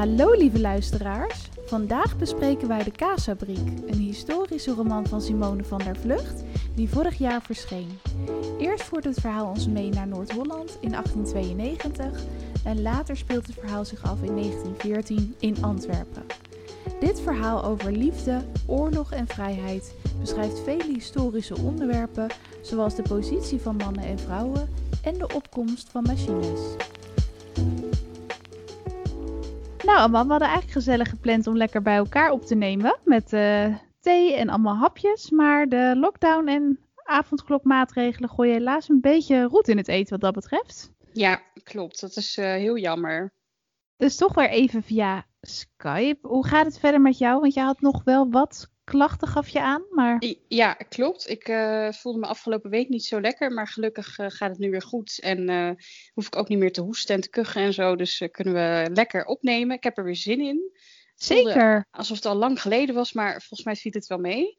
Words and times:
Hallo 0.00 0.32
lieve 0.32 0.60
luisteraars. 0.60 1.48
Vandaag 1.66 2.16
bespreken 2.16 2.68
wij 2.68 2.84
De 2.84 2.90
Kaasfabriek, 2.90 3.68
een 3.86 3.98
historische 3.98 4.72
roman 4.72 5.06
van 5.06 5.20
Simone 5.20 5.64
van 5.64 5.78
der 5.78 5.96
Vlucht 5.96 6.42
die 6.74 6.88
vorig 6.88 7.18
jaar 7.18 7.42
verscheen. 7.42 7.98
Eerst 8.58 8.84
voert 8.84 9.04
het 9.04 9.20
verhaal 9.20 9.46
ons 9.46 9.68
mee 9.68 9.88
naar 9.88 10.06
Noord-Holland 10.06 10.78
in 10.80 10.90
1892 10.90 12.22
en 12.64 12.82
later 12.82 13.16
speelt 13.16 13.46
het 13.46 13.56
verhaal 13.58 13.84
zich 13.84 14.02
af 14.02 14.22
in 14.22 14.34
1914 14.36 15.34
in 15.38 15.62
Antwerpen. 15.62 16.22
Dit 17.00 17.20
verhaal 17.20 17.64
over 17.64 17.92
liefde, 17.92 18.44
oorlog 18.66 19.12
en 19.12 19.26
vrijheid 19.26 19.94
beschrijft 20.20 20.60
vele 20.60 20.92
historische 20.92 21.58
onderwerpen 21.58 22.26
zoals 22.62 22.94
de 22.94 23.02
positie 23.02 23.60
van 23.60 23.76
mannen 23.76 24.04
en 24.04 24.18
vrouwen 24.18 24.68
en 25.02 25.18
de 25.18 25.34
opkomst 25.34 25.88
van 25.90 26.02
machines. 26.02 26.60
Nou, 30.00 30.12
we 30.12 30.18
hadden 30.18 30.40
eigenlijk 30.40 30.70
gezellig 30.70 31.08
gepland 31.08 31.46
om 31.46 31.56
lekker 31.56 31.82
bij 31.82 31.96
elkaar 31.96 32.30
op 32.30 32.42
te 32.46 32.54
nemen 32.54 32.98
met 33.04 33.32
uh, 33.32 33.76
thee 34.00 34.34
en 34.34 34.48
allemaal 34.48 34.76
hapjes. 34.76 35.30
Maar 35.30 35.68
de 35.68 35.96
lockdown 35.96 36.48
en 36.48 36.78
avondklokmaatregelen 36.94 38.30
gooien 38.30 38.52
helaas 38.54 38.88
een 38.88 39.00
beetje 39.00 39.42
roet 39.42 39.68
in 39.68 39.76
het 39.76 39.88
eten 39.88 40.10
wat 40.10 40.20
dat 40.20 40.34
betreft. 40.34 40.90
Ja, 41.12 41.42
klopt. 41.62 42.00
Dat 42.00 42.16
is 42.16 42.38
uh, 42.38 42.44
heel 42.44 42.78
jammer. 42.78 43.32
Dus 43.96 44.16
toch 44.16 44.34
weer 44.34 44.48
even 44.48 44.82
via 44.82 45.26
Skype. 45.40 46.28
Hoe 46.28 46.46
gaat 46.46 46.66
het 46.66 46.78
verder 46.78 47.00
met 47.00 47.18
jou? 47.18 47.40
Want 47.40 47.54
jij 47.54 47.64
had 47.64 47.80
nog 47.80 48.04
wel 48.04 48.30
wat 48.30 48.68
klachten 48.90 49.28
gaf 49.28 49.48
je 49.48 49.60
aan, 49.60 49.82
maar... 49.90 50.22
Ja, 50.48 50.72
klopt. 50.72 51.28
Ik 51.28 51.48
uh, 51.48 51.92
voelde 51.92 52.18
me 52.18 52.26
afgelopen 52.26 52.70
week 52.70 52.88
niet 52.88 53.04
zo 53.04 53.20
lekker, 53.20 53.52
maar 53.52 53.68
gelukkig 53.68 54.18
uh, 54.18 54.26
gaat 54.28 54.50
het 54.50 54.58
nu 54.58 54.70
weer 54.70 54.82
goed. 54.82 55.18
En 55.20 55.50
uh, 55.50 55.70
hoef 56.14 56.26
ik 56.26 56.36
ook 56.36 56.48
niet 56.48 56.58
meer 56.58 56.72
te 56.72 56.80
hoesten 56.80 57.14
en 57.14 57.20
te 57.20 57.30
kuchen 57.30 57.62
en 57.62 57.72
zo, 57.72 57.96
dus 57.96 58.28
kunnen 58.30 58.54
we 58.54 58.90
lekker 58.92 59.24
opnemen. 59.24 59.76
Ik 59.76 59.82
heb 59.82 59.98
er 59.98 60.04
weer 60.04 60.16
zin 60.16 60.40
in. 60.40 60.78
Zeker. 61.14 61.86
Alsof 61.90 62.16
het 62.16 62.26
al 62.26 62.34
lang 62.34 62.60
geleden 62.60 62.94
was, 62.94 63.12
maar 63.12 63.30
volgens 63.30 63.64
mij 63.64 63.76
viel 63.76 63.92
het 63.94 64.06
wel 64.06 64.18
mee. 64.18 64.58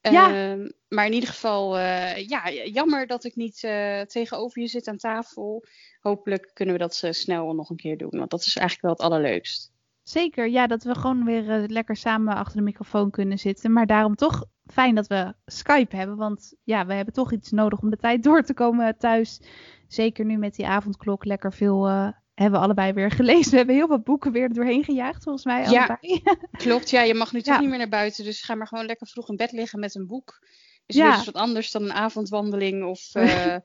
Ja. 0.00 0.50
Ehm, 0.50 0.70
maar 0.88 1.06
in 1.06 1.12
ieder 1.12 1.28
geval, 1.28 1.78
ja, 2.16 2.50
jammer 2.50 3.06
dat 3.06 3.24
ik 3.24 3.36
niet 3.36 3.58
tegenover 4.06 4.60
je 4.60 4.68
zit 4.68 4.88
aan 4.88 4.96
tafel. 4.96 5.64
Hopelijk 6.00 6.50
kunnen 6.54 6.74
we 6.74 6.80
dat 6.80 7.02
snel 7.10 7.54
nog 7.54 7.70
een 7.70 7.76
keer 7.76 7.96
doen, 7.96 8.18
want 8.18 8.30
dat 8.30 8.40
is 8.40 8.56
eigenlijk 8.56 8.80
wel 8.80 9.08
het 9.08 9.12
allerleukst. 9.12 9.72
Zeker, 10.08 10.48
ja, 10.48 10.66
dat 10.66 10.82
we 10.82 10.94
gewoon 10.94 11.24
weer 11.24 11.62
uh, 11.62 11.66
lekker 11.66 11.96
samen 11.96 12.34
achter 12.34 12.56
de 12.56 12.62
microfoon 12.62 13.10
kunnen 13.10 13.38
zitten. 13.38 13.72
Maar 13.72 13.86
daarom 13.86 14.14
toch 14.14 14.44
fijn 14.66 14.94
dat 14.94 15.06
we 15.06 15.34
Skype 15.46 15.96
hebben. 15.96 16.16
Want 16.16 16.54
ja, 16.64 16.86
we 16.86 16.94
hebben 16.94 17.14
toch 17.14 17.32
iets 17.32 17.50
nodig 17.50 17.80
om 17.80 17.90
de 17.90 17.96
tijd 17.96 18.22
door 18.22 18.42
te 18.42 18.54
komen 18.54 18.98
thuis. 18.98 19.40
Zeker 19.88 20.24
nu 20.24 20.36
met 20.36 20.54
die 20.54 20.66
avondklok 20.66 21.24
lekker 21.24 21.52
veel 21.52 21.88
uh, 21.88 22.08
hebben 22.34 22.58
we 22.58 22.64
allebei 22.64 22.92
weer 22.92 23.10
gelezen. 23.10 23.50
We 23.50 23.56
hebben 23.56 23.74
heel 23.74 23.88
wat 23.88 24.04
boeken 24.04 24.32
weer 24.32 24.52
doorheen 24.52 24.84
gejaagd, 24.84 25.22
volgens 25.22 25.44
mij. 25.44 25.70
Ja, 25.70 25.98
klopt. 26.64 26.90
Ja, 26.90 27.02
je 27.02 27.14
mag 27.14 27.32
nu 27.32 27.42
toch 27.42 27.54
ja. 27.54 27.60
niet 27.60 27.68
meer 27.68 27.78
naar 27.78 27.88
buiten. 27.88 28.24
Dus 28.24 28.42
ga 28.42 28.54
maar 28.54 28.66
gewoon 28.66 28.86
lekker 28.86 29.06
vroeg 29.06 29.28
in 29.28 29.36
bed 29.36 29.52
liggen 29.52 29.80
met 29.80 29.94
een 29.94 30.06
boek 30.06 30.46
is 30.88 30.96
ja. 30.96 31.16
weer 31.16 31.24
wat 31.24 31.42
anders 31.42 31.70
dan 31.70 31.82
een 31.82 31.92
avondwandeling 31.92 32.84
of 32.84 33.10
uh, 33.14 33.56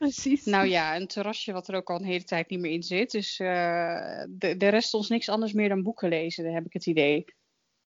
nou 0.44 0.68
ja, 0.68 0.96
een 0.96 1.08
terrasje 1.08 1.52
wat 1.52 1.68
er 1.68 1.76
ook 1.76 1.90
al 1.90 1.96
een 1.96 2.06
hele 2.06 2.24
tijd 2.24 2.50
niet 2.50 2.60
meer 2.60 2.72
in 2.72 2.84
zit. 2.84 3.12
Dus 3.12 3.40
uh, 3.40 3.48
de, 4.30 4.58
de 4.58 4.68
rest 4.68 4.94
ons 4.94 5.10
niks 5.10 5.30
anders 5.30 5.54
meer 5.54 5.70
dan 5.70 5.84
boeken 5.84 6.10
lezen, 6.10 6.44
daar 6.44 6.54
heb 6.54 6.66
ik 6.66 6.74
het 6.74 6.86
idee. 6.86 7.26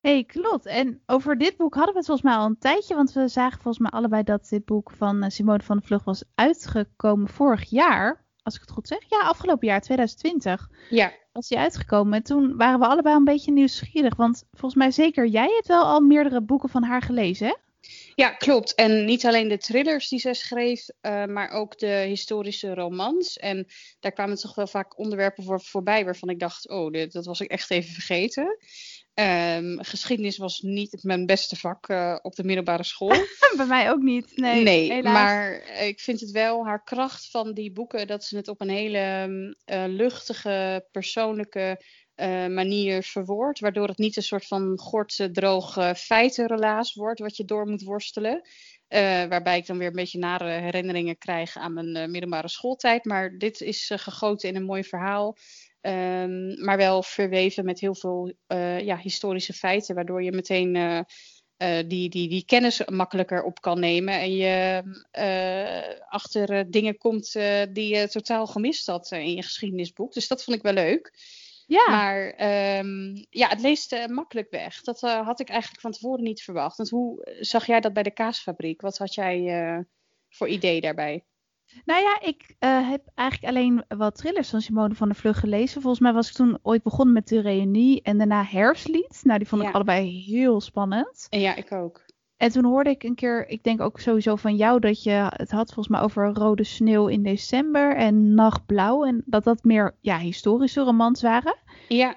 hey, 0.01 0.23
klopt. 0.23 0.65
En 0.65 1.01
over 1.05 1.37
dit 1.37 1.57
boek 1.57 1.73
hadden 1.73 1.93
we 1.93 1.99
het 1.99 2.07
volgens 2.07 2.27
mij 2.27 2.37
al 2.37 2.45
een 2.45 2.59
tijdje, 2.59 2.95
want 2.95 3.13
we 3.13 3.27
zagen 3.27 3.61
volgens 3.61 3.79
mij 3.79 3.99
allebei 3.99 4.23
dat 4.23 4.49
dit 4.49 4.65
boek 4.65 4.91
van 4.91 5.23
uh, 5.23 5.29
Simone 5.29 5.63
van 5.63 5.77
de 5.77 5.85
Vlucht 5.85 6.05
was 6.05 6.23
uitgekomen 6.35 7.27
vorig 7.27 7.69
jaar. 7.69 8.25
Als 8.41 8.55
ik 8.55 8.61
het 8.61 8.71
goed 8.71 8.87
zeg. 8.87 8.99
Ja, 9.07 9.19
afgelopen 9.19 9.67
jaar, 9.67 9.81
2020. 9.81 10.69
Ja. 10.89 11.11
Was 11.31 11.47
die 11.47 11.57
uitgekomen. 11.57 12.13
En 12.13 12.23
toen 12.23 12.57
waren 12.57 12.79
we 12.79 12.87
allebei 12.87 13.15
een 13.15 13.23
beetje 13.23 13.51
nieuwsgierig. 13.51 14.15
Want 14.15 14.43
volgens 14.51 14.75
mij 14.75 14.91
zeker 14.91 15.27
jij 15.27 15.51
hebt 15.53 15.67
wel 15.67 15.83
al 15.83 15.99
meerdere 15.99 16.41
boeken 16.41 16.69
van 16.69 16.83
haar 16.83 17.01
gelezen, 17.01 17.47
hè? 17.47 17.53
Ja, 18.15 18.29
klopt. 18.29 18.75
En 18.75 19.05
niet 19.05 19.25
alleen 19.25 19.47
de 19.47 19.57
thrillers 19.57 20.09
die 20.09 20.19
zij 20.19 20.33
schreef, 20.33 20.87
uh, 21.01 21.25
maar 21.25 21.49
ook 21.49 21.77
de 21.77 22.03
historische 22.07 22.73
romans. 22.73 23.37
En 23.37 23.67
daar 23.99 24.11
kwamen 24.11 24.35
toch 24.35 24.55
wel 24.55 24.67
vaak 24.67 24.99
onderwerpen 24.99 25.43
voor, 25.43 25.61
voorbij 25.61 26.05
waarvan 26.05 26.29
ik 26.29 26.39
dacht, 26.39 26.69
oh, 26.69 26.91
dit, 26.91 27.11
dat 27.11 27.25
was 27.25 27.41
ik 27.41 27.51
echt 27.51 27.71
even 27.71 27.93
vergeten. 27.93 28.57
Um, 29.13 29.83
geschiedenis 29.83 30.37
was 30.37 30.61
niet 30.61 31.03
mijn 31.03 31.25
beste 31.25 31.55
vak 31.55 31.89
uh, 31.89 32.17
op 32.21 32.35
de 32.35 32.43
middelbare 32.43 32.83
school. 32.83 33.13
Bij 33.57 33.65
mij 33.65 33.91
ook 33.91 34.01
niet. 34.01 34.37
Nee, 34.37 34.63
nee 34.63 34.91
helaas. 34.91 35.13
maar 35.13 35.77
ik 35.79 35.99
vind 35.99 36.19
het 36.19 36.31
wel 36.31 36.65
haar 36.65 36.83
kracht 36.83 37.29
van 37.29 37.53
die 37.53 37.71
boeken 37.71 38.07
dat 38.07 38.23
ze 38.23 38.35
het 38.35 38.47
op 38.47 38.61
een 38.61 38.69
hele 38.69 39.27
uh, 39.65 39.83
luchtige, 39.87 40.87
persoonlijke 40.91 41.81
uh, 42.17 42.47
manier 42.47 43.03
verwoord. 43.03 43.59
Waardoor 43.59 43.87
het 43.87 43.97
niet 43.97 44.15
een 44.15 44.23
soort 44.23 44.45
van 44.45 44.77
gortse, 44.77 45.31
droge 45.31 45.93
feitenrelaas 45.97 46.93
wordt 46.93 47.19
wat 47.19 47.37
je 47.37 47.45
door 47.45 47.67
moet 47.67 47.83
worstelen. 47.83 48.41
Uh, 48.89 48.99
waarbij 49.25 49.57
ik 49.57 49.65
dan 49.65 49.77
weer 49.77 49.87
een 49.87 49.93
beetje 49.93 50.19
nare 50.19 50.49
herinneringen 50.49 51.17
krijg 51.17 51.57
aan 51.57 51.73
mijn 51.73 51.97
uh, 51.97 52.05
middelbare 52.05 52.47
schooltijd. 52.47 53.05
Maar 53.05 53.37
dit 53.37 53.61
is 53.61 53.91
gegoten 53.95 54.49
in 54.49 54.55
een 54.55 54.65
mooi 54.65 54.83
verhaal. 54.83 55.37
Um, 55.81 56.63
maar 56.63 56.77
wel 56.77 57.03
verweven 57.03 57.65
met 57.65 57.79
heel 57.79 57.95
veel 57.95 58.33
ja, 58.81 58.97
historische 58.97 59.53
feiten. 59.53 59.95
Waardoor 59.95 60.23
je 60.23 60.31
meteen 60.31 61.05
die, 61.87 62.09
die, 62.09 62.29
die 62.29 62.45
kennis 62.45 62.85
makkelijker 62.85 63.43
op 63.43 63.61
kan 63.61 63.79
nemen. 63.79 64.13
En 64.13 64.35
je 64.35 64.83
achter 66.09 66.71
dingen 66.71 66.97
komt 66.97 67.31
die 67.73 67.95
je 67.95 68.07
totaal 68.07 68.47
gemist 68.47 68.87
had 68.87 69.11
in 69.11 69.33
je 69.33 69.43
geschiedenisboek. 69.43 70.13
Dus 70.13 70.27
dat 70.27 70.43
vond 70.43 70.57
ik 70.57 70.63
wel 70.63 70.73
leuk. 70.73 71.13
Ja. 71.67 71.89
Maar 71.89 72.25
um, 72.79 73.25
ja, 73.29 73.47
het 73.47 73.61
leest 73.61 73.93
uh, 73.93 74.05
makkelijk 74.05 74.49
weg. 74.49 74.81
Dat 74.81 75.03
uh, 75.03 75.25
had 75.25 75.39
ik 75.39 75.49
eigenlijk 75.49 75.81
van 75.81 75.91
tevoren 75.91 76.23
niet 76.23 76.41
verwacht. 76.41 76.77
Want 76.77 76.89
hoe 76.89 77.37
zag 77.39 77.65
jij 77.65 77.79
dat 77.79 77.93
bij 77.93 78.03
de 78.03 78.11
kaasfabriek? 78.11 78.81
Wat 78.81 78.97
had 78.97 79.13
jij 79.13 79.39
uh, 79.75 79.83
voor 80.29 80.47
idee 80.47 80.81
daarbij? 80.81 81.25
Nou 81.85 82.01
ja, 82.01 82.19
ik 82.21 82.55
heb 82.59 83.01
eigenlijk 83.15 83.55
alleen 83.55 83.85
wat 83.87 84.15
thrillers 84.15 84.49
van 84.49 84.61
Simone 84.61 84.95
van 84.95 85.07
der 85.07 85.17
Vlug 85.17 85.39
gelezen. 85.39 85.81
Volgens 85.81 86.01
mij 86.01 86.13
was 86.13 86.29
ik 86.29 86.35
toen 86.35 86.59
ooit 86.61 86.83
begonnen 86.83 87.13
met 87.13 87.27
de 87.27 87.41
reunie 87.41 88.01
en 88.01 88.17
daarna 88.17 88.43
Herfstlied. 88.43 89.19
Nou, 89.23 89.37
die 89.37 89.47
vond 89.47 89.61
ja. 89.61 89.67
ik 89.67 89.73
allebei 89.73 90.23
heel 90.23 90.61
spannend. 90.61 91.27
En 91.29 91.39
ja, 91.39 91.55
ik 91.55 91.71
ook. 91.71 92.05
En 92.37 92.51
toen 92.51 92.65
hoorde 92.65 92.89
ik 92.89 93.03
een 93.03 93.15
keer, 93.15 93.49
ik 93.49 93.63
denk 93.63 93.81
ook 93.81 93.99
sowieso 93.99 94.35
van 94.35 94.55
jou, 94.55 94.79
dat 94.79 95.03
je 95.03 95.27
het 95.29 95.51
had 95.51 95.73
volgens 95.73 95.87
mij 95.87 96.01
over 96.01 96.33
rode 96.33 96.63
sneeuw 96.63 97.07
in 97.07 97.23
december 97.23 97.95
en 97.95 98.33
nachtblauw. 98.33 99.05
En 99.05 99.23
dat 99.25 99.43
dat 99.43 99.63
meer 99.63 99.95
ja, 100.01 100.17
historische 100.17 100.81
romans 100.81 101.21
waren. 101.21 101.55
Ja. 101.87 102.15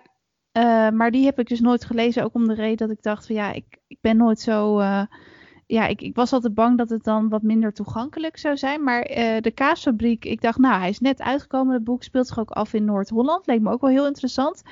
Uh, 0.53 0.91
maar 0.91 1.11
die 1.11 1.25
heb 1.25 1.39
ik 1.39 1.49
dus 1.49 1.61
nooit 1.61 1.85
gelezen, 1.85 2.25
ook 2.25 2.35
om 2.35 2.47
de 2.47 2.55
reden 2.55 2.77
dat 2.77 2.97
ik 2.97 3.03
dacht 3.03 3.27
van 3.27 3.35
ja, 3.35 3.53
ik, 3.53 3.65
ik 3.87 3.99
ben 4.01 4.17
nooit 4.17 4.41
zo... 4.41 4.81
Uh, 4.81 5.03
ja, 5.67 5.87
ik, 5.87 6.03
ik 6.03 6.15
was 6.15 6.33
altijd 6.33 6.55
bang 6.55 6.79
dat 6.79 6.91
het 6.91 7.05
dan 7.05 7.29
wat 7.29 7.43
minder 7.43 7.73
toegankelijk 7.73 8.39
zou 8.39 8.57
zijn. 8.57 8.85
Maar 8.85 9.11
uh, 9.11 9.41
de 9.41 9.51
kaasfabriek, 9.51 10.25
ik 10.25 10.41
dacht 10.41 10.59
nou, 10.59 10.81
hij 10.81 10.89
is 10.89 11.01
net 11.01 11.21
uitgekomen. 11.21 11.75
Het 11.75 11.85
boek 11.85 12.03
speelt 12.03 12.27
zich 12.27 12.39
ook 12.39 12.51
af 12.51 12.73
in 12.75 12.85
Noord-Holland. 12.85 13.47
Leek 13.47 13.61
me 13.61 13.71
ook 13.71 13.81
wel 13.81 13.91
heel 13.91 14.07
interessant. 14.07 14.63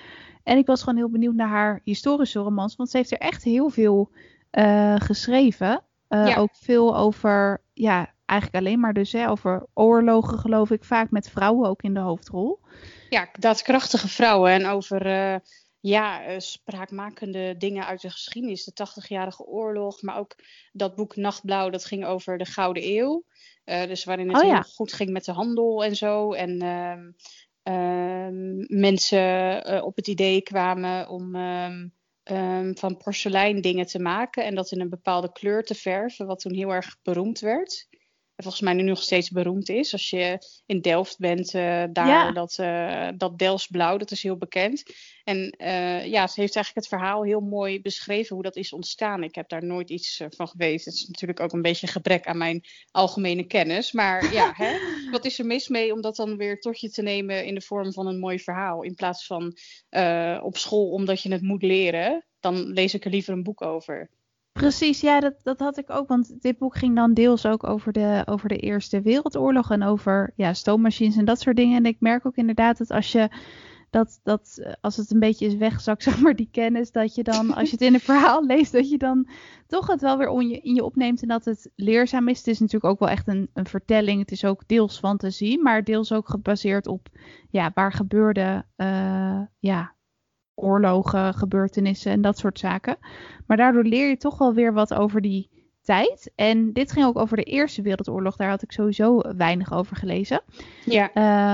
En 0.42 0.58
ik 0.58 0.66
was 0.66 0.82
gewoon 0.82 0.98
heel 0.98 1.10
benieuwd 1.10 1.34
naar 1.34 1.48
haar 1.48 1.80
historische 1.84 2.40
romans. 2.40 2.76
Want 2.76 2.90
ze 2.90 2.96
heeft 2.96 3.12
er 3.12 3.18
echt 3.18 3.42
heel 3.42 3.68
veel 3.68 4.10
uh, 4.52 4.94
geschreven. 4.98 5.82
Uh, 6.08 6.28
ja. 6.28 6.36
Ook 6.36 6.56
veel 6.56 6.96
over, 6.96 7.62
ja, 7.74 8.14
eigenlijk 8.24 8.64
alleen 8.64 8.80
maar 8.80 8.92
dus 8.92 9.12
hè, 9.12 9.30
over 9.30 9.66
oorlogen 9.74 10.38
geloof 10.38 10.70
ik, 10.70 10.84
vaak 10.84 11.10
met 11.10 11.30
vrouwen 11.30 11.68
ook 11.68 11.82
in 11.82 11.94
de 11.94 12.00
hoofdrol. 12.00 12.60
Ja, 13.08 13.28
daadkrachtige 13.38 14.08
vrouwen 14.08 14.52
en 14.52 14.66
over 14.66 15.06
uh, 15.06 15.36
ja, 15.80 16.40
spraakmakende 16.40 17.56
dingen 17.56 17.86
uit 17.86 18.00
de 18.00 18.10
geschiedenis. 18.10 18.64
De 18.64 18.88
80-jarige 18.88 19.44
oorlog, 19.44 20.02
maar 20.02 20.18
ook 20.18 20.34
dat 20.72 20.94
boek 20.94 21.16
Nachtblauw, 21.16 21.70
dat 21.70 21.84
ging 21.84 22.04
over 22.04 22.38
de 22.38 22.46
Gouden 22.46 22.82
Eeuw. 22.86 23.24
dus 23.64 24.04
waarin 24.04 24.28
het 24.28 24.42
oh, 24.42 24.52
heel 24.52 24.62
goed 24.62 24.92
ging 24.92 25.10
met 25.10 25.24
de 25.24 25.32
handel 25.32 25.84
en 25.84 25.96
zo. 25.96 26.32
En 26.32 26.60
ehm, 27.62 28.80
mensen 28.80 29.84
op 29.84 29.96
het 29.96 30.06
idee 30.06 30.42
kwamen 30.42 31.08
om 31.08 31.34
um, 31.34 31.92
um, 32.30 32.76
van 32.76 32.96
porselein 32.96 33.60
dingen 33.60 33.86
te 33.86 33.98
maken 33.98 34.44
en 34.44 34.54
dat 34.54 34.70
in 34.70 34.80
een 34.80 34.88
bepaalde 34.88 35.32
kleur 35.32 35.64
te 35.64 35.74
verven, 35.74 36.26
wat 36.26 36.40
toen 36.40 36.54
heel 36.54 36.70
erg 36.70 36.96
beroemd 37.02 37.40
werd. 37.40 37.88
En 38.38 38.44
volgens 38.44 38.62
mij 38.62 38.74
nu 38.74 38.82
nog 38.82 39.02
steeds 39.02 39.30
beroemd 39.30 39.68
is. 39.68 39.92
Als 39.92 40.10
je 40.10 40.38
in 40.66 40.80
Delft 40.80 41.18
bent, 41.18 41.54
uh, 41.54 41.62
daar 41.92 42.06
ja. 42.06 42.32
dat, 42.32 42.56
uh, 42.60 43.08
dat 43.16 43.38
Delftsblauw, 43.38 43.96
dat 43.96 44.10
is 44.10 44.22
heel 44.22 44.36
bekend. 44.36 44.82
En 45.24 45.54
uh, 45.58 46.06
ja, 46.06 46.26
ze 46.26 46.40
heeft 46.40 46.56
eigenlijk 46.56 46.74
het 46.74 46.88
verhaal 46.88 47.22
heel 47.22 47.40
mooi 47.40 47.82
beschreven 47.82 48.34
hoe 48.34 48.44
dat 48.44 48.56
is 48.56 48.72
ontstaan. 48.72 49.22
Ik 49.22 49.34
heb 49.34 49.48
daar 49.48 49.64
nooit 49.64 49.90
iets 49.90 50.22
van 50.28 50.48
geweten. 50.48 50.90
Het 50.90 51.00
is 51.00 51.06
natuurlijk 51.06 51.40
ook 51.40 51.52
een 51.52 51.62
beetje 51.62 51.86
gebrek 51.86 52.26
aan 52.26 52.38
mijn 52.38 52.64
algemene 52.90 53.46
kennis. 53.46 53.92
Maar 53.92 54.32
ja, 54.32 54.52
hè, 54.64 54.78
wat 55.10 55.24
is 55.24 55.38
er 55.38 55.46
mis 55.46 55.68
mee 55.68 55.92
om 55.92 56.00
dat 56.00 56.16
dan 56.16 56.36
weer 56.36 56.60
tot 56.60 56.80
je 56.80 56.90
te 56.90 57.02
nemen 57.02 57.44
in 57.44 57.54
de 57.54 57.60
vorm 57.60 57.92
van 57.92 58.06
een 58.06 58.18
mooi 58.18 58.38
verhaal? 58.38 58.82
In 58.82 58.94
plaats 58.94 59.26
van 59.26 59.56
op 60.42 60.56
school 60.56 60.90
omdat 60.90 61.22
je 61.22 61.32
het 61.32 61.42
moet 61.42 61.62
leren, 61.62 62.26
dan 62.40 62.72
lees 62.72 62.94
ik 62.94 63.04
er 63.04 63.10
liever 63.10 63.32
een 63.32 63.42
boek 63.42 63.62
over. 63.62 64.10
Precies, 64.58 65.00
ja, 65.00 65.20
dat, 65.20 65.34
dat 65.42 65.58
had 65.58 65.78
ik 65.78 65.90
ook. 65.90 66.08
Want 66.08 66.42
dit 66.42 66.58
boek 66.58 66.76
ging 66.76 66.94
dan 66.94 67.14
deels 67.14 67.46
ook 67.46 67.66
over 67.66 67.92
de, 67.92 68.22
over 68.24 68.48
de 68.48 68.56
Eerste 68.56 69.00
Wereldoorlog 69.00 69.70
en 69.70 69.82
over 69.82 70.32
ja, 70.36 70.52
stoommachines 70.52 71.16
en 71.16 71.24
dat 71.24 71.40
soort 71.40 71.56
dingen. 71.56 71.76
En 71.76 71.86
ik 71.86 71.96
merk 72.00 72.26
ook 72.26 72.36
inderdaad 72.36 72.78
dat 72.78 72.90
als 72.90 73.12
je 73.12 73.28
dat, 73.90 74.20
dat 74.22 74.58
eh, 74.62 74.72
als 74.80 74.96
het 74.96 75.10
een 75.10 75.18
beetje 75.18 75.46
is 75.46 75.54
weggezakt, 75.54 76.02
zeg 76.08 76.20
maar, 76.20 76.36
die 76.36 76.48
kennis, 76.52 76.90
dat 76.90 77.14
je 77.14 77.22
dan, 77.22 77.54
als 77.54 77.70
je 77.70 77.76
het 77.76 77.84
in 77.84 77.94
een 77.94 78.00
verhaal 78.00 78.46
leest, 78.46 78.72
dat 78.72 78.90
je 78.90 78.98
dan 78.98 79.28
toch 79.66 79.86
het 79.86 80.00
wel 80.00 80.18
weer 80.18 80.28
on 80.28 80.48
je, 80.48 80.60
in 80.60 80.74
je 80.74 80.84
opneemt 80.84 81.22
en 81.22 81.28
dat 81.28 81.44
het 81.44 81.70
leerzaam 81.74 82.28
is. 82.28 82.38
Het 82.38 82.46
is 82.46 82.58
natuurlijk 82.58 82.92
ook 82.92 82.98
wel 82.98 83.08
echt 83.08 83.28
een, 83.28 83.50
een 83.54 83.66
vertelling. 83.66 84.20
Het 84.20 84.30
is 84.30 84.44
ook 84.44 84.68
deels 84.68 84.98
fantasie, 84.98 85.62
maar 85.62 85.84
deels 85.84 86.12
ook 86.12 86.28
gebaseerd 86.28 86.86
op 86.86 87.08
ja, 87.50 87.70
waar 87.74 87.92
gebeurde 87.92 88.64
uh, 88.76 89.40
ja, 89.58 89.94
oorlogen, 90.58 91.34
gebeurtenissen 91.34 92.12
en 92.12 92.20
dat 92.20 92.38
soort 92.38 92.58
zaken. 92.58 92.96
Maar 93.46 93.56
daardoor 93.56 93.84
leer 93.84 94.08
je 94.08 94.16
toch 94.16 94.38
wel 94.38 94.54
weer 94.54 94.72
wat 94.72 94.94
over 94.94 95.20
die 95.20 95.50
tijd. 95.82 96.32
En 96.34 96.72
dit 96.72 96.92
ging 96.92 97.06
ook 97.06 97.18
over 97.18 97.36
de 97.36 97.42
Eerste 97.42 97.82
Wereldoorlog. 97.82 98.36
Daar 98.36 98.48
had 98.48 98.62
ik 98.62 98.72
sowieso 98.72 99.20
weinig 99.36 99.72
over 99.72 99.96
gelezen. 99.96 100.40
Ja. 100.84 101.10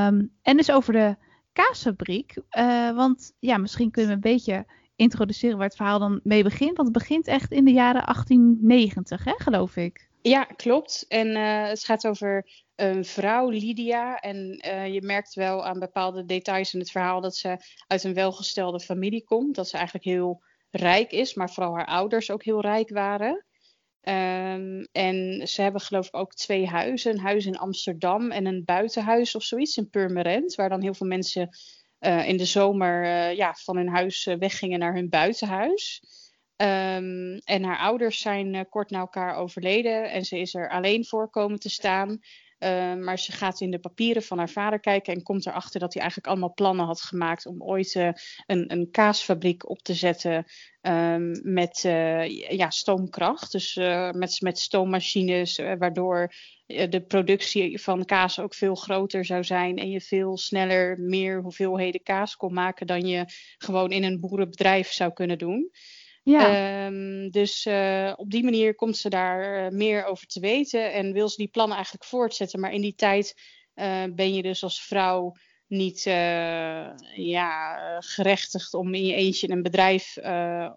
Um, 0.07 0.31
en 0.43 0.57
dus 0.57 0.73
over 0.73 0.93
de 0.93 1.17
kaasfabriek. 1.53 2.37
Uh, 2.59 2.97
want 2.97 3.33
ja, 3.39 3.57
misschien 3.57 3.91
kunnen 3.91 4.11
we 4.11 4.17
een 4.17 4.33
beetje 4.33 4.67
introduceren 4.97 5.57
waar 5.57 5.67
het 5.67 5.77
verhaal 5.77 5.99
dan 5.99 6.21
mee 6.23 6.43
begint. 6.43 6.77
Want 6.77 6.89
het 6.89 6.99
begint 6.99 7.27
echt 7.27 7.53
in 7.53 7.65
de 7.65 7.73
jaren 7.73 8.03
1890, 8.05 9.25
hè, 9.25 9.33
geloof 9.37 9.77
ik. 9.77 10.09
Ja, 10.27 10.45
klopt. 10.45 11.05
En 11.09 11.29
uh, 11.29 11.67
het 11.67 11.85
gaat 11.85 12.07
over 12.07 12.51
een 12.75 13.05
vrouw, 13.05 13.49
Lydia. 13.49 14.21
En 14.21 14.65
uh, 14.67 14.87
je 14.87 15.03
merkt 15.03 15.35
wel 15.35 15.67
aan 15.67 15.79
bepaalde 15.79 16.25
details 16.25 16.75
in 16.75 16.81
het 16.81 16.91
verhaal 16.91 17.21
dat 17.21 17.37
ze 17.37 17.57
uit 17.87 18.05
een 18.05 18.15
welgestelde 18.15 18.81
familie 18.81 19.25
komt. 19.25 19.55
Dat 19.55 19.69
ze 19.69 19.77
eigenlijk 19.77 20.07
heel 20.07 20.43
rijk 20.71 21.13
is, 21.13 21.35
maar 21.35 21.51
vooral 21.51 21.75
haar 21.75 21.87
ouders 21.87 22.31
ook 22.31 22.45
heel 22.45 22.61
rijk 22.61 22.91
waren. 22.91 23.45
Um, 24.01 24.89
en 24.93 25.49
ze 25.49 25.63
hebben 25.63 25.81
geloof 25.81 26.07
ik 26.07 26.17
ook 26.17 26.35
twee 26.35 26.67
huizen. 26.67 27.13
Een 27.13 27.21
huis 27.21 27.47
in 27.47 27.59
Amsterdam 27.59 28.31
en 28.31 28.47
een 28.47 28.65
buitenhuis 28.65 29.35
of 29.35 29.43
zoiets 29.43 29.77
in 29.77 29.91
Purmerend. 29.91 30.55
Waar 30.55 30.69
dan 30.69 30.83
heel 30.83 30.95
veel 30.95 31.07
mensen 31.07 31.49
uh, 32.01 32.29
in 32.29 32.37
de 32.37 32.45
zomer 32.45 33.31
ja, 33.31 33.55
van 33.55 33.77
hun 33.77 33.89
huis 33.89 34.25
weggingen 34.39 34.79
naar 34.79 34.95
hun 34.95 35.09
buitenhuis. 35.09 36.03
Um, 36.57 37.37
en 37.45 37.65
haar 37.65 37.79
ouders 37.79 38.19
zijn 38.19 38.69
kort 38.69 38.91
na 38.91 38.99
elkaar 38.99 39.37
overleden. 39.37 40.11
En 40.11 40.25
ze 40.25 40.39
is 40.39 40.55
er 40.55 40.71
alleen 40.71 41.05
voor 41.05 41.31
komen 41.31 41.59
te 41.59 41.71
staan. 41.71 42.21
Uh, 42.65 42.95
maar 42.95 43.19
ze 43.19 43.33
gaat 43.33 43.61
in 43.61 43.71
de 43.71 43.79
papieren 43.79 44.23
van 44.23 44.39
haar 44.39 44.49
vader 44.49 44.81
kijken 44.81 45.15
en 45.15 45.23
komt 45.23 45.47
erachter 45.47 45.81
dat 45.81 45.93
hij 45.93 46.03
eigenlijk 46.03 46.33
allemaal 46.33 46.55
plannen 46.55 46.87
had 46.87 47.01
gemaakt 47.01 47.47
om 47.47 47.63
ooit 47.63 47.95
uh, 47.95 48.09
een, 48.47 48.73
een, 48.73 48.91
kaasfabriek 48.91 49.69
op 49.69 49.83
te 49.83 49.95
zetten 49.95 50.45
um, 50.83 51.41
met 51.43 51.83
uh, 51.87 52.29
ja, 52.51 52.71
stoomkracht. 52.71 53.53
Dus 53.53 53.75
met, 54.11 54.41
met 54.41 54.59
stoommachines, 54.59 55.57
waardoor 55.57 56.33
de 56.67 57.05
productie 57.09 57.83
van 57.83 58.05
kaas 58.05 58.41
ook 58.41 58.55
veel 58.55 58.75
groter 58.75 59.25
zou 59.25 59.45
zijn 59.45 59.79
en 59.79 59.91
je 59.91 60.01
veel 60.01 60.37
sneller 60.39 60.99
meer 61.01 61.43
hoeveelheden 61.43 62.03
kaas 62.03 62.37
kon 62.37 62.53
maken 62.53 62.87
dan 62.87 63.07
je 63.07 63.25
gewoon 63.59 63.91
in 63.91 64.05
een 64.05 64.21
boerenbedrijf 64.21 64.93
zou 64.93 65.13
kunnen 65.13 65.39
doen. 65.39 65.71
Ja. 66.25 66.87
Um, 66.87 67.31
dus 67.31 67.67
uh, 67.67 68.13
op 68.17 68.31
die 68.31 68.45
manier 68.45 68.75
komt 68.75 68.97
ze 68.97 69.09
daar 69.09 69.65
uh, 69.65 69.71
meer 69.71 70.05
over 70.05 70.27
te 70.27 70.41
weten 70.41 70.93
en 70.93 71.13
wil 71.13 71.29
ze 71.29 71.37
die 71.37 71.49
plannen 71.49 71.75
eigenlijk 71.75 72.05
voortzetten. 72.05 72.61
Maar 72.61 72.73
in 72.73 72.81
die 72.81 72.95
tijd 72.95 73.41
uh, 73.75 74.05
ben 74.15 74.35
je 74.35 74.43
dus 74.43 74.63
als 74.63 74.83
vrouw 74.83 75.33
niet 75.67 76.03
ja, 77.15 77.77
gerechtigd 78.01 78.75
om 78.75 78.95
in 78.95 79.07
je 79.07 79.15
eentje 79.15 79.51
een 79.51 79.63
bedrijf 79.63 80.17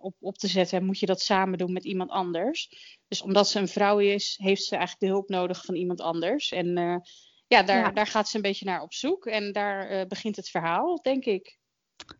op, 0.01 0.15
op 0.19 0.37
te 0.37 0.47
zetten. 0.47 0.77
En 0.77 0.85
moet 0.85 0.99
je 0.99 1.05
dat 1.05 1.21
samen 1.21 1.57
doen 1.57 1.73
met 1.73 1.85
iemand 1.85 2.09
anders. 2.09 2.69
Dus 3.07 3.21
omdat 3.21 3.49
ze 3.49 3.59
een 3.59 3.67
vrouw 3.67 3.99
is, 3.99 4.37
heeft 4.41 4.63
ze 4.63 4.75
eigenlijk 4.75 5.05
de 5.05 5.17
hulp 5.17 5.29
nodig 5.29 5.65
van 5.65 5.75
iemand 5.75 6.01
anders. 6.01 6.51
En 6.51 6.67
ja, 7.47 7.63
daar, 7.63 7.77
ja. 7.77 7.91
daar 7.91 8.07
gaat 8.07 8.29
ze 8.29 8.35
een 8.35 8.41
beetje 8.41 8.65
naar 8.65 8.81
op 8.81 8.93
zoek. 8.93 9.25
En 9.25 9.51
daar 9.51 10.07
begint 10.07 10.35
het 10.35 10.49
verhaal, 10.49 11.01
denk 11.01 11.25
ik. 11.25 11.57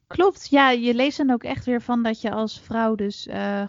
Klopt, 0.07 0.50
ja, 0.50 0.69
je 0.69 0.94
leest 0.94 1.18
dan 1.18 1.31
ook 1.31 1.44
echt 1.44 1.65
weer 1.65 1.81
van 1.81 2.03
dat 2.03 2.21
je 2.21 2.31
als 2.31 2.59
vrouw 2.59 2.95
dus, 2.95 3.27
uh, 3.27 3.63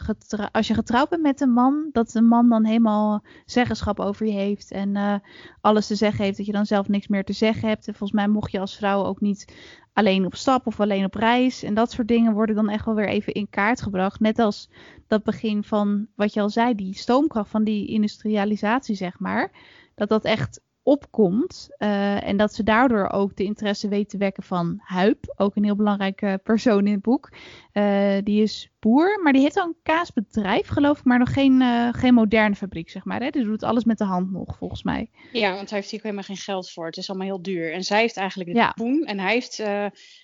als 0.52 0.66
je 0.66 0.74
getrouwd 0.74 1.08
bent 1.08 1.22
met 1.22 1.40
een 1.40 1.52
man, 1.52 1.88
dat 1.92 2.14
een 2.14 2.26
man 2.26 2.48
dan 2.48 2.64
helemaal 2.64 3.24
zeggenschap 3.46 4.00
over 4.00 4.26
je 4.26 4.32
heeft 4.32 4.70
en 4.70 4.96
uh, 4.96 5.14
alles 5.60 5.86
te 5.86 5.94
zeggen 5.94 6.24
heeft, 6.24 6.36
dat 6.36 6.46
je 6.46 6.52
dan 6.52 6.66
zelf 6.66 6.88
niks 6.88 7.08
meer 7.08 7.24
te 7.24 7.32
zeggen 7.32 7.68
hebt. 7.68 7.86
En 7.86 7.94
volgens 7.94 8.20
mij 8.20 8.28
mocht 8.28 8.50
je 8.50 8.60
als 8.60 8.76
vrouw 8.76 9.04
ook 9.04 9.20
niet 9.20 9.54
alleen 9.92 10.26
op 10.26 10.34
stap 10.34 10.66
of 10.66 10.80
alleen 10.80 11.04
op 11.04 11.14
reis 11.14 11.62
en 11.62 11.74
dat 11.74 11.90
soort 11.90 12.08
dingen 12.08 12.32
worden 12.32 12.54
dan 12.54 12.68
echt 12.68 12.84
wel 12.84 12.94
weer 12.94 13.08
even 13.08 13.32
in 13.32 13.50
kaart 13.50 13.82
gebracht. 13.82 14.20
Net 14.20 14.38
als 14.38 14.70
dat 15.06 15.22
begin 15.22 15.64
van 15.64 16.06
wat 16.14 16.34
je 16.34 16.40
al 16.40 16.50
zei, 16.50 16.74
die 16.74 16.94
stoomkracht 16.94 17.50
van 17.50 17.64
die 17.64 17.86
industrialisatie, 17.86 18.94
zeg 18.94 19.18
maar. 19.18 19.50
Dat 19.94 20.08
dat 20.08 20.24
echt 20.24 20.60
opkomt. 20.88 21.68
Uh, 21.78 22.28
en 22.28 22.36
dat 22.36 22.54
ze 22.54 22.62
daardoor 22.62 23.10
ook 23.10 23.36
de 23.36 23.44
interesse 23.44 23.88
weet 23.88 24.08
te 24.08 24.16
wekken 24.16 24.42
van 24.42 24.80
Huip. 24.82 25.34
Ook 25.36 25.56
een 25.56 25.64
heel 25.64 25.76
belangrijke 25.76 26.40
persoon 26.42 26.86
in 26.86 26.92
het 26.92 27.02
boek. 27.02 27.32
Uh, 27.72 28.16
die 28.24 28.42
is 28.42 28.70
boer, 28.78 29.20
maar 29.22 29.32
die 29.32 29.42
heeft 29.42 29.56
al 29.56 29.66
een 29.66 29.76
kaasbedrijf, 29.82 30.68
geloof 30.68 30.98
ik. 30.98 31.04
Maar 31.04 31.18
nog 31.18 31.32
geen, 31.32 31.60
uh, 31.60 31.88
geen 31.92 32.14
moderne 32.14 32.54
fabriek, 32.54 32.90
zeg 32.90 33.04
maar. 33.04 33.20
Hè? 33.20 33.30
Die 33.30 33.44
doet 33.44 33.62
alles 33.62 33.84
met 33.84 33.98
de 33.98 34.04
hand 34.04 34.30
nog, 34.30 34.56
volgens 34.58 34.82
mij. 34.82 35.10
Ja, 35.32 35.54
want 35.54 35.70
hij 35.70 35.78
heeft 35.78 35.90
hier 35.90 36.00
helemaal 36.02 36.24
geen 36.24 36.36
geld 36.36 36.70
voor. 36.70 36.86
Het 36.86 36.96
is 36.96 37.08
allemaal 37.08 37.26
heel 37.26 37.42
duur. 37.42 37.72
En 37.72 37.82
zij 37.82 38.00
heeft 38.00 38.16
eigenlijk 38.16 38.50
de 38.50 38.56
ja. 38.56 38.72
poen. 38.72 39.04
En 39.04 39.18
hij 39.18 39.32
heeft... 39.32 39.56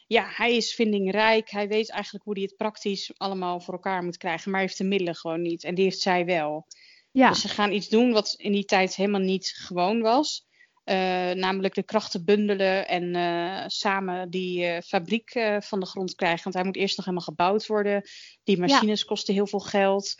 ja, 0.06 0.24
hij 0.26 0.56
is 0.56 0.74
vindingrijk. 0.74 1.50
Hij 1.50 1.68
weet 1.68 1.90
eigenlijk 1.90 2.24
hoe 2.24 2.34
hij 2.34 2.42
het 2.42 2.56
praktisch 2.56 3.12
allemaal 3.16 3.60
voor 3.60 3.74
elkaar 3.74 4.02
moet 4.02 4.16
krijgen. 4.16 4.50
Maar 4.50 4.60
hij 4.60 4.68
heeft 4.68 4.78
de 4.78 4.88
middelen 4.88 5.14
gewoon 5.14 5.42
niet. 5.42 5.64
En 5.64 5.74
die 5.74 5.84
heeft 5.84 6.00
zij 6.00 6.24
wel. 6.24 6.66
Ja. 7.10 7.28
Dus 7.28 7.40
ze 7.40 7.48
gaan 7.48 7.72
iets 7.72 7.88
doen 7.88 8.12
wat 8.12 8.34
in 8.36 8.52
die 8.52 8.64
tijd 8.64 8.96
helemaal 8.96 9.20
niet 9.20 9.54
gewoon 9.56 10.00
was. 10.00 10.46
Uh, 10.84 11.30
namelijk 11.30 11.74
de 11.74 11.82
krachten 11.82 12.24
bundelen 12.24 12.88
en 12.88 13.14
uh, 13.14 13.64
samen 13.66 14.30
die 14.30 14.64
uh, 14.64 14.80
fabriek 14.80 15.56
van 15.58 15.80
de 15.80 15.86
grond 15.86 16.14
krijgen. 16.14 16.42
Want 16.42 16.54
hij 16.54 16.64
moet 16.64 16.76
eerst 16.76 16.96
nog 16.96 17.06
helemaal 17.06 17.26
gebouwd 17.26 17.66
worden. 17.66 18.02
Die 18.42 18.58
machines 18.58 19.00
ja. 19.00 19.06
kosten 19.06 19.34
heel 19.34 19.46
veel 19.46 19.60
geld. 19.60 20.14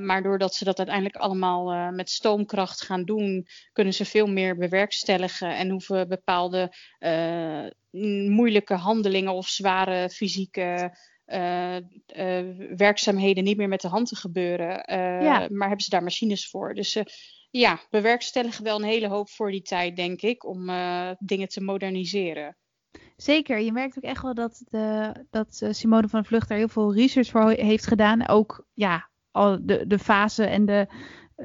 maar 0.00 0.22
doordat 0.22 0.54
ze 0.54 0.64
dat 0.64 0.78
uiteindelijk 0.78 1.16
allemaal 1.16 1.92
met 1.92 2.10
stoomkracht 2.10 2.82
gaan 2.82 3.04
doen, 3.04 3.46
kunnen 3.72 3.94
ze 3.94 4.04
veel 4.04 4.26
meer 4.26 4.56
bewerkstelligen 4.56 5.56
en 5.56 5.70
hoeven 5.70 6.08
bepaalde 6.08 6.72
moeilijke 8.28 8.74
handelingen 8.74 9.32
of 9.32 9.48
zware 9.48 10.10
fysieke 10.10 10.96
werkzaamheden 12.76 13.44
niet 13.44 13.56
meer 13.56 13.68
met 13.68 13.80
de 13.80 13.88
hand 13.88 14.08
te 14.08 14.16
gebeuren. 14.16 14.82
Ja. 15.24 15.48
Maar 15.50 15.66
hebben 15.66 15.84
ze 15.84 15.90
daar 15.90 16.02
machines 16.02 16.50
voor. 16.50 16.74
Dus 16.74 16.98
ja, 17.50 17.80
bewerkstelligen 17.90 18.64
wel 18.64 18.76
een 18.76 18.88
hele 18.88 19.08
hoop 19.08 19.30
voor 19.30 19.50
die 19.50 19.62
tijd, 19.62 19.96
denk 19.96 20.22
ik, 20.22 20.46
om 20.46 20.68
uh, 20.68 21.10
dingen 21.18 21.48
te 21.48 21.62
moderniseren. 21.62 22.56
Zeker, 23.16 23.60
je 23.60 23.72
merkt 23.72 23.96
ook 23.96 24.04
echt 24.04 24.22
wel 24.22 24.34
dat, 24.34 24.62
de, 24.68 25.12
dat 25.30 25.58
eh, 25.62 25.72
Simone 25.72 26.08
van 26.08 26.24
Vlucht 26.24 26.48
daar 26.48 26.58
heel 26.58 26.68
veel 26.68 26.94
research 26.94 27.30
voor 27.30 27.50
heeft 27.50 27.86
gedaan. 27.86 28.28
Ook 28.28 28.66
ja, 28.74 29.08
al 29.30 29.58
de, 29.60 29.86
de 29.86 29.98
fase 29.98 30.44
en 30.44 30.66
de, 30.66 30.86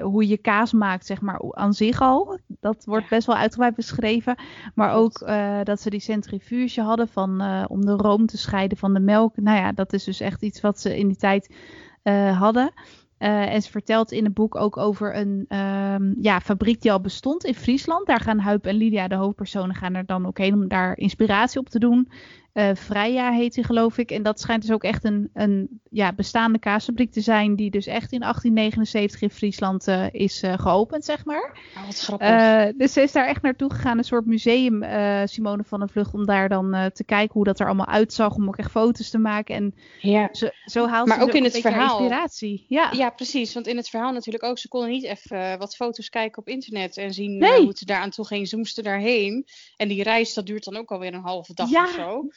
hoe 0.02 0.28
je 0.28 0.38
kaas 0.38 0.72
maakt, 0.72 1.06
zeg 1.06 1.22
maar, 1.22 1.56
aan 1.56 1.74
zich 1.74 2.02
al. 2.02 2.40
Dat 2.48 2.86
wordt 2.86 3.04
ja. 3.04 3.10
best 3.10 3.28
wel 3.28 3.36
uitgebreid 3.36 3.76
beschreven. 3.76 4.36
Maar 4.76 4.94
ook 4.94 5.22
uh, 5.22 5.60
dat 5.64 5.82
ze 5.82 5.90
die 5.90 6.00
centrifuge 6.00 6.82
hadden 6.82 7.08
van, 7.08 7.42
uh, 7.42 7.66
om 7.68 7.86
de 7.86 7.92
room 7.92 8.26
te 8.26 8.38
scheiden 8.38 8.78
van 8.78 8.94
de 8.94 9.00
melk. 9.00 9.36
Nou 9.36 9.58
ja, 9.58 9.72
dat 9.72 9.94
is 9.94 10.04
dus 10.04 10.20
echt 10.20 10.42
iets 10.42 10.62
wat 10.62 10.80
ze 10.80 10.98
in 10.98 11.08
die 11.08 11.18
tijd 11.18 11.56
uh, 12.04 12.40
hadden. 12.40 12.74
Uh, 13.20 13.54
en 13.54 13.62
ze 13.62 13.72
vertelt 13.72 14.12
in 14.12 14.24
het 14.24 14.34
boek 14.34 14.56
ook 14.56 14.78
over 14.78 15.16
een 15.16 15.58
um, 15.58 16.16
ja, 16.22 16.42
fabriek 16.42 16.82
die 16.82 16.92
al 16.92 17.02
bestond 17.02 17.44
in 17.44 17.56
Friesland. 17.56 18.08
Daar 18.08 18.20
gaan 18.20 18.40
Huip 18.40 18.66
en 18.66 18.76
Lydia, 18.76 19.08
de 19.08 19.16
hoofdpersonen, 19.16 19.76
gaan 19.76 19.96
er 19.96 20.06
dan 20.06 20.26
ook 20.26 20.38
heen 20.38 20.54
om 20.54 20.68
daar 20.68 20.98
inspiratie 20.98 21.60
op 21.60 21.70
te 21.70 21.80
doen. 21.80 22.10
Uh, 22.54 22.70
Freya 22.76 23.32
heet 23.32 23.56
hij 23.56 23.64
geloof 23.64 23.98
ik. 23.98 24.12
En 24.12 24.24
dat 24.24 24.40
schijnt 24.40 24.62
dus 24.62 24.72
ook 24.72 24.84
echt 24.84 25.04
een, 25.04 25.30
een 25.34 25.82
ja, 25.90 26.14
bestaande 26.14 26.60
kaasfabriek 26.60 27.12
te 27.12 27.22
zijn. 27.22 27.56
Die 27.56 27.72
dus 27.72 27.86
echt 27.86 28.12
in 28.12 28.20
1879 28.20 29.22
in 29.22 29.30
Friesland 29.30 29.88
uh, 29.88 30.06
is 30.12 30.44
uh, 30.44 30.54
geopend, 30.58 31.06
zeg 31.06 31.26
maar. 31.26 31.60
Oh, 31.78 31.86
wat 31.86 32.00
grappig. 32.00 32.74
dus 32.78 32.94
ze 32.94 33.02
is 33.02 33.12
daar 33.12 33.28
echt 33.28 33.42
naartoe 33.42 33.72
gegaan. 33.74 33.98
Een 33.98 34.04
soort 34.04 34.26
museum, 34.26 34.84
Simone 35.28 35.64
van 35.64 35.80
den 35.80 35.90
Vlucht. 35.90 36.14
Om 36.14 36.26
daar 36.26 36.50
dan 36.50 36.92
te 36.94 37.04
kijken 37.04 37.34
hoe 37.34 37.44
dat 37.44 37.60
er 37.60 37.66
allemaal 37.66 37.88
uitzag. 37.88 38.36
Om 38.36 38.48
ook 38.48 38.58
echt 38.58 38.72
foto's 38.72 39.10
te 39.10 39.18
maken. 39.18 39.56
En 39.56 39.76
ja. 40.00 40.30
zo, 40.32 40.50
zo 40.66 40.88
haalt 40.88 41.08
maar 41.08 41.18
ze 41.18 41.24
ook 41.24 41.34
in 41.34 41.44
het 41.44 41.58
verhaal. 41.58 42.00
inspiratie. 42.00 42.66
Ja. 42.68 42.92
ja, 42.92 43.10
precies. 43.10 43.54
Want 43.54 43.68
in 43.68 43.78
het 43.78 43.90
verhaal 43.90 44.12
natuurlijk 44.12 44.44
ook. 44.44 44.58
Ze 44.58 44.68
konden 44.68 44.90
niet 44.90 45.04
even 45.04 45.58
wat 45.58 45.76
foto's 45.76 46.10
kijken 46.10 46.38
op 46.38 46.48
internet. 46.48 46.98
En 46.98 47.14
zien 47.14 47.38
nee. 47.38 47.60
hoe 47.60 47.68
het 47.68 47.80
er 47.80 47.86
daar 47.86 48.02
aan 48.02 48.10
toe 48.10 48.28
ging. 48.28 48.48
Zoomsten 48.48 48.84
daarheen. 48.84 49.46
En 49.76 49.88
die 49.88 50.04
reis, 50.04 50.34
dat 50.34 50.46
duurt 50.46 50.64
dan 50.64 50.78
ook 50.78 50.92
alweer 50.92 51.14
een 51.14 51.22
halve 51.22 51.54
dag 51.54 51.70
ja. 51.70 51.84
of 51.84 51.90
zo. 51.90 52.28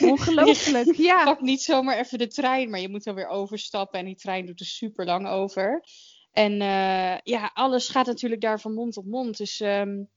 Ongelooflijk, 0.00 0.96
ja. 1.10 1.18
Je 1.18 1.24
pakt 1.24 1.40
niet 1.40 1.62
zomaar 1.62 1.98
even 1.98 2.18
de 2.18 2.28
trein, 2.28 2.70
maar 2.70 2.80
je 2.80 2.88
moet 2.88 3.04
dan 3.04 3.14
weer 3.14 3.28
overstappen 3.28 3.98
en 3.98 4.04
die 4.04 4.16
trein 4.16 4.46
doet 4.46 4.60
er 4.60 4.66
super 4.66 5.04
lang 5.04 5.28
over. 5.28 5.84
En 6.32 6.52
uh, 6.52 7.16
ja, 7.22 7.50
alles 7.54 7.88
gaat 7.88 8.06
natuurlijk 8.06 8.40
daar 8.40 8.60
van 8.60 8.74
mond 8.74 8.96
op 8.96 9.04
mond. 9.04 9.36
Dus 9.36 9.60
um, 9.60 10.08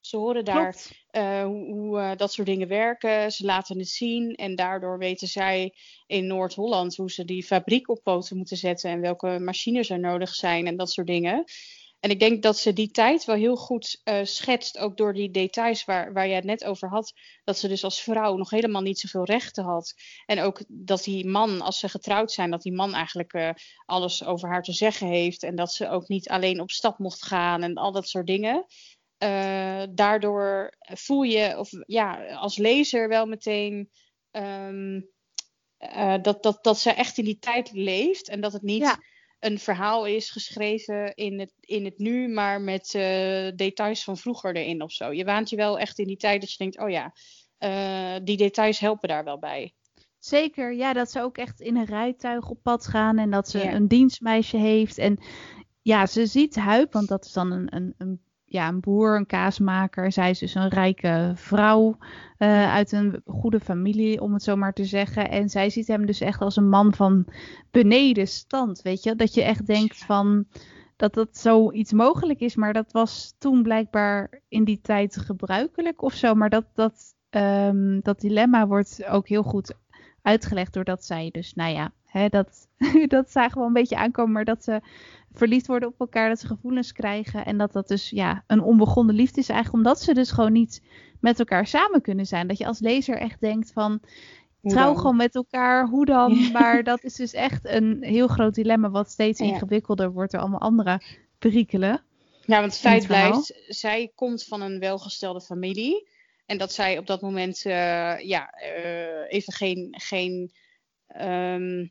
ze 0.00 0.16
horen 0.16 0.44
daar 0.44 0.76
uh, 1.12 1.42
hoe, 1.44 1.72
hoe 1.72 1.98
uh, 1.98 2.10
dat 2.16 2.32
soort 2.32 2.46
dingen 2.46 2.68
werken. 2.68 3.32
Ze 3.32 3.44
laten 3.44 3.78
het 3.78 3.88
zien 3.88 4.34
en 4.34 4.54
daardoor 4.54 4.98
weten 4.98 5.28
zij 5.28 5.74
in 6.06 6.26
Noord-Holland 6.26 6.96
hoe 6.96 7.10
ze 7.10 7.24
die 7.24 7.44
fabriek 7.44 7.88
op 7.88 8.02
poten 8.02 8.36
moeten 8.36 8.56
zetten 8.56 8.90
en 8.90 9.00
welke 9.00 9.38
machines 9.38 9.90
er 9.90 10.00
nodig 10.00 10.34
zijn 10.34 10.66
en 10.66 10.76
dat 10.76 10.90
soort 10.90 11.06
dingen. 11.06 11.44
En 12.04 12.10
ik 12.10 12.18
denk 12.18 12.42
dat 12.42 12.58
ze 12.58 12.72
die 12.72 12.90
tijd 12.90 13.24
wel 13.24 13.36
heel 13.36 13.56
goed 13.56 14.00
uh, 14.04 14.18
schetst, 14.22 14.78
ook 14.78 14.96
door 14.96 15.14
die 15.14 15.30
details 15.30 15.84
waar, 15.84 16.12
waar 16.12 16.26
jij 16.26 16.36
het 16.36 16.44
net 16.44 16.64
over 16.64 16.88
had. 16.88 17.12
Dat 17.44 17.58
ze 17.58 17.68
dus 17.68 17.84
als 17.84 18.02
vrouw 18.02 18.36
nog 18.36 18.50
helemaal 18.50 18.82
niet 18.82 18.98
zoveel 18.98 19.24
rechten 19.24 19.64
had. 19.64 19.94
En 20.26 20.40
ook 20.40 20.60
dat 20.68 21.04
die 21.04 21.26
man, 21.26 21.60
als 21.60 21.78
ze 21.78 21.88
getrouwd 21.88 22.32
zijn, 22.32 22.50
dat 22.50 22.62
die 22.62 22.72
man 22.72 22.94
eigenlijk 22.94 23.32
uh, 23.32 23.50
alles 23.86 24.24
over 24.24 24.48
haar 24.48 24.62
te 24.62 24.72
zeggen 24.72 25.06
heeft. 25.06 25.42
En 25.42 25.54
dat 25.54 25.72
ze 25.72 25.88
ook 25.88 26.08
niet 26.08 26.28
alleen 26.28 26.60
op 26.60 26.70
stap 26.70 26.98
mocht 26.98 27.24
gaan 27.24 27.62
en 27.62 27.74
al 27.74 27.92
dat 27.92 28.08
soort 28.08 28.26
dingen. 28.26 28.66
Uh, 29.18 29.82
daardoor 29.90 30.74
voel 30.78 31.22
je, 31.22 31.58
of 31.58 31.68
ja, 31.86 32.34
als 32.34 32.56
lezer 32.56 33.08
wel 33.08 33.26
meteen. 33.26 33.90
Um, 34.30 35.12
dat, 36.22 36.42
dat, 36.42 36.64
dat 36.64 36.78
ze 36.78 36.90
echt 36.90 37.18
in 37.18 37.24
die 37.24 37.38
tijd 37.38 37.72
leeft 37.72 38.28
en 38.28 38.40
dat 38.40 38.52
het 38.52 38.62
niet 38.62 38.98
een 39.44 39.58
verhaal 39.58 40.06
is 40.06 40.30
geschreven 40.30 41.14
in 41.14 41.40
het, 41.40 41.52
in 41.60 41.84
het 41.84 41.98
nu, 41.98 42.28
maar 42.28 42.60
met 42.60 42.94
uh, 42.94 43.02
details 43.56 44.04
van 44.04 44.16
vroeger 44.16 44.56
erin 44.56 44.82
of 44.82 44.92
zo. 44.92 45.12
Je 45.12 45.24
waant 45.24 45.50
je 45.50 45.56
wel 45.56 45.78
echt 45.78 45.98
in 45.98 46.06
die 46.06 46.16
tijd 46.16 46.40
dat 46.40 46.50
je 46.50 46.58
denkt, 46.58 46.78
oh 46.78 46.90
ja, 46.90 47.12
uh, 47.58 48.24
die 48.24 48.36
details 48.36 48.78
helpen 48.78 49.08
daar 49.08 49.24
wel 49.24 49.38
bij. 49.38 49.74
Zeker, 50.18 50.74
ja, 50.74 50.92
dat 50.92 51.10
ze 51.10 51.20
ook 51.20 51.38
echt 51.38 51.60
in 51.60 51.76
een 51.76 51.84
rijtuig 51.84 52.48
op 52.48 52.62
pad 52.62 52.86
gaan 52.86 53.18
en 53.18 53.30
dat 53.30 53.48
ze 53.48 53.58
ja. 53.58 53.72
een 53.72 53.88
dienstmeisje 53.88 54.56
heeft. 54.56 54.98
En 54.98 55.18
ja, 55.82 56.06
ze 56.06 56.26
ziet 56.26 56.56
Huip, 56.56 56.92
want 56.92 57.08
dat 57.08 57.24
is 57.24 57.32
dan 57.32 57.50
een, 57.50 57.76
een, 57.76 57.94
een 57.98 58.20
ja, 58.54 58.68
een 58.68 58.80
boer, 58.80 59.16
een 59.16 59.26
kaasmaker. 59.26 60.12
Zij 60.12 60.30
is 60.30 60.38
dus 60.38 60.54
een 60.54 60.68
rijke 60.68 61.32
vrouw 61.34 61.96
uh, 62.38 62.72
uit 62.72 62.92
een 62.92 63.22
goede 63.26 63.60
familie, 63.60 64.20
om 64.20 64.32
het 64.32 64.42
zo 64.42 64.56
maar 64.56 64.72
te 64.72 64.84
zeggen. 64.84 65.30
En 65.30 65.48
zij 65.48 65.70
ziet 65.70 65.86
hem 65.86 66.06
dus 66.06 66.20
echt 66.20 66.40
als 66.40 66.56
een 66.56 66.68
man 66.68 66.94
van 66.94 67.26
beneden 67.70 68.28
stand, 68.28 68.82
weet 68.82 69.02
je. 69.02 69.16
Dat 69.16 69.34
je 69.34 69.42
echt 69.42 69.66
denkt 69.66 69.98
van 70.04 70.46
dat 70.96 71.14
dat 71.14 71.36
zoiets 71.36 71.92
mogelijk 71.92 72.40
is. 72.40 72.56
Maar 72.56 72.72
dat 72.72 72.92
was 72.92 73.34
toen 73.38 73.62
blijkbaar 73.62 74.40
in 74.48 74.64
die 74.64 74.80
tijd 74.80 75.16
gebruikelijk 75.16 76.02
of 76.02 76.14
zo. 76.14 76.34
Maar 76.34 76.50
dat, 76.50 76.66
dat, 76.74 77.14
um, 77.30 78.00
dat 78.00 78.20
dilemma 78.20 78.66
wordt 78.66 79.04
ook 79.04 79.28
heel 79.28 79.42
goed 79.42 79.74
uitgelegd 80.22 80.72
doordat 80.72 81.04
zij 81.04 81.28
dus, 81.32 81.54
nou 81.54 81.72
ja, 81.72 81.92
hè, 82.18 82.28
dat, 82.28 82.68
dat 83.16 83.30
zagen 83.30 83.60
we 83.60 83.66
een 83.66 83.72
beetje 83.72 83.96
aankomen. 83.96 84.32
Maar 84.32 84.44
dat 84.44 84.64
ze 84.64 84.80
verliefd 85.32 85.66
worden 85.66 85.88
op 85.88 86.00
elkaar, 86.00 86.28
dat 86.28 86.40
ze 86.40 86.46
gevoelens 86.46 86.92
krijgen. 86.92 87.44
En 87.44 87.58
dat 87.58 87.72
dat 87.72 87.88
dus 87.88 88.10
ja, 88.10 88.44
een 88.46 88.60
onbegonnen 88.60 89.14
liefde 89.14 89.40
is 89.40 89.48
eigenlijk 89.48 89.84
omdat 89.84 90.02
ze 90.02 90.14
dus 90.14 90.30
gewoon 90.30 90.52
niet 90.52 90.82
met 91.20 91.38
elkaar 91.38 91.66
samen 91.66 92.00
kunnen 92.00 92.26
zijn. 92.26 92.46
Dat 92.46 92.58
je 92.58 92.66
als 92.66 92.80
lezer 92.80 93.16
echt 93.16 93.40
denkt 93.40 93.72
van, 93.72 94.00
trouw 94.62 94.94
gewoon 94.94 95.16
met 95.16 95.34
elkaar, 95.34 95.88
hoe 95.88 96.04
dan? 96.04 96.50
Maar 96.52 96.82
dat 96.82 97.04
is 97.04 97.14
dus 97.14 97.32
echt 97.32 97.66
een 97.66 98.02
heel 98.02 98.26
groot 98.26 98.54
dilemma 98.54 98.90
wat 98.90 99.10
steeds 99.10 99.40
ingewikkelder 99.40 100.12
wordt 100.12 100.32
door 100.32 100.40
allemaal 100.40 100.60
andere 100.60 101.02
perikelen. 101.38 102.04
Ja, 102.46 102.60
want 102.60 102.72
het 102.72 102.80
feit 102.80 103.06
blijft, 103.06 103.64
zij 103.68 104.12
komt 104.14 104.44
van 104.44 104.60
een 104.60 104.78
welgestelde 104.78 105.40
familie. 105.40 106.08
En 106.46 106.58
dat 106.58 106.72
zij 106.72 106.98
op 106.98 107.06
dat 107.06 107.20
moment 107.20 107.64
uh, 107.64 108.18
ja, 108.20 108.54
uh, 108.62 109.32
even 109.32 109.52
geen, 109.52 109.94
geen 109.98 110.52
um, 111.20 111.80
uh, 111.80 111.88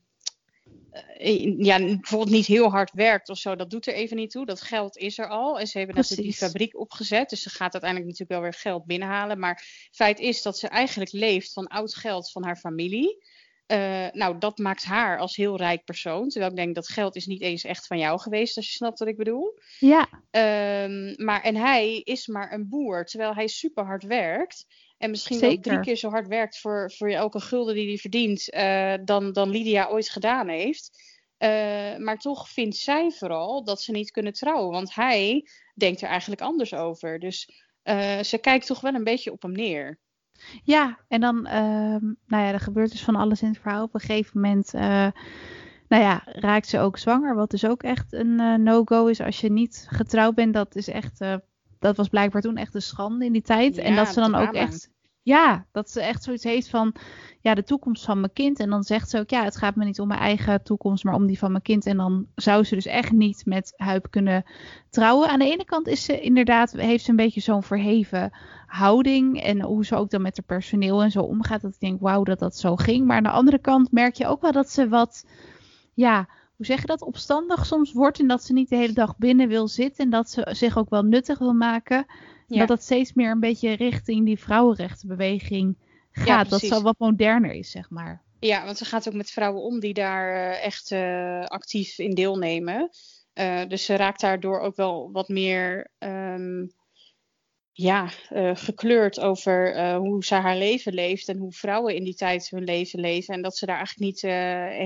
ja, 1.58 1.78
bijvoorbeeld 1.78 2.30
niet 2.30 2.46
heel 2.46 2.70
hard 2.70 2.92
werkt 2.94 3.30
of 3.30 3.38
zo, 3.38 3.56
dat 3.56 3.70
doet 3.70 3.88
er 3.88 3.94
even 3.94 4.18
niet 4.18 4.32
toe. 4.32 4.46
Dat 4.46 4.62
geld 4.62 4.98
is 4.98 5.18
er 5.18 5.28
al. 5.28 5.60
En 5.60 5.68
ze 5.68 5.78
hebben 5.78 5.96
Precies. 5.96 6.18
natuurlijk 6.18 6.40
die 6.40 6.48
fabriek 6.48 6.80
opgezet. 6.80 7.30
Dus 7.30 7.42
ze 7.42 7.50
gaat 7.50 7.74
uiteindelijk 7.74 8.12
natuurlijk 8.12 8.40
wel 8.40 8.42
weer 8.42 8.60
geld 8.60 8.86
binnenhalen. 8.86 9.40
Maar 9.40 9.64
feit 9.92 10.20
is 10.20 10.42
dat 10.42 10.58
ze 10.58 10.68
eigenlijk 10.68 11.12
leeft 11.12 11.54
van 11.54 11.68
oud 11.68 11.96
geld 11.96 12.32
van 12.32 12.44
haar 12.44 12.58
familie. 12.58 13.24
Uh, 13.68 14.08
nou, 14.12 14.38
dat 14.38 14.58
maakt 14.58 14.84
haar 14.84 15.18
als 15.18 15.36
heel 15.36 15.58
rijk 15.58 15.86
persoon. 15.86 16.30
Terwijl 16.30 16.52
ik 16.52 16.58
denk 16.58 16.76
dat 16.76 16.90
geld 16.90 17.16
is 17.16 17.26
niet 17.26 17.42
eens 17.42 17.64
echt 17.64 17.88
van 17.88 17.98
jou 17.98 18.20
geweest, 18.20 18.58
als 18.58 18.66
je 18.66 18.72
snapt 18.72 19.00
wat 19.00 19.08
ik 19.08 19.18
bedoel. 19.18 19.60
Ja. 19.80 20.10
Um, 20.86 21.14
maar, 21.26 21.42
en 21.42 21.56
hij 21.56 22.00
is 22.00 22.28
maar 22.28 22.54
een 22.54 22.70
boer, 22.70 23.06
terwijl 23.06 23.34
hij 23.34 23.48
super 23.48 23.86
hard 23.86 24.04
werkt. 24.04 24.66
En 25.04 25.10
misschien 25.10 25.40
wel 25.40 25.60
drie 25.60 25.80
keer 25.80 25.96
zo 25.96 26.10
hard 26.10 26.28
werkt 26.28 26.60
voor, 26.60 26.92
voor 26.92 27.10
elke 27.10 27.40
gulden 27.40 27.76
die 27.76 27.88
hij 27.88 27.98
verdient 27.98 28.54
uh, 28.54 28.94
dan, 29.06 29.32
dan 29.32 29.50
Lydia 29.50 29.88
ooit 29.88 30.10
gedaan 30.10 30.48
heeft. 30.48 30.90
Uh, 31.40 31.50
maar 31.98 32.18
toch 32.18 32.50
vindt 32.50 32.76
zij 32.76 33.12
vooral 33.12 33.64
dat 33.64 33.82
ze 33.82 33.92
niet 33.92 34.12
kunnen 34.12 34.34
trouwen. 34.34 34.72
Want 34.72 34.96
hij 34.96 35.48
denkt 35.76 36.02
er 36.02 36.08
eigenlijk 36.08 36.42
anders 36.42 36.74
over. 36.74 37.20
Dus 37.20 37.50
uh, 37.84 38.20
ze 38.20 38.38
kijkt 38.38 38.66
toch 38.66 38.82
wel 38.82 38.94
een 38.94 39.04
beetje 39.04 39.32
op 39.32 39.42
hem 39.42 39.52
neer. 39.52 40.00
Ja, 40.64 41.00
en 41.08 41.22
dan, 41.22 41.38
uh, 41.38 41.54
nou 42.26 42.44
ja, 42.44 42.52
er 42.52 42.60
gebeurt 42.60 42.92
dus 42.92 43.04
van 43.04 43.16
alles 43.16 43.42
in 43.42 43.48
het 43.48 43.60
verhaal. 43.60 43.84
Op 43.84 43.94
een 43.94 44.00
gegeven 44.00 44.42
moment, 44.42 44.74
nou 45.88 46.04
ja, 46.04 46.22
raakt 46.26 46.68
ze 46.68 46.80
ook 46.80 46.98
zwanger. 46.98 47.36
Wat 47.36 47.52
dus 47.52 47.66
ook 47.66 47.84
echt 47.84 48.14
een 48.14 48.64
no-go 48.64 49.06
is 49.06 49.22
als 49.22 49.42
je 49.42 49.52
niet 49.52 49.86
getrouwd 49.90 50.36
bent. 50.36 50.54
Dat 50.54 50.76
is 50.76 50.88
echt 50.88 51.20
dat 51.80 51.98
was 51.98 52.08
blijkbaar 52.08 52.42
toen 52.42 52.58
echt 52.58 52.76
een 52.76 52.82
schande 52.82 53.26
in 53.26 53.32
die 53.32 53.42
tijd. 53.42 53.76
Ja, 53.76 53.82
en 53.82 53.96
dat 53.96 54.08
ze 54.08 54.20
dan 54.20 54.36
ook 54.36 54.54
echt. 54.54 54.92
Ja, 55.24 55.66
dat 55.72 55.90
ze 55.90 56.02
echt 56.02 56.24
zoiets 56.24 56.44
heeft 56.44 56.70
van. 56.70 56.96
Ja, 57.42 57.54
de 57.54 57.64
toekomst 57.64 58.06
van 58.06 58.20
mijn 58.20 58.34
kind. 58.34 58.60
En 58.60 58.70
dan 58.70 58.84
zegt 58.84 59.10
ze 59.10 59.20
ook: 59.20 59.30
Ja, 59.30 59.44
het 59.44 59.58
gaat 59.58 59.76
me 59.76 59.86
niet 59.86 60.00
om 60.00 60.08
mijn 60.08 60.20
eigen 60.20 60.64
toekomst, 60.64 61.04
maar 61.04 61.14
om 61.14 61.26
die 61.26 61.38
van 61.38 61.52
mijn 61.52 61.64
kind. 61.64 61.86
En 61.86 61.98
dan 61.98 62.28
zou 62.36 62.64
ze 62.64 62.76
dus 62.76 62.86
echt 62.86 63.12
niet 63.12 63.46
met 63.46 63.74
Huip 63.76 64.08
kunnen 64.10 64.46
trouwen. 64.90 65.30
Aan 65.30 65.40
de 65.40 65.52
ene 65.52 65.66
kant 65.66 65.88
is 65.88 66.04
ze 66.04 66.20
inderdaad. 66.20 66.72
Heeft 66.72 67.04
ze 67.04 67.10
een 67.10 67.16
beetje 67.16 67.42
zo'n 67.42 67.64
verheven 67.64 68.32
houding. 68.68 69.42
En 69.42 69.62
hoe 69.62 69.86
ze 69.86 69.96
ook 69.96 70.10
dan 70.10 70.22
met 70.22 70.38
haar 70.38 70.58
personeel 70.58 71.04
en 71.04 71.12
zo 71.12 71.22
omgaat. 71.22 71.62
Dat 71.62 71.74
ik 71.74 71.80
denk: 71.80 72.02
Wauw, 72.02 72.24
dat 72.24 72.40
dat 72.40 72.58
zo 72.58 72.76
ging. 72.76 73.06
Maar 73.06 73.18
aan 73.18 73.24
de 73.24 73.30
andere 73.30 73.60
kant 73.60 73.92
merk 73.92 74.16
je 74.16 74.28
ook 74.28 74.42
wel 74.42 74.52
dat 74.52 74.70
ze 74.70 74.90
wat. 74.90 75.26
Ja, 75.94 76.28
hoe 76.56 76.66
zeg 76.66 76.82
je 76.82 76.88
dat, 76.88 77.02
opstandig 77.02 77.66
soms 77.66 77.94
wordt. 77.94 78.20
En 78.20 78.28
dat 78.28 78.44
ze 78.44 78.54
niet 78.54 78.70
de 78.70 78.76
hele 78.76 78.94
dag 78.94 79.18
binnen 79.18 79.48
wil 79.48 79.68
zitten. 79.68 80.04
En 80.04 80.10
dat 80.10 80.30
ze 80.30 80.48
zich 80.52 80.78
ook 80.78 80.90
wel 80.90 81.04
nuttig 81.04 81.40
wil 81.40 81.54
maken. 81.54 82.06
Ja. 82.48 82.60
Dat 82.60 82.68
dat 82.68 82.84
steeds 82.84 83.14
meer 83.14 83.32
een 83.32 83.40
beetje 83.40 83.74
richting 83.74 84.26
die 84.26 84.40
vrouwenrechtenbeweging 84.40 85.78
gaat. 86.12 86.28
Ja, 86.28 86.44
dat 86.44 86.62
zo 86.62 86.82
wat 86.82 87.00
moderner 87.00 87.52
is, 87.52 87.72
zeg 87.72 87.90
maar. 87.90 88.22
Ja, 88.40 88.66
want 88.66 88.78
ze 88.78 88.86
gaat 88.86 89.08
ook 89.08 89.14
met 89.14 89.32
vrouwen 89.32 89.62
om 89.62 89.80
die 89.80 89.94
daar 89.94 90.34
uh, 90.34 90.64
echt 90.64 90.92
uh, 90.92 91.44
actief 91.46 91.98
in 91.98 92.14
deelnemen. 92.14 92.90
Uh, 93.34 93.62
dus 93.68 93.86
ze 93.86 93.96
raakt 93.96 94.22
daardoor 94.22 94.60
ook 94.60 94.76
wel 94.76 95.12
wat 95.12 95.28
meer 95.28 95.92
um, 96.00 96.72
ja, 97.72 98.10
uh, 98.32 98.52
gekleurd 98.54 99.20
over 99.20 99.96
hoe 99.96 100.26
ze 100.26 100.36
haar 100.36 100.58
leven 100.58 100.94
leeft 100.94 101.28
en 101.28 101.38
hoe 101.38 101.52
vrouwen 101.52 101.96
in 101.96 102.04
die 102.04 102.16
tijd 102.16 102.50
hun 102.50 102.64
leven 102.64 103.00
leven. 103.00 103.34
En 103.34 103.42
dat 103.42 103.58
ze 103.58 103.66
daar 103.66 103.78
eigenlijk 103.78 104.06
niet 104.06 104.22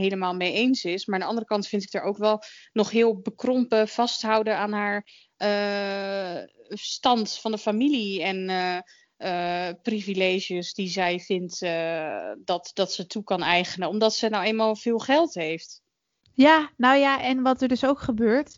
helemaal 0.02 0.36
mee 0.36 0.54
eens 0.54 0.84
is. 0.84 1.06
Maar 1.06 1.16
aan 1.16 1.22
de 1.22 1.28
andere 1.28 1.48
kant 1.48 1.68
vind 1.68 1.84
ik 1.84 1.94
er 1.94 2.02
ook 2.02 2.18
wel 2.18 2.42
nog 2.74 2.92
heel 2.92 3.20
bekrompen 3.22 3.88
vasthouden 3.88 4.58
aan 4.58 4.72
haar 4.72 5.08
stand 6.70 7.38
van 7.38 7.52
de 7.52 7.58
familie 7.58 8.24
en 8.24 8.84
privileges 9.82 10.74
die 10.74 10.88
zij 10.90 11.20
vindt 11.20 11.60
dat, 12.46 12.72
dat 12.74 12.94
ze 12.94 13.06
toe 13.08 13.24
kan 13.24 13.44
eigenen. 13.44 13.90
Omdat 13.90 14.14
ze 14.14 14.30
nou 14.30 14.44
eenmaal 14.44 14.76
veel 14.76 15.00
geld 15.00 15.34
heeft. 15.34 15.82
Ja, 16.34 16.72
nou 16.78 16.98
ja, 16.98 17.22
en 17.22 17.42
wat 17.42 17.62
er 17.62 17.68
dus 17.68 17.86
ook 17.86 18.00
gebeurt. 18.00 18.58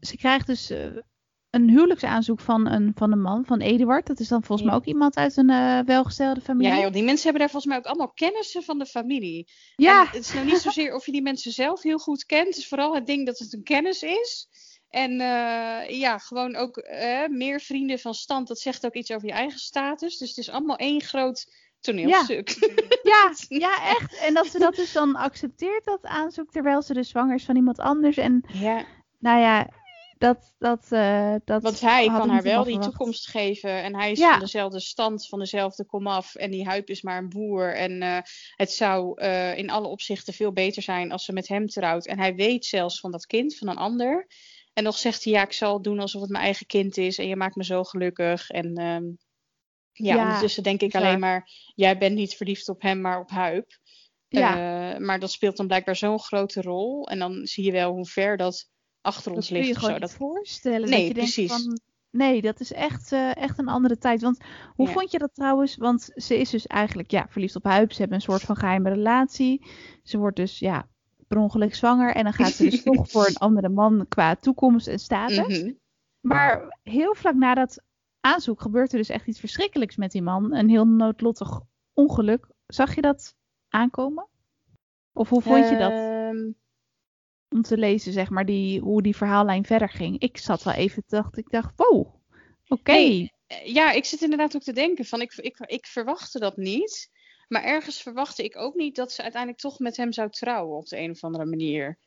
Ze 0.00 0.16
krijgt 0.16 0.46
dus 0.46 0.72
een 1.50 1.68
huwelijksaanzoek 1.68 2.40
van 2.40 2.66
een, 2.66 2.92
van 2.94 3.12
een 3.12 3.20
man, 3.20 3.44
van 3.44 3.60
Eduard. 3.60 4.06
Dat 4.06 4.20
is 4.20 4.28
dan 4.28 4.42
volgens 4.42 4.60
ja. 4.60 4.66
mij 4.66 4.76
ook 4.76 4.86
iemand 4.86 5.16
uit 5.16 5.36
een 5.36 5.50
uh, 5.50 5.80
welgestelde 5.80 6.40
familie. 6.40 6.74
Ja, 6.74 6.80
joh, 6.80 6.92
die 6.92 7.02
mensen 7.02 7.22
hebben 7.22 7.40
daar 7.40 7.50
volgens 7.50 7.72
mij 7.72 7.80
ook 7.80 7.86
allemaal 7.86 8.12
kennissen 8.12 8.62
van 8.62 8.78
de 8.78 8.86
familie. 8.86 9.48
Ja. 9.76 10.00
En 10.00 10.06
het 10.06 10.16
is 10.16 10.32
nou 10.32 10.46
niet 10.46 10.58
zozeer 10.58 10.94
of 10.94 11.06
je 11.06 11.12
die 11.12 11.22
mensen 11.22 11.52
zelf 11.52 11.82
heel 11.82 11.98
goed 11.98 12.24
kent. 12.24 12.46
Het 12.46 12.56
is 12.56 12.68
vooral 12.68 12.94
het 12.94 13.06
ding 13.06 13.26
dat 13.26 13.38
het 13.38 13.52
een 13.52 13.62
kennis 13.62 14.02
is. 14.02 14.48
En 14.96 15.12
uh, 15.12 15.98
ja, 15.98 16.18
gewoon 16.18 16.56
ook 16.56 16.76
uh, 16.76 17.26
meer 17.28 17.60
vrienden 17.60 17.98
van 17.98 18.14
stand. 18.14 18.48
Dat 18.48 18.58
zegt 18.58 18.86
ook 18.86 18.94
iets 18.94 19.12
over 19.12 19.28
je 19.28 19.34
eigen 19.34 19.58
status. 19.58 20.18
Dus 20.18 20.28
het 20.28 20.38
is 20.38 20.50
allemaal 20.50 20.76
één 20.76 21.02
groot 21.02 21.52
toneelstuk. 21.80 22.48
Ja. 22.48 22.68
ja, 23.12 23.34
ja, 23.48 23.88
echt. 23.88 24.18
En 24.18 24.34
dat 24.34 24.46
ze 24.46 24.58
dat 24.58 24.74
dus 24.74 24.92
dan 24.92 25.16
accepteert, 25.16 25.84
dat 25.84 26.02
aanzoek, 26.02 26.50
terwijl 26.50 26.82
ze 26.82 26.94
dus 26.94 27.08
zwanger 27.08 27.34
is 27.34 27.44
van 27.44 27.56
iemand 27.56 27.78
anders. 27.78 28.16
En 28.16 28.44
ja. 28.52 28.84
nou 29.18 29.40
ja, 29.40 29.68
dat, 30.18 30.54
dat, 30.58 30.86
uh, 30.90 31.34
dat 31.44 31.62
Want 31.62 31.80
hij 31.80 32.06
kan 32.06 32.28
haar 32.30 32.42
wel 32.42 32.64
die 32.64 32.78
toekomst 32.78 33.28
geven. 33.28 33.82
En 33.82 33.94
hij 33.94 34.10
is 34.10 34.18
ja. 34.18 34.30
van 34.30 34.40
dezelfde 34.40 34.80
stand, 34.80 35.26
van 35.26 35.38
dezelfde 35.38 35.84
komaf. 35.84 36.34
En 36.34 36.50
die 36.50 36.66
Huip 36.66 36.88
is 36.88 37.02
maar 37.02 37.18
een 37.18 37.28
boer. 37.28 37.74
En 37.74 38.02
uh, 38.02 38.18
het 38.56 38.72
zou 38.72 39.22
uh, 39.22 39.58
in 39.58 39.70
alle 39.70 39.86
opzichten 39.86 40.34
veel 40.34 40.52
beter 40.52 40.82
zijn 40.82 41.12
als 41.12 41.24
ze 41.24 41.32
met 41.32 41.48
hem 41.48 41.66
trouwt. 41.66 42.06
En 42.06 42.18
hij 42.18 42.34
weet 42.34 42.64
zelfs 42.64 43.00
van 43.00 43.10
dat 43.10 43.26
kind, 43.26 43.56
van 43.56 43.68
een 43.68 43.76
ander. 43.76 44.26
En 44.76 44.84
nog 44.84 44.98
zegt 44.98 45.24
hij, 45.24 45.32
ja, 45.32 45.42
ik 45.42 45.52
zal 45.52 45.74
het 45.74 45.84
doen 45.84 46.00
alsof 46.00 46.20
het 46.20 46.30
mijn 46.30 46.44
eigen 46.44 46.66
kind 46.66 46.96
is. 46.96 47.18
En 47.18 47.28
je 47.28 47.36
maakt 47.36 47.56
me 47.56 47.64
zo 47.64 47.84
gelukkig. 47.84 48.50
En 48.50 48.66
um, 48.80 49.18
ja, 49.92 50.14
ja, 50.14 50.22
ondertussen 50.22 50.62
denk 50.62 50.80
ik 50.80 50.94
alleen 50.94 51.18
maar... 51.18 51.50
Jij 51.74 51.98
bent 51.98 52.14
niet 52.14 52.34
verliefd 52.34 52.68
op 52.68 52.82
hem, 52.82 53.00
maar 53.00 53.20
op 53.20 53.30
Huip. 53.30 53.78
Ja. 54.28 54.98
maar 54.98 55.18
dat 55.18 55.30
speelt 55.30 55.56
dan 55.56 55.66
blijkbaar 55.66 55.96
zo'n 55.96 56.20
grote 56.20 56.62
rol. 56.62 57.08
En 57.08 57.18
dan 57.18 57.46
zie 57.46 57.64
je 57.64 57.72
wel 57.72 57.92
hoe 57.92 58.06
ver 58.06 58.36
dat 58.36 58.68
achter 59.00 59.32
ons 59.32 59.48
ligt. 59.48 59.68
Dat 59.68 59.78
kun 59.78 59.86
je 59.88 59.94
zo. 59.94 60.00
dat 60.00 60.14
voorstellen. 60.14 60.88
Nee, 60.88 60.98
dat 60.98 61.06
je 61.06 61.14
precies. 61.14 61.48
Denkt 61.48 61.64
van, 61.64 61.80
nee, 62.10 62.42
dat 62.42 62.60
is 62.60 62.72
echt, 62.72 63.12
uh, 63.12 63.36
echt 63.36 63.58
een 63.58 63.68
andere 63.68 63.98
tijd. 63.98 64.20
Want 64.20 64.44
hoe 64.74 64.86
ja. 64.86 64.92
vond 64.92 65.10
je 65.10 65.18
dat 65.18 65.34
trouwens? 65.34 65.76
Want 65.76 66.10
ze 66.14 66.38
is 66.38 66.50
dus 66.50 66.66
eigenlijk 66.66 67.10
ja, 67.10 67.26
verliefd 67.30 67.56
op 67.56 67.64
Huip. 67.64 67.92
Ze 67.92 67.98
hebben 67.98 68.16
een 68.16 68.22
soort 68.22 68.42
van 68.42 68.56
geheime 68.56 68.90
relatie. 68.90 69.66
Ze 70.02 70.18
wordt 70.18 70.36
dus 70.36 70.58
ja, 70.58 70.88
per 71.26 71.38
ongeluk 71.38 71.74
zwanger. 71.74 72.14
En 72.14 72.24
dan 72.24 72.32
gaat 72.32 72.52
ze 72.52 72.70
dus 72.70 72.82
toch 72.82 73.08
voor 73.10 73.26
een 73.26 73.36
andere 73.36 73.68
man 73.68 74.06
qua 74.08 74.34
toekomst 74.36 74.86
en 74.86 74.98
status. 74.98 75.58
Mm 75.58 75.64
-hmm. 75.64 75.78
Maar 76.20 76.78
heel 76.82 77.14
vlak 77.14 77.34
na 77.34 77.54
dat 77.54 77.82
aanzoek 78.20 78.60
gebeurt 78.60 78.92
er 78.92 78.98
dus 78.98 79.08
echt 79.08 79.26
iets 79.26 79.40
verschrikkelijks 79.40 79.96
met 79.96 80.10
die 80.10 80.22
man. 80.22 80.54
Een 80.54 80.68
heel 80.68 80.86
noodlottig 80.86 81.60
ongeluk. 81.92 82.46
Zag 82.66 82.94
je 82.94 83.00
dat 83.00 83.34
aankomen? 83.68 84.28
Of 85.12 85.28
hoe 85.28 85.42
vond 85.42 85.68
je 85.68 85.76
dat? 85.76 85.90
Ehm, 85.90 86.50
Om 87.48 87.62
te 87.62 87.76
lezen, 87.76 88.12
zeg 88.12 88.30
maar, 88.30 88.46
die, 88.46 88.80
hoe 88.80 89.02
die 89.02 89.16
verhaallijn 89.16 89.64
verder 89.64 89.88
ging. 89.88 90.18
Ik 90.18 90.38
zat 90.38 90.62
wel 90.62 90.74
even, 90.74 91.02
dacht, 91.06 91.36
ik 91.36 91.50
dacht, 91.50 91.72
wow, 91.76 92.14
oké. 92.68 92.92
Nee. 92.92 93.32
ja, 93.64 93.92
ik 93.92 94.04
zit 94.04 94.22
inderdaad 94.22 94.56
ook 94.56 94.62
te 94.62 94.72
denken 94.72 95.04
van 95.04 95.20
ik, 95.20 95.34
ik, 95.34 95.58
ik 95.58 95.86
verwachtte 95.86 96.38
dat 96.38 96.56
niet. 96.56 97.10
Maar 97.48 97.62
ergens 97.64 98.02
verwachtte 98.02 98.44
ik 98.44 98.56
ook 98.56 98.74
niet 98.74 98.96
dat 98.96 99.12
ze 99.12 99.22
uiteindelijk 99.22 99.62
toch 99.62 99.78
met 99.78 99.96
hem 99.96 100.12
zou 100.12 100.30
trouwen 100.30 100.76
op 100.76 100.86
de 100.86 100.98
een 100.98 101.10
of 101.10 101.24
andere 101.24 101.44
manier. 101.44 101.98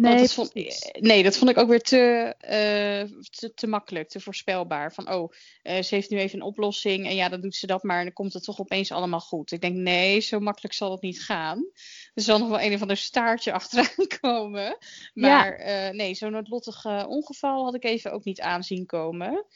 Nee, 0.00 0.16
dat 0.16 0.32
vond, 0.32 0.54
nee, 1.00 1.22
dat 1.22 1.36
vond 1.36 1.50
ik 1.50 1.58
ook 1.58 1.68
weer 1.68 1.80
te, 1.80 2.34
eh, 2.38 3.18
te, 3.30 3.54
te 3.54 3.66
makkelijk, 3.66 4.08
te 4.08 4.20
voorspelbaar. 4.20 4.92
Van, 4.92 5.12
oh, 5.12 5.32
eh, 5.62 5.82
ze 5.82 5.94
heeft 5.94 6.10
nu 6.10 6.18
even 6.18 6.38
een 6.38 6.46
oplossing 6.46 7.06
en 7.06 7.14
ja, 7.14 7.28
dan 7.28 7.40
doet 7.40 7.54
ze 7.54 7.66
dat 7.66 7.82
maar 7.82 7.98
en 7.98 8.04
dan 8.04 8.12
komt 8.12 8.32
het 8.32 8.44
toch 8.44 8.60
opeens 8.60 8.92
allemaal 8.92 9.20
goed. 9.20 9.52
Ik 9.52 9.60
denk, 9.60 9.76
nee, 9.76 10.20
zo 10.20 10.40
makkelijk 10.40 10.74
zal 10.74 10.90
het 10.90 11.00
niet 11.00 11.22
gaan. 11.22 11.70
Er 12.14 12.22
zal 12.22 12.38
nog 12.38 12.48
wel 12.48 12.60
een 12.60 12.74
of 12.74 12.80
ander 12.80 12.96
staartje 12.96 13.52
achteraan 13.60 14.06
komen. 14.20 14.78
Maar 15.14 15.52
eh, 15.52 15.90
nee, 15.90 16.14
zo'n 16.14 16.32
noodlottig 16.32 17.06
ongeval 17.06 17.64
had 17.64 17.74
ik 17.74 17.84
even 17.84 18.12
ook 18.12 18.24
niet 18.24 18.40
aanzien 18.40 18.86
komen. 18.86 19.46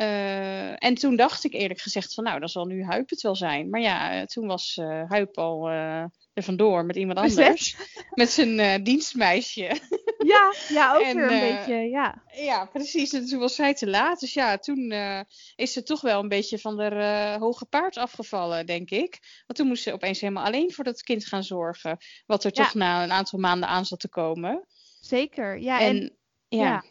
Eh, 0.00 0.84
en 0.84 0.94
toen 0.94 1.16
dacht 1.16 1.44
ik 1.44 1.52
eerlijk 1.52 1.80
gezegd 1.80 2.14
van, 2.14 2.24
nou, 2.24 2.38
dan 2.40 2.48
zal 2.48 2.64
nu 2.64 2.84
Huip 2.84 3.10
het 3.10 3.20
wel 3.20 3.36
zijn. 3.36 3.70
Maar 3.70 3.80
ja, 3.80 4.12
eh, 4.12 4.26
toen 4.26 4.46
was 4.46 4.76
eh 4.80 5.02
Huip 5.08 5.38
al 5.38 5.68
eh, 5.68 6.04
er 6.32 6.42
vandoor 6.42 6.84
met 6.84 6.96
iemand 6.96 7.18
anders. 7.18 7.76
Met 8.10 8.30
zijn 8.30 8.82
dienstmeisje. 8.82 9.78
Ja, 10.18 10.54
ja, 10.68 10.94
ook 10.94 11.02
En, 11.02 11.16
weer 11.16 11.30
een 11.30 11.56
beetje, 11.56 11.74
ja. 11.74 12.22
Ja, 12.34 12.64
precies. 12.64 13.12
En 13.12 13.26
toen 13.26 13.38
was 13.38 13.54
zij 13.54 13.74
te 13.74 13.86
laat. 13.88 14.20
Dus 14.20 14.32
ja, 14.32 14.58
toen 14.58 14.92
is 15.56 15.72
ze 15.72 15.82
toch 15.82 16.00
wel 16.00 16.20
een 16.20 16.28
beetje 16.28 16.58
van 16.58 16.80
haar 16.80 17.38
hoge 17.38 17.66
paard 17.66 17.96
afgevallen, 17.96 18.66
denk 18.66 18.90
ik. 18.90 19.18
Want 19.46 19.58
toen 19.58 19.66
moest 19.66 19.82
ze 19.82 19.92
opeens 19.92 20.20
helemaal 20.20 20.44
alleen 20.44 20.72
voor 20.72 20.84
dat 20.84 21.02
kind 21.02 21.26
gaan 21.26 21.44
zorgen. 21.44 21.96
Wat 22.26 22.44
er 22.44 22.50
Ja. 22.54 22.62
toch 22.62 22.74
na 22.74 23.02
een 23.02 23.12
aantal 23.12 23.38
maanden 23.38 23.68
aan 23.68 23.84
zat 23.84 24.00
te 24.00 24.08
komen. 24.08 24.66
Zeker. 25.00 25.58
Ja, 25.58 25.80
en, 25.80 25.96
en 25.96 26.18
ja, 26.48 26.64
ja. 26.64 26.84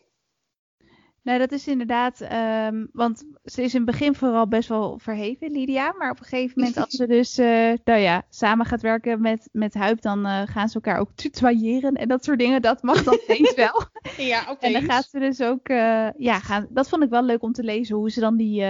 Nou, 1.30 1.42
dat 1.42 1.52
is 1.52 1.68
inderdaad, 1.68 2.22
ehm, 2.22 2.86
want 2.92 3.24
ze 3.44 3.64
is 3.64 3.74
in 3.74 3.82
het 3.82 3.92
begin 3.92 4.16
vooral 4.16 4.48
best 4.48 4.70
wel 4.70 5.00
verheven, 5.00 5.52
Lydia. 5.52 5.94
Maar 5.98 6.12
op 6.12 6.20
een 6.20 6.26
gegeven 6.26 6.54
moment, 6.60 6.78
als 6.78 6.90
ze 6.90 7.08
dus, 7.08 7.38
eh, 7.38 7.72
nou 7.84 8.00
ja, 8.00 8.24
samen 8.30 8.66
gaat 8.66 8.82
werken 8.82 9.22
met, 9.22 9.50
met 9.52 9.74
Huip, 9.74 10.02
dan 10.02 10.26
eh, 10.26 10.42
gaan 10.46 10.70
ze 10.70 10.76
elkaar 10.76 11.00
ook 11.00 11.12
tutoyeren 11.16 11.94
en 11.94 12.08
dat 12.08 12.24
soort 12.24 12.40
dingen. 12.40 12.62
Dat 12.62 12.84
mag 12.84 13.04
dan 13.04 13.14
opeens 13.22 13.56
wel. 13.56 13.84
ja 14.18 14.42
opeens. 14.42 14.58
En 14.60 14.74
dan 14.74 14.92
gaat 14.92 15.06
ze 15.10 15.20
dus 15.20 15.42
ook, 15.42 15.68
eh, 15.68 16.08
ja, 16.18 16.40
gaan, 16.40 16.68
dat 16.70 16.90
vond 16.90 17.04
ik 17.04 17.10
wel 17.10 17.24
leuk 17.24 17.44
om 17.44 17.54
te 17.54 17.64
lezen, 17.64 17.96
hoe 17.96 18.12
ze 18.12 18.20
dan 18.20 18.38
die 18.38 18.64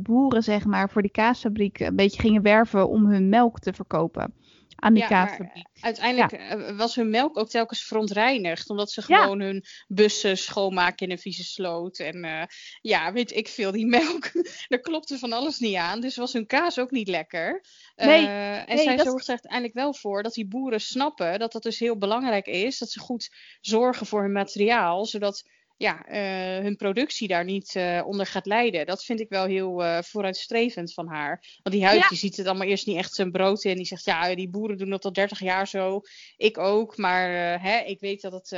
boeren, 0.00 0.42
zeg 0.42 0.64
maar, 0.64 0.90
voor 0.90 1.02
die 1.02 1.10
kaasfabriek 1.10 1.80
een 1.80 1.96
beetje 1.96 2.20
gingen 2.20 2.42
werven 2.42 2.88
om 2.88 3.06
hun 3.06 3.28
melk 3.28 3.58
te 3.58 3.72
verkopen 3.72 4.34
aan 4.80 4.94
die 4.94 5.02
Ja, 5.02 5.08
kaasfabriek. 5.08 5.66
uiteindelijk 5.80 6.32
eh, 6.32 6.76
was 6.76 6.94
hun 6.94 7.10
melk 7.10 7.38
ook 7.38 7.48
telkens 7.48 7.82
verontreinigd. 7.82 8.70
Omdat 8.70 8.90
ze 8.90 9.02
Ja. 9.06 9.22
gewoon 9.22 9.40
hun 9.40 9.64
bussen 9.88 10.38
schoonmaken 10.38 11.06
in 11.06 11.12
een 11.12 11.18
vieze 11.18 11.44
sloot. 11.44 11.98
En 11.98 12.24
eh, 12.24 12.42
ja, 12.80 13.12
weet 13.12 13.36
ik 13.36 13.48
veel, 13.48 13.72
die 13.72 13.86
melk, 13.86 14.30
daar 14.68 14.80
klopte 14.80 15.18
van 15.18 15.32
alles 15.32 15.58
niet 15.58 15.76
aan. 15.76 16.00
Dus 16.00 16.16
was 16.16 16.32
hun 16.32 16.46
kaas 16.46 16.78
ook 16.78 16.90
niet 16.90 17.08
lekker. 17.08 17.64
Nee, 17.96 18.26
Eh, 18.26 18.58
en 18.58 18.64
nee, 18.76 18.84
zij 18.84 18.96
dat- 18.96 19.06
zorgt 19.06 19.24
er 19.24 19.30
uiteindelijk 19.30 19.74
wel 19.74 19.94
voor 19.94 20.22
dat 20.22 20.34
die 20.34 20.48
boeren 20.48 20.80
snappen 20.80 21.38
dat 21.38 21.52
dat 21.52 21.62
dus 21.62 21.78
heel 21.78 21.96
belangrijk 21.98 22.46
is. 22.46 22.78
Dat 22.78 22.90
ze 22.90 22.98
goed 23.00 23.30
zorgen 23.60 24.06
voor 24.06 24.22
hun 24.22 24.32
materiaal. 24.32 25.06
Zodat 25.06 25.48
ja, 25.80 26.06
eh, 26.06 26.62
hun 26.62 26.76
productie 26.76 27.28
daar 27.28 27.44
niet 27.44 27.74
eh, 27.74 28.02
onder 28.06 28.26
gaat 28.26 28.46
lijden. 28.46 28.86
Dat 28.86 29.04
vind 29.04 29.20
ik 29.20 29.28
wel 29.28 29.44
heel 29.44 29.84
eh, 29.84 30.02
vooruitstrevend 30.02 30.92
van 30.92 31.08
haar. 31.08 31.58
Want 31.62 31.74
die 31.74 31.84
huid 31.84 32.00
Ja. 32.00 32.08
die 32.08 32.18
ziet 32.18 32.36
het 32.36 32.46
allemaal 32.46 32.66
eerst 32.66 32.86
niet 32.86 32.96
echt 32.96 33.14
zijn 33.14 33.30
brood 33.30 33.64
in. 33.64 33.76
Die 33.76 33.86
zegt, 33.86 34.04
ja, 34.04 34.34
die 34.34 34.50
boeren 34.50 34.78
doen 34.78 34.90
dat 34.90 35.04
al 35.04 35.12
30 35.12 35.40
jaar 35.40 35.68
zo. 35.68 36.00
Ik 36.36 36.58
ook, 36.58 36.96
maar 36.96 37.30
hè, 37.62 37.78
ik 37.78 38.00
weet 38.00 38.20
dat 38.20 38.32
het, 38.32 38.48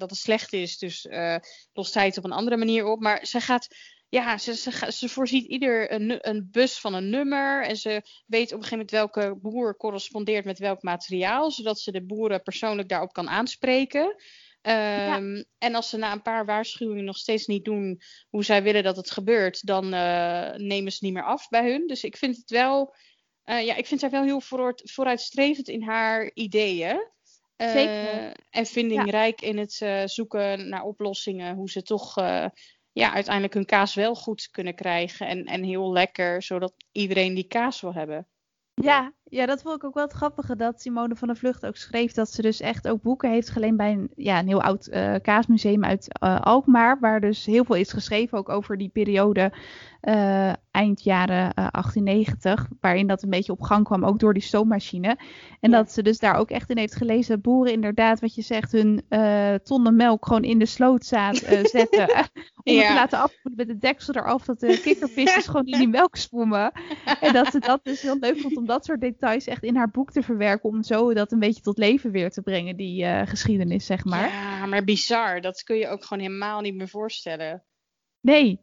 dat 0.00 0.10
het 0.10 0.18
slecht 0.18 0.52
is. 0.52 0.78
Dus 0.78 1.08
lost 1.72 1.94
hij 1.94 2.06
het 2.06 2.18
op 2.18 2.24
een 2.24 2.32
andere 2.32 2.56
manier 2.56 2.86
op. 2.86 3.00
Maar 3.00 3.26
ze 3.26 3.40
gaat... 3.40 3.68
Ja, 4.08 4.38
ze, 4.38 4.56
ze, 4.56 4.92
ze 4.92 5.08
voorziet 5.08 5.46
ieder 5.46 5.92
een, 5.92 6.28
een 6.28 6.48
bus 6.50 6.78
van 6.78 6.94
een 6.94 7.10
nummer. 7.10 7.64
En 7.64 7.76
ze 7.76 8.02
weet 8.26 8.52
op 8.52 8.58
een 8.58 8.64
gegeven 8.64 8.70
moment 8.70 8.90
welke 8.90 9.38
boer 9.40 9.76
correspondeert 9.76 10.44
met 10.44 10.58
welk 10.58 10.82
materiaal. 10.82 11.50
Zodat 11.50 11.80
ze 11.80 11.92
de 11.92 12.04
boeren 12.04 12.42
persoonlijk 12.42 12.88
daarop 12.88 13.12
kan 13.12 13.28
aanspreken. 13.28 14.16
Ehm, 14.66 15.42
En 15.58 15.74
als 15.74 15.88
ze 15.88 15.96
na 15.96 16.12
een 16.12 16.22
paar 16.22 16.44
waarschuwingen 16.44 17.04
nog 17.04 17.16
steeds 17.16 17.46
niet 17.46 17.64
doen 17.64 18.00
hoe 18.28 18.44
zij 18.44 18.62
willen 18.62 18.82
dat 18.82 18.96
het 18.96 19.10
gebeurt, 19.10 19.66
dan 19.66 19.92
eh, 19.92 20.54
nemen 20.54 20.92
ze 20.92 21.04
niet 21.04 21.12
meer 21.12 21.24
af 21.24 21.48
bij 21.48 21.70
hun. 21.70 21.86
Dus 21.86 22.04
ik 22.04 22.16
vind 22.16 22.36
het 22.36 22.50
wel, 22.50 22.94
eh, 23.42 23.64
ja, 23.64 23.74
ik 23.74 23.86
vind 23.86 24.00
haar 24.00 24.10
wel 24.10 24.22
heel 24.22 24.40
vooruit, 24.40 24.90
vooruitstrevend 24.92 25.68
in 25.68 25.82
haar 25.82 26.30
ideeën. 26.34 27.10
Eh, 27.56 27.70
Zeker. 27.70 28.36
En 28.50 28.66
vindingrijk 28.66 29.40
in 29.40 29.58
het 29.58 29.84
zoeken 30.04 30.68
naar 30.68 30.82
oplossingen, 30.82 31.54
hoe 31.54 31.70
ze 31.70 31.82
toch 31.82 32.14
ja, 32.92 33.12
uiteindelijk 33.12 33.54
hun 33.54 33.66
kaas 33.66 33.94
wel 33.94 34.14
goed 34.14 34.50
kunnen 34.50 34.74
krijgen 34.74 35.26
en, 35.26 35.44
en 35.44 35.62
heel 35.62 35.92
lekker, 35.92 36.42
zodat 36.42 36.74
iedereen 36.92 37.34
die 37.34 37.46
kaas 37.46 37.80
wil 37.80 37.94
hebben. 37.94 38.28
Ja, 38.74 39.14
ja, 39.28 39.46
dat 39.46 39.62
vond 39.62 39.76
ik 39.76 39.84
ook 39.84 39.94
wel 39.94 40.04
het 40.04 40.12
grappige 40.12 40.56
dat 40.56 40.80
Simone 40.80 41.16
van 41.16 41.28
der 41.28 41.36
Vlucht 41.36 41.66
ook 41.66 41.76
schreef 41.76 42.12
dat 42.12 42.30
ze 42.30 42.42
dus 42.42 42.60
echt 42.60 42.88
ook 42.88 43.02
boeken 43.02 43.30
heeft 43.30 43.48
geleend 43.50 43.76
bij 43.76 43.92
een, 43.92 44.10
ja, 44.16 44.38
een 44.38 44.46
heel 44.46 44.62
oud 44.62 44.86
eh, 44.86 45.14
kaasmuseum 45.22 45.84
uit 45.84 46.18
eh, 46.18 46.40
Alkmaar, 46.40 47.00
waar 47.00 47.20
dus 47.20 47.46
heel 47.46 47.64
veel 47.64 47.76
is 47.76 47.92
geschreven 47.92 48.38
ook 48.38 48.48
over 48.48 48.78
die 48.78 48.88
periode 48.88 49.52
eh, 50.00 50.52
eind 50.70 51.02
jaren 51.02 51.54
eh, 51.54 51.66
1890, 51.70 52.68
waarin 52.80 53.06
dat 53.06 53.22
een 53.22 53.30
beetje 53.30 53.52
op 53.52 53.60
gang 53.62 53.84
kwam, 53.84 54.04
ook 54.04 54.18
door 54.18 54.32
die 54.34 54.42
stoommachine. 54.42 55.08
En 55.60 55.70
Ja. 55.70 55.76
dat 55.76 55.92
ze 55.92 56.02
dus 56.02 56.18
daar 56.18 56.34
ook 56.34 56.50
echt 56.50 56.70
in 56.70 56.78
heeft 56.78 56.94
gelezen 56.96 57.34
dat 57.34 57.42
boeren 57.42 57.72
inderdaad, 57.72 58.20
wat 58.20 58.34
je 58.34 58.42
zegt, 58.42 58.72
hun 58.72 59.02
tonnen 59.62 59.96
melk 59.96 60.26
gewoon 60.26 60.44
in 60.44 60.58
de 60.58 60.66
slootzaad 60.66 61.36
zetten. 61.76 62.08
om 62.64 62.76
het 62.76 62.86
te 62.86 62.94
laten 62.94 63.18
afvoeren 63.18 63.56
met 63.56 63.66
de 63.66 63.78
deksel 63.78 64.14
eraf, 64.14 64.44
dat 64.44 64.60
de 64.60 64.80
kikkervisjes 64.80 65.46
gewoon 65.50 65.66
in 65.66 65.78
die 65.78 65.88
melk 65.88 66.16
spoemen. 66.16 66.72
En 67.20 67.32
dat 67.32 67.46
ze 67.46 67.58
dat 67.58 67.80
dus 67.84 68.02
heel 68.02 68.16
leuk 68.20 68.40
vond 68.40 68.56
om 68.56 68.66
dat 68.66 68.84
soort 68.84 69.00
details 69.00 69.15
echt 69.20 69.62
in 69.62 69.76
haar 69.76 69.90
boek 69.90 70.10
te 70.12 70.22
verwerken. 70.22 70.68
Om 70.68 70.82
zo 70.82 71.14
dat 71.14 71.32
een 71.32 71.38
beetje 71.38 71.62
tot 71.62 71.78
leven 71.78 72.10
weer 72.10 72.30
te 72.30 72.42
brengen, 72.42 72.76
die 72.76 73.04
eh, 73.04 73.26
geschiedenis, 73.26 73.86
zeg 73.86 74.04
maar. 74.04 74.28
Ja, 74.30 74.66
maar 74.66 74.84
bizar. 74.84 75.40
Dat 75.40 75.62
kun 75.62 75.76
je 75.76 75.88
ook 75.88 76.04
gewoon 76.04 76.22
helemaal 76.24 76.60
niet 76.60 76.74
meer 76.74 76.88
voorstellen. 76.88 77.62
Nee, 78.20 78.60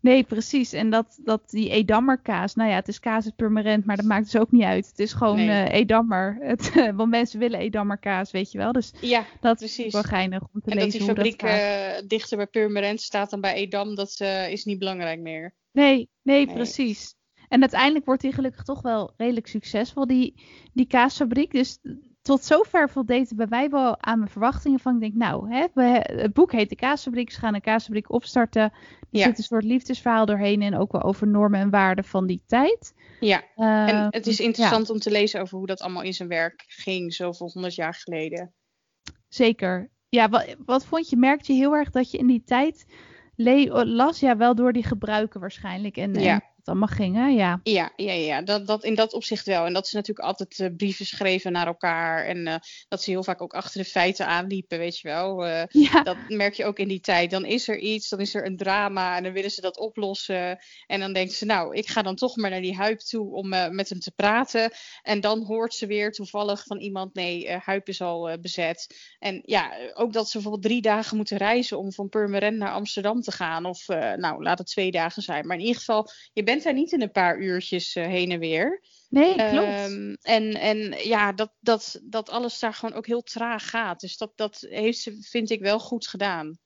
nee, 0.00 0.22
precies. 0.22 0.72
En 0.72 0.90
dat, 0.90 1.18
dat 1.24 1.50
die 1.50 1.70
Edammer 1.70 2.18
kaas, 2.18 2.54
nou 2.54 2.70
ja, 2.70 2.76
het 2.76 2.88
is 2.88 3.00
kaas 3.00 3.24
uit 3.24 3.36
Purmerend, 3.36 3.84
maar 3.84 3.96
dat 3.96 4.04
maakt 4.04 4.24
dus 4.32 4.40
ook 4.40 4.50
niet 4.52 4.62
uit. 4.62 4.86
Het 4.86 4.98
is 4.98 5.12
gewoon 5.12 5.36
Nee. 5.36 5.62
eh, 5.64 5.78
Edammer. 5.80 6.36
Het, 6.40 6.72
want 6.96 7.10
mensen 7.10 7.38
willen 7.38 7.58
Edammer 7.60 7.98
kaas, 7.98 8.30
weet 8.30 8.52
je 8.52 8.58
wel. 8.58 8.72
Dus 8.72 8.92
Ja, 9.00 9.24
dat 9.40 9.58
precies. 9.58 9.84
is 9.86 9.92
wel 9.92 10.02
geinig 10.02 10.40
om 10.40 10.60
te 10.60 10.70
En 10.70 10.76
dat 10.76 10.84
lezen 10.84 10.98
die 10.98 11.08
fabriek 11.08 11.40
dat 11.40 11.50
gaat. 11.50 11.60
eh, 12.00 12.06
dichter 12.08 12.36
bij 12.36 12.46
Purmerend 12.46 13.00
staat 13.00 13.30
dan 13.30 13.40
bij 13.40 13.54
Edam, 13.54 13.94
dat 13.94 14.20
is 14.50 14.64
niet 14.64 14.78
belangrijk 14.78 15.20
meer. 15.20 15.54
Nee, 15.72 16.08
nee, 16.22 16.46
Nee. 16.46 16.54
precies. 16.54 17.14
En 17.48 17.60
uiteindelijk 17.60 18.04
wordt 18.04 18.22
die 18.22 18.32
gelukkig 18.32 18.62
toch 18.62 18.82
wel 18.82 19.12
redelijk 19.16 19.46
succesvol, 19.46 20.06
die, 20.06 20.34
die 20.72 20.86
kaasfabriek. 20.86 21.50
Dus 21.52 21.78
tot 22.22 22.44
zover 22.44 22.90
voldeed 22.90 23.28
het 23.28 23.36
bij 23.38 23.46
mij 23.48 23.70
wel 23.70 24.02
aan 24.02 24.18
mijn 24.18 24.30
verwachtingen. 24.30 24.78
Van 24.80 24.94
ik 24.94 25.00
denk, 25.00 25.14
nou, 25.14 25.54
hè, 25.54 25.66
het 26.22 26.32
boek 26.32 26.52
heet 26.52 26.68
De 26.68 26.76
Kaasfabriek. 26.76 27.30
Ze 27.30 27.38
gaan 27.38 27.54
een 27.54 27.60
kaasfabriek 27.60 28.12
opstarten. 28.12 28.62
Er 28.62 28.72
Ja. 29.10 29.24
zit 29.24 29.38
een 29.38 29.44
soort 29.44 29.64
liefdesverhaal 29.64 30.26
doorheen 30.26 30.62
en 30.62 30.76
ook 30.76 30.92
wel 30.92 31.02
over 31.02 31.26
normen 31.26 31.60
en 31.60 31.70
waarden 31.70 32.04
van 32.04 32.26
die 32.26 32.42
tijd. 32.46 32.94
Ja, 33.20 33.42
en 33.56 33.88
Eh, 33.88 34.06
het 34.10 34.26
is 34.26 34.38
ja, 34.38 34.44
interessant 34.44 34.90
om 34.90 34.98
te 34.98 35.10
lezen 35.10 35.40
over 35.40 35.58
hoe 35.58 35.66
dat 35.66 35.80
allemaal 35.80 36.02
in 36.02 36.14
zijn 36.14 36.28
werk 36.28 36.64
ging, 36.66 37.14
zoveel 37.14 37.50
honderd 37.52 37.74
jaar 37.74 37.94
geleden. 37.94 38.52
zeker. 39.28 39.90
Ja, 40.08 40.28
wat, 40.28 40.56
wat 40.64 40.84
vond 40.86 41.08
je? 41.08 41.16
Merkte 41.16 41.52
je 41.52 41.58
heel 41.58 41.74
erg 41.74 41.90
dat 41.90 42.10
je 42.10 42.18
in 42.18 42.26
die 42.26 42.42
tijd 42.44 42.86
las? 43.84 44.20
Ja, 44.20 44.36
wel 44.36 44.54
door 44.54 44.72
die 44.72 44.84
gebruiken 44.84 45.40
waarschijnlijk. 45.40 45.96
En, 45.96 46.14
Ja. 46.14 46.32
en 46.34 46.42
het 46.64 46.74
allemaal 46.74 46.96
ging, 46.96 47.16
hè? 47.16 47.26
Ja. 47.26 47.60
Ja, 47.62 47.92
ja, 47.96 48.12
ja 48.12 48.42
dat, 48.42 48.66
dat 48.66 48.84
in 48.84 48.94
dat 48.94 49.12
opzicht 49.12 49.46
wel. 49.46 49.66
En 49.66 49.72
dat 49.72 49.88
ze 49.88 49.96
natuurlijk 49.96 50.26
altijd 50.26 50.60
eh, 50.60 50.68
brieven 50.76 51.06
schreven 51.06 51.52
naar 51.52 51.66
elkaar. 51.66 52.24
En 52.24 52.46
eh, 52.46 52.54
dat 52.88 53.02
ze 53.02 53.10
heel 53.10 53.24
vaak 53.24 53.42
ook 53.42 53.54
achter 53.54 53.82
de 53.82 53.88
feiten 53.88 54.26
aanliepen, 54.26 54.78
weet 54.78 54.98
je 54.98 55.08
wel. 55.08 55.46
Eh, 55.46 55.62
Ja. 55.92 56.02
dat 56.02 56.16
merk 56.28 56.54
je 56.54 56.64
ook 56.64 56.78
in 56.78 56.88
die 56.88 57.00
tijd. 57.00 57.30
Dan 57.30 57.44
is 57.44 57.68
er 57.68 57.78
iets, 57.78 58.08
dan 58.08 58.20
is 58.20 58.34
er 58.34 58.46
een 58.46 58.56
drama 58.56 59.16
en 59.16 59.22
dan 59.22 59.32
willen 59.32 59.50
ze 59.50 59.60
dat 59.60 59.78
oplossen. 59.78 60.58
En 60.86 61.00
dan 61.00 61.12
denkt 61.12 61.32
ze, 61.32 61.44
nou, 61.44 61.76
ik 61.76 61.88
ga 61.88 62.02
dan 62.02 62.14
toch 62.16 62.36
maar 62.36 62.50
naar 62.50 62.60
die 62.60 62.76
Huip 62.76 62.98
toe 62.98 63.32
om 63.32 63.48
met 63.48 63.88
hem 63.88 63.98
te 64.00 64.12
praten. 64.16 64.70
En 65.02 65.20
dan 65.20 65.44
hoort 65.44 65.74
ze 65.74 65.86
weer 65.86 66.12
toevallig 66.12 66.64
van 66.64 66.80
iemand, 66.80 67.14
nee, 67.14 67.50
Huip 67.50 67.88
is 67.88 68.00
al 68.00 68.38
bezet. 68.40 69.12
En 69.18 69.42
ja, 69.44 69.72
ook 69.94 70.12
dat 70.12 70.26
ze 70.26 70.32
bijvoorbeeld 70.32 70.64
drie 70.64 70.82
dagen 70.82 71.16
moeten 71.16 71.36
reizen 71.36 71.78
om 71.78 71.92
van 71.92 72.08
Purmerend 72.08 72.56
naar 72.56 72.72
Amsterdam 72.72 73.20
te 73.20 73.32
gaan. 73.32 73.64
Of 73.64 73.86
nou, 74.16 74.42
laat 74.42 74.58
het 74.58 74.66
twee 74.66 74.90
dagen 74.90 75.22
zijn. 75.22 75.46
Maar 75.46 75.56
in 75.56 75.62
ieder 75.62 75.78
geval, 75.78 76.08
je 76.32 76.42
bent 76.42 76.53
daar 76.62 76.72
niet 76.72 76.92
in 76.92 77.02
een 77.02 77.10
paar 77.10 77.38
uurtjes 77.38 77.94
eh, 77.94 78.06
heen 78.06 78.30
en 78.30 78.38
weer. 78.38 78.82
Nee, 79.08 79.34
klopt. 79.34 79.66
Ehm, 79.66 80.14
en, 80.22 80.54
en 80.54 81.08
ja, 81.08 81.32
dat, 81.32 81.52
dat, 81.60 82.00
dat 82.02 82.30
alles 82.30 82.58
daar 82.58 82.74
gewoon 82.74 82.94
ook 82.94 83.06
heel 83.06 83.22
traag 83.22 83.70
gaat. 83.70 84.00
Dus 84.00 84.16
dat, 84.16 84.32
dat 84.34 84.66
heeft 84.68 84.98
ze, 84.98 85.16
vind 85.20 85.50
ik, 85.50 85.60
wel 85.60 85.78
goed 85.78 86.06
gedaan. 86.06 86.58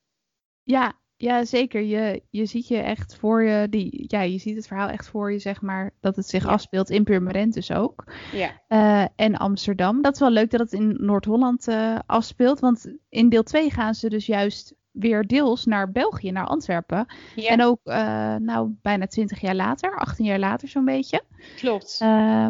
Ja, 0.63 0.99
Ja, 1.15 1.45
zeker. 1.45 1.81
Je, 1.81 2.23
je 2.29 2.45
ziet 2.45 2.67
je 2.67 2.77
echt 2.77 3.15
voor 3.15 3.43
je, 3.43 3.69
die, 3.69 4.05
ja, 4.07 4.21
je 4.21 4.37
ziet 4.37 4.55
het 4.55 4.67
verhaal 4.67 4.89
echt 4.89 5.07
voor 5.07 5.31
je, 5.31 5.39
zeg 5.39 5.61
maar, 5.61 5.93
dat 5.99 6.15
het 6.15 6.27
zich 6.27 6.45
afspeelt 6.45 6.89
in 6.89 7.03
Purmerend 7.03 7.53
dus 7.53 7.71
ook. 7.71 8.11
Ja. 8.31 8.61
Uh, 8.67 9.07
en 9.15 9.35
Amsterdam. 9.35 10.01
Dat 10.01 10.13
is 10.13 10.19
wel 10.19 10.31
leuk 10.31 10.51
dat 10.51 10.59
het 10.59 10.73
in 10.73 10.97
Noord-Holland 10.99 11.67
uh, 11.67 11.99
afspeelt, 12.05 12.59
want 12.59 12.93
in 13.09 13.29
deel 13.29 13.43
2 13.43 13.71
gaan 13.71 13.93
ze 13.93 14.09
dus 14.09 14.25
juist 14.25 14.75
weer 14.91 15.27
deels 15.27 15.65
naar 15.65 15.91
België, 15.91 16.31
naar 16.31 16.45
Antwerpen. 16.45 17.05
Ja. 17.35 17.49
En 17.49 17.63
ook, 17.63 17.79
uh, 17.83 18.35
nou, 18.35 18.75
bijna 18.81 19.07
20 19.07 19.41
jaar 19.41 19.55
later, 19.55 19.97
18 19.97 20.25
jaar 20.25 20.39
later 20.39 20.67
zo'n 20.67 20.85
beetje. 20.85 21.21
Klopt. 21.55 21.97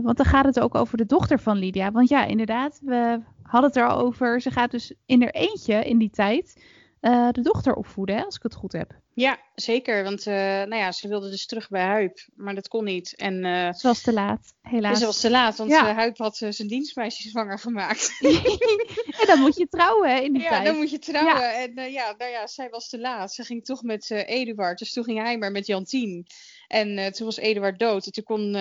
want 0.04 0.18
dan 0.18 0.26
gaat 0.26 0.46
het 0.46 0.60
ook 0.60 0.76
over 0.76 0.98
de 0.98 1.06
dochter 1.06 1.40
van 1.40 1.58
Lydia. 1.58 1.92
Want 1.92 2.10
ja, 2.10 2.26
inderdaad, 2.26 2.80
we 2.84 3.22
hadden 3.42 3.70
het 3.70 3.80
er 3.80 3.88
al 3.88 4.00
over. 4.00 4.42
Ze 4.42 4.52
gaat 4.52 4.72
dus 4.72 4.94
in 5.06 5.22
haar 5.22 5.32
eentje 5.32 5.86
in 5.86 5.98
die 5.98 6.10
tijd 6.10 6.64
uh, 7.02 7.30
de 7.32 7.42
dochter 7.42 7.74
opvoeden, 7.74 8.16
hè, 8.16 8.24
als 8.24 8.36
ik 8.36 8.44
het 8.44 8.56
goed 8.56 8.72
heb. 8.72 8.94
Ja, 9.14 9.40
zeker. 9.56 10.04
Want 10.04 10.26
nou 10.26 10.76
ja, 10.76 10.92
ze 10.92 11.08
wilde 11.08 11.30
dus 11.30 11.46
terug 11.46 11.70
bij 11.70 11.84
Huip, 11.84 12.28
maar 12.36 12.56
dat 12.56 12.68
kon 12.68 12.84
niet. 12.84 13.16
En, 13.16 13.36
ze 13.76 13.88
was 13.88 14.02
te 14.02 14.14
laat, 14.14 14.54
helaas. 14.62 15.00
Ze 15.00 15.06
was 15.06 15.20
te 15.20 15.30
laat, 15.30 15.58
want 15.58 15.70
ja. 15.70 15.94
Huip 15.94 16.18
had 16.18 16.38
zijn 16.38 16.68
dienstmeisje 16.68 17.30
zwanger 17.30 17.60
gemaakt. 17.60 18.12
en 19.20 19.28
dan 19.28 19.40
moet 19.40 19.58
je 19.58 19.68
trouwen 19.68 20.10
hè, 20.10 20.20
in 20.20 20.34
die 20.34 20.42
ja, 20.42 20.50
tijd. 20.50 20.66
dan 20.66 20.78
moet 20.78 20.90
je 20.90 21.00
trouwen. 21.00 21.36
Ja. 21.36 21.54
En 21.54 21.92
ja, 21.92 22.14
nou 22.18 22.32
ja, 22.32 22.48
zij 22.48 22.70
was 22.70 22.90
te 22.90 23.00
laat. 23.00 23.34
Ze 23.34 23.44
ging 23.44 23.66
toch 23.66 23.84
met 23.84 24.12
Eduard, 24.12 24.80
dus 24.80 24.94
toen 24.94 25.04
ging 25.04 25.20
hij 25.20 25.38
maar 25.38 25.52
met 25.52 25.68
Jantien. 25.68 26.28
En 26.68 27.14
toen 27.14 27.26
was 27.26 27.38
Eduard 27.38 27.80
dood. 27.80 28.06
En 28.06 28.12
toen 28.12 28.24
kon 28.24 28.54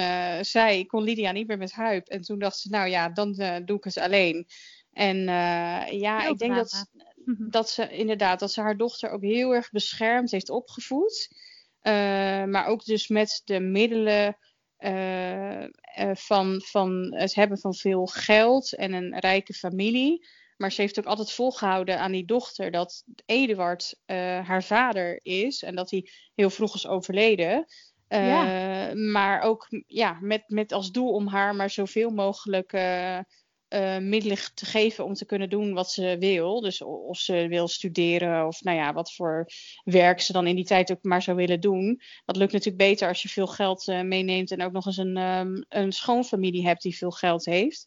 zij, 0.44 0.84
kon 0.86 1.02
Lydia 1.02 1.32
niet 1.32 1.46
meer 1.46 1.58
met 1.58 1.72
Huip. 1.72 2.08
En 2.08 2.22
toen 2.22 2.38
dacht 2.38 2.58
ze, 2.58 2.68
nou 2.68 2.88
ja, 2.88 3.08
dan 3.08 3.32
doe 3.64 3.76
ik 3.76 3.84
het 3.84 3.98
alleen. 3.98 4.46
En 4.92 5.16
ja, 5.90 6.18
Heel 6.20 6.30
ik 6.30 6.38
denk 6.38 6.54
dat 6.54 6.86
dat 7.50 7.70
ze 7.70 7.88
inderdaad, 7.88 8.40
dat 8.40 8.52
ze 8.52 8.60
haar 8.60 8.76
dochter 8.76 9.10
ook 9.10 9.22
heel 9.22 9.54
erg 9.54 9.70
beschermd 9.70 10.30
heeft 10.30 10.50
opgevoed. 10.50 11.28
Maar 12.46 12.66
ook 12.66 12.84
dus 12.84 13.08
met 13.08 13.42
de 13.44 13.60
middelen 13.60 14.36
uh, 14.78 15.62
uh, 15.62 16.10
van, 16.12 16.62
van 16.64 17.14
het 17.14 17.34
hebben 17.34 17.58
van 17.58 17.74
veel 17.74 18.06
geld 18.06 18.74
en 18.74 18.92
een 18.92 19.18
rijke 19.18 19.54
familie. 19.54 20.26
Maar 20.58 20.72
ze 20.72 20.80
heeft 20.80 20.98
ook 20.98 21.06
altijd 21.06 21.32
volgehouden 21.32 21.98
aan 21.98 22.12
die 22.12 22.24
dochter 22.24 22.70
dat 22.70 23.04
Eduard 23.26 23.94
haar 24.42 24.64
vader 24.64 25.20
is 25.22 25.62
en 25.62 25.74
dat 25.74 25.90
hij 25.90 26.08
heel 26.34 26.50
vroeg 26.50 26.74
is 26.74 26.86
overleden. 26.86 27.66
Ja. 28.08 28.94
Maar 28.94 29.40
ook 29.40 29.66
ja, 29.86 30.18
met, 30.20 30.42
met 30.46 30.72
als 30.72 30.90
doel 30.90 31.12
om 31.12 31.26
haar 31.26 31.54
maar 31.54 31.70
zoveel 31.70 32.10
mogelijk 32.10 32.72
uh, 32.72 33.98
middelen 33.98 34.38
te 34.54 34.66
geven 34.66 35.04
om 35.04 35.14
te 35.14 35.26
kunnen 35.26 35.50
doen 35.50 35.72
wat 35.72 35.90
ze 35.90 36.16
wil. 36.18 36.60
Dus 36.60 36.82
of 36.82 37.18
ze 37.18 37.46
wil 37.48 37.68
studeren 37.68 38.46
of 38.46 38.62
nou 38.62 38.76
ja, 38.76 38.92
wat 38.92 39.12
voor 39.12 39.46
werk 39.84 40.20
ze 40.20 40.32
dan 40.32 40.46
in 40.46 40.56
die 40.56 40.64
tijd 40.64 40.92
ook 40.92 41.02
maar 41.02 41.22
zou 41.22 41.36
willen 41.36 41.60
doen. 41.60 42.00
Dat 42.24 42.36
lukt 42.36 42.52
natuurlijk 42.52 42.84
beter 42.84 43.08
als 43.08 43.22
je 43.22 43.28
veel 43.28 43.46
geld 43.46 43.86
meeneemt 43.86 44.50
en 44.50 44.62
ook 44.62 44.72
nog 44.72 44.86
eens 44.86 44.96
een, 44.96 45.16
um, 45.16 45.64
een 45.68 45.92
schoonfamilie 45.92 46.66
hebt 46.66 46.82
die 46.82 46.96
veel 46.96 47.10
geld 47.10 47.44
heeft. 47.44 47.86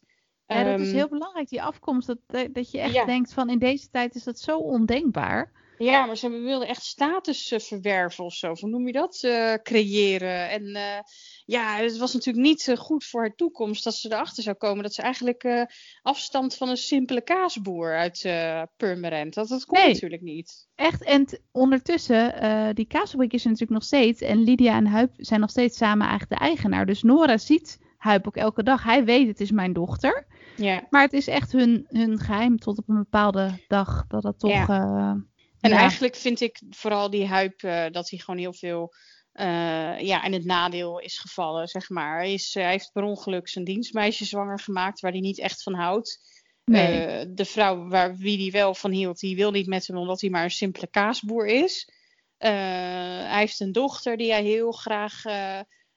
Ja, 0.54 0.64
dat 0.64 0.80
is 0.80 0.88
Um, 0.88 0.94
heel 0.94 1.08
belangrijk, 1.08 1.48
die 1.48 1.62
afkomst. 1.62 2.06
Dat, 2.06 2.18
dat 2.52 2.70
je 2.70 2.78
echt 2.80 2.94
Ja. 2.94 3.04
denkt 3.04 3.32
van 3.32 3.50
in 3.50 3.58
deze 3.58 3.90
tijd 3.90 4.14
is 4.14 4.24
dat 4.24 4.38
zo 4.38 4.58
ondenkbaar. 4.58 5.60
Ja, 5.78 6.06
maar 6.06 6.16
ze 6.16 6.28
wilden 6.28 6.68
echt 6.68 6.82
status 6.82 7.50
eh, 7.50 7.58
verwerven 7.58 8.24
of 8.24 8.34
zo. 8.34 8.54
Hoe 8.60 8.68
noem 8.70 8.86
je 8.86 8.92
dat? 8.92 9.18
Eh, 9.22 9.54
creëren. 9.62 10.50
En 10.50 10.74
eh, 10.74 11.00
ja, 11.44 11.76
het 11.76 11.96
was 11.98 12.12
natuurlijk 12.14 12.46
niet 12.46 12.68
eh, 12.68 12.76
goed 12.76 13.04
voor 13.04 13.20
haar 13.20 13.34
toekomst 13.34 13.84
dat 13.84 13.94
ze 13.94 14.12
erachter 14.12 14.42
zou 14.42 14.56
komen 14.56 14.82
dat 14.82 14.94
ze 14.94 15.02
eigenlijk 15.02 15.42
eh, 15.44 15.62
afstamt 16.02 16.56
van 16.56 16.68
een 16.68 16.76
simpele 16.76 17.20
kaasboer 17.22 17.96
uit 17.96 18.24
eh 18.24 18.62
Purmerend. 18.76 19.34
Dat, 19.34 19.48
dat 19.48 19.64
kon 19.64 19.78
Nee. 19.78 19.92
natuurlijk 19.92 20.22
niet. 20.22 20.68
Echt, 20.74 21.04
en 21.04 21.26
ondertussen, 21.52 22.40
eh 22.40 22.68
die 22.74 22.86
kaasfabriek 22.86 23.32
is 23.32 23.42
er 23.44 23.50
natuurlijk 23.50 23.78
nog 23.78 23.84
steeds. 23.88 24.20
En 24.20 24.38
Lydia 24.44 24.76
en 24.76 24.86
Huip 24.86 25.12
zijn 25.16 25.40
nog 25.40 25.50
steeds 25.50 25.76
samen 25.76 26.06
eigenlijk 26.08 26.40
de 26.40 26.46
eigenaar. 26.46 26.86
Dus 26.86 27.02
Nora 27.02 27.38
ziet 27.38 27.78
Huip 28.02 28.26
ook 28.26 28.36
elke 28.36 28.62
dag. 28.62 28.82
Hij 28.82 29.04
weet, 29.04 29.26
het 29.26 29.40
is 29.40 29.50
mijn 29.50 29.72
dochter. 29.72 30.26
Ja. 30.56 30.86
Maar 30.90 31.02
het 31.02 31.12
is 31.12 31.26
echt 31.26 31.52
hun, 31.52 31.86
hun 31.88 32.18
geheim 32.18 32.58
tot 32.58 32.78
op 32.78 32.88
een 32.88 32.96
bepaalde 32.96 33.64
dag. 33.68 34.04
Dat 34.08 34.22
dat 34.22 34.38
toch... 34.38 34.50
Ja. 34.50 34.66
eh, 34.68 35.14
En 35.60 35.70
ja. 35.70 35.76
eigenlijk 35.76 36.16
vind 36.16 36.40
ik 36.40 36.62
vooral 36.70 37.10
die 37.10 37.26
Huip 37.26 37.62
eh, 37.62 37.84
dat 37.90 38.10
hij 38.10 38.18
gewoon 38.18 38.40
heel 38.40 38.52
veel 38.52 38.94
eh, 39.32 40.00
ja, 40.00 40.24
in 40.24 40.32
het 40.32 40.44
nadeel 40.44 40.98
is 40.98 41.18
gevallen, 41.18 41.68
zeg 41.68 41.88
maar. 41.90 42.18
Hij, 42.18 42.32
is, 42.32 42.54
hij 42.54 42.70
heeft 42.70 42.90
per 42.92 43.02
ongeluk 43.02 43.48
zijn 43.48 43.64
dienstmeisje 43.64 44.24
zwanger 44.24 44.60
gemaakt, 44.60 45.00
waar 45.00 45.12
hij 45.12 45.20
niet 45.20 45.38
echt 45.38 45.62
van 45.62 45.74
houdt. 45.74 46.20
Nee. 46.64 47.34
De 47.34 47.44
vrouw 47.44 47.88
waar 47.88 48.16
wie 48.16 48.42
hij 48.42 48.50
wel 48.50 48.74
van 48.74 48.90
hield, 48.90 49.18
die 49.18 49.36
wil 49.36 49.50
niet 49.50 49.66
met 49.66 49.86
hem 49.86 49.96
omdat 49.96 50.20
hij 50.20 50.30
maar 50.30 50.44
een 50.44 50.50
simpele 50.50 50.86
kaasboer 50.86 51.46
is. 51.46 51.90
Hij 52.38 53.38
heeft 53.38 53.60
een 53.60 53.72
dochter 53.72 54.16
die 54.16 54.30
hij 54.30 54.42
heel 54.42 54.72
graag 54.72 55.22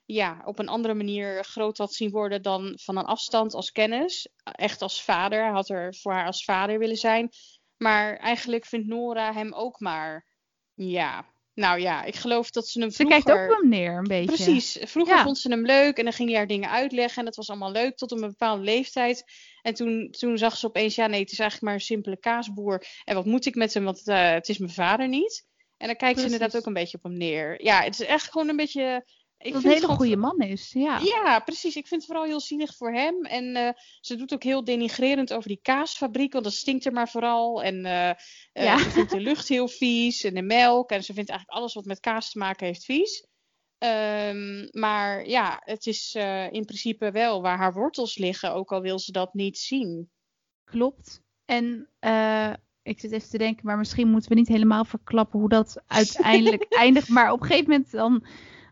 ja, 0.06 0.42
op 0.44 0.58
een 0.58 0.68
andere 0.68 0.94
manier 0.94 1.44
groot 1.44 1.78
had 1.78 1.94
zien 1.94 2.10
worden 2.10 2.42
dan 2.42 2.78
van 2.82 2.96
een 2.96 3.04
afstand 3.04 3.54
als 3.54 3.72
kennis. 3.72 4.28
Echt 4.44 4.82
als 4.82 5.02
vader. 5.02 5.42
Hij 5.42 5.52
had 5.52 5.68
er 5.68 5.94
voor 5.94 6.12
haar 6.12 6.26
als 6.26 6.44
vader 6.44 6.78
willen 6.78 6.96
zijn. 6.96 7.28
Maar 7.76 8.16
eigenlijk 8.16 8.64
vindt 8.66 8.86
Nora 8.86 9.32
hem 9.32 9.52
ook 9.52 9.80
maar. 9.80 10.26
Ja, 10.74 11.24
nou 11.54 11.80
ja, 11.80 12.04
ik 12.04 12.14
geloof 12.14 12.50
dat 12.50 12.68
ze 12.68 12.80
hem 12.80 12.90
Ze 12.90 12.96
vroeger... 12.96 13.22
kijkt 13.22 13.40
ook 13.40 13.50
op 13.52 13.60
hem 13.60 13.68
neer, 13.70 13.96
een 13.98 14.04
beetje. 14.04 14.26
Precies. 14.26 14.78
Vroeger 14.80 15.16
Ja. 15.16 15.22
vond 15.22 15.38
ze 15.38 15.48
hem 15.48 15.66
leuk 15.66 15.98
en 15.98 16.04
dan 16.04 16.12
ging 16.12 16.28
hij 16.28 16.38
haar 16.38 16.46
dingen 16.46 16.70
uitleggen. 16.70 17.18
En 17.18 17.24
dat 17.24 17.36
was 17.36 17.50
allemaal 17.50 17.72
leuk 17.72 17.96
tot 17.96 18.10
een 18.10 18.20
bepaalde 18.20 18.62
leeftijd. 18.62 19.24
En 19.62 19.74
toen, 19.74 20.10
toen 20.10 20.38
zag 20.38 20.56
ze 20.56 20.66
opeens, 20.66 20.94
ja 20.94 21.06
nee, 21.06 21.20
het 21.20 21.32
is 21.32 21.38
eigenlijk 21.38 21.70
maar 21.70 21.80
een 21.80 21.86
simpele 21.86 22.18
kaasboer. 22.18 22.86
En 23.04 23.14
wat 23.14 23.24
moet 23.24 23.46
ik 23.46 23.54
met 23.54 23.74
hem, 23.74 23.84
want 23.84 24.08
eh, 24.08 24.30
het 24.30 24.48
is 24.48 24.58
mijn 24.58 24.72
vader 24.72 25.08
niet. 25.08 25.46
En 25.76 25.86
dan 25.86 25.96
kijkt 25.96 26.18
ze 26.18 26.24
inderdaad 26.24 26.56
ook 26.56 26.66
een 26.66 26.72
beetje 26.72 26.96
op 26.96 27.02
hem 27.02 27.16
neer. 27.16 27.64
Ja, 27.64 27.82
het 27.82 28.00
is 28.00 28.06
echt 28.06 28.30
gewoon 28.30 28.48
een 28.48 28.56
beetje... 28.56 29.04
Ik 29.38 29.52
dat 29.52 29.64
een 29.64 29.70
hele 29.70 29.86
goede 29.86 30.16
man 30.16 30.38
is. 30.38 30.72
Ja. 30.72 30.98
ja, 30.98 31.38
precies. 31.38 31.76
Ik 31.76 31.86
vind 31.86 32.00
het 32.00 32.10
vooral 32.10 32.26
heel 32.26 32.40
zielig 32.40 32.76
voor 32.76 32.92
hem. 32.92 33.24
En 33.24 33.56
eh, 33.56 33.72
ze 34.00 34.16
doet 34.16 34.32
ook 34.32 34.42
heel 34.42 34.64
denigrerend 34.64 35.32
over 35.32 35.48
die 35.48 35.60
kaasfabriek, 35.62 36.32
want 36.32 36.44
dat 36.44 36.52
stinkt 36.52 36.84
er 36.84 36.92
maar 36.92 37.08
vooral. 37.08 37.62
En 37.62 37.84
eh, 37.84 38.08
eh, 38.10 38.16
Ja. 38.52 38.78
ze 38.78 38.90
vindt 38.90 39.10
de 39.10 39.20
lucht 39.20 39.48
heel 39.48 39.68
vies 39.68 40.24
en 40.24 40.34
de 40.34 40.42
melk. 40.42 40.90
En 40.90 41.04
ze 41.04 41.14
vindt 41.14 41.30
eigenlijk 41.30 41.58
alles 41.58 41.74
wat 41.74 41.84
met 41.84 42.00
kaas 42.00 42.30
te 42.30 42.38
maken 42.38 42.66
heeft 42.66 42.84
vies. 42.84 43.26
Ehm, 43.78 44.68
maar 44.70 45.28
ja, 45.28 45.60
het 45.64 45.86
is 45.86 46.14
in 46.50 46.64
principe 46.64 47.10
wel 47.10 47.42
waar 47.42 47.58
haar 47.58 47.72
wortels 47.72 48.18
liggen, 48.18 48.54
ook 48.54 48.72
al 48.72 48.80
wil 48.80 48.98
ze 48.98 49.12
dat 49.12 49.34
niet 49.34 49.58
zien. 49.58 50.10
Klopt. 50.64 51.22
En 51.44 51.88
ik 52.82 53.00
zit 53.00 53.12
even 53.12 53.28
te 53.28 53.38
denken, 53.38 53.66
maar 53.66 53.78
misschien 53.78 54.08
moeten 54.10 54.30
we 54.30 54.36
niet 54.36 54.48
helemaal 54.48 54.84
verklappen 54.84 55.40
hoe 55.40 55.48
dat 55.48 55.82
uiteindelijk 55.86 56.66
eindigt. 56.84 57.08
Maar 57.08 57.32
op 57.32 57.40
een 57.40 57.46
gegeven 57.46 57.70
moment 57.70 57.90
dan 57.90 58.24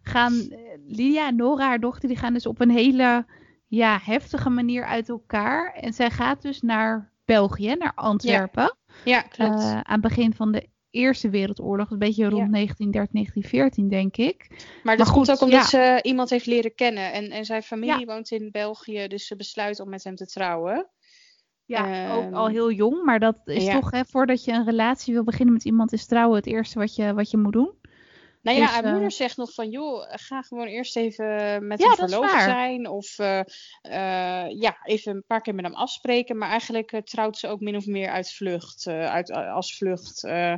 gaan 0.05 0.33
eh, 0.51 0.59
Lydia 0.87 1.27
en 1.27 1.37
Nora, 1.37 1.67
haar 1.67 1.81
dochter, 1.81 2.09
die 2.09 2.19
gaan 2.19 2.33
dus 2.33 2.47
op 2.47 2.61
een 2.61 2.71
hele 2.71 3.27
ja, 3.67 3.99
heftige 4.03 4.51
manier 4.51 4.85
uit 4.85 5.09
elkaar. 5.09 5.73
En 5.73 5.93
zij 5.93 6.11
gaat 6.11 6.43
dus 6.43 6.61
naar 6.63 7.13
België, 7.25 7.75
naar 7.79 7.93
Antwerpen. 7.95 8.77
Ja, 9.05 9.21
klopt. 9.21 9.61
eh, 9.61 9.71
aan 9.73 9.83
het 9.85 10.01
begin 10.01 10.35
van 10.35 10.53
de 10.53 10.69
Eerste 10.91 11.31
Wereldoorlog, 11.31 11.91
een 11.91 11.99
beetje 11.99 12.29
rond 12.29 12.43
Ja. 12.43 12.49
1913, 12.49 13.13
1914 13.13 13.89
denk 13.89 14.17
ik. 14.17 14.47
maar 14.49 14.97
dat 14.97 15.07
maar 15.07 15.15
komt 15.15 15.29
goed, 15.29 15.31
ook 15.37 15.41
omdat 15.43 15.71
ja. 15.71 15.97
ze 15.97 15.99
iemand 16.03 16.31
heeft 16.31 16.47
leren 16.47 16.75
kennen. 16.75 17.13
En, 17.13 17.31
en 17.31 17.45
zijn 17.45 17.63
familie 17.63 18.07
woont 18.07 18.31
in 18.31 18.49
België, 18.51 19.07
dus 19.09 19.27
ze 19.27 19.37
besluit 19.37 19.81
om 19.81 19.89
met 19.89 20.05
hem 20.05 20.15
te 20.17 20.27
trouwen. 20.27 20.89
Ja, 21.67 22.13
ook 22.15 22.23
Ehm, 22.23 22.35
al 22.35 22.47
heel 22.49 22.71
jong, 22.73 23.05
maar 23.05 23.19
dat 23.21 23.37
is 23.45 23.65
ja. 23.65 23.73
toch, 23.73 23.91
hè, 23.91 24.05
voordat 24.05 24.45
je 24.45 24.53
een 24.53 24.65
relatie 24.65 25.15
wil 25.15 25.25
beginnen 25.25 25.55
met 25.55 25.65
iemand, 25.65 25.93
is 25.93 26.07
trouwen 26.07 26.37
het 26.37 26.47
eerste 26.47 26.79
wat 26.79 26.95
je, 26.95 27.15
wat 27.15 27.31
je 27.31 27.37
moet 27.37 27.53
doen. 27.53 27.73
Nou 28.45 28.59
ja, 28.59 28.65
Dus, 28.65 28.75
haar 28.75 28.85
eh, 28.85 28.91
moeder 28.93 29.11
zegt 29.11 29.37
nog 29.37 29.55
van, 29.55 29.71
joh, 29.71 30.05
ga 30.09 30.43
gewoon 30.43 30.67
eerst 30.67 30.97
even 30.97 31.27
met 31.67 31.79
Ja, 31.81 31.87
hem 31.87 31.97
verloofd 31.97 32.31
zijn. 32.43 32.89
Of 32.89 33.19
eh, 33.19 33.41
eh, 33.83 34.59
ja, 34.61 34.77
even 34.85 35.15
een 35.15 35.25
paar 35.27 35.41
keer 35.41 35.55
met 35.55 35.65
hem 35.65 35.75
afspreken. 35.75 36.39
Maar 36.39 36.49
eigenlijk 36.49 36.93
eh, 36.93 37.01
trouwt 37.01 37.39
ze 37.39 37.49
ook 37.49 37.61
min 37.61 37.77
of 37.77 37.87
meer 37.87 38.11
uit 38.11 38.33
vlucht. 38.33 38.87
eh, 38.87 39.07
uit, 39.11 39.31
als 39.31 39.77
vlucht. 39.77 40.25
eh, 40.25 40.55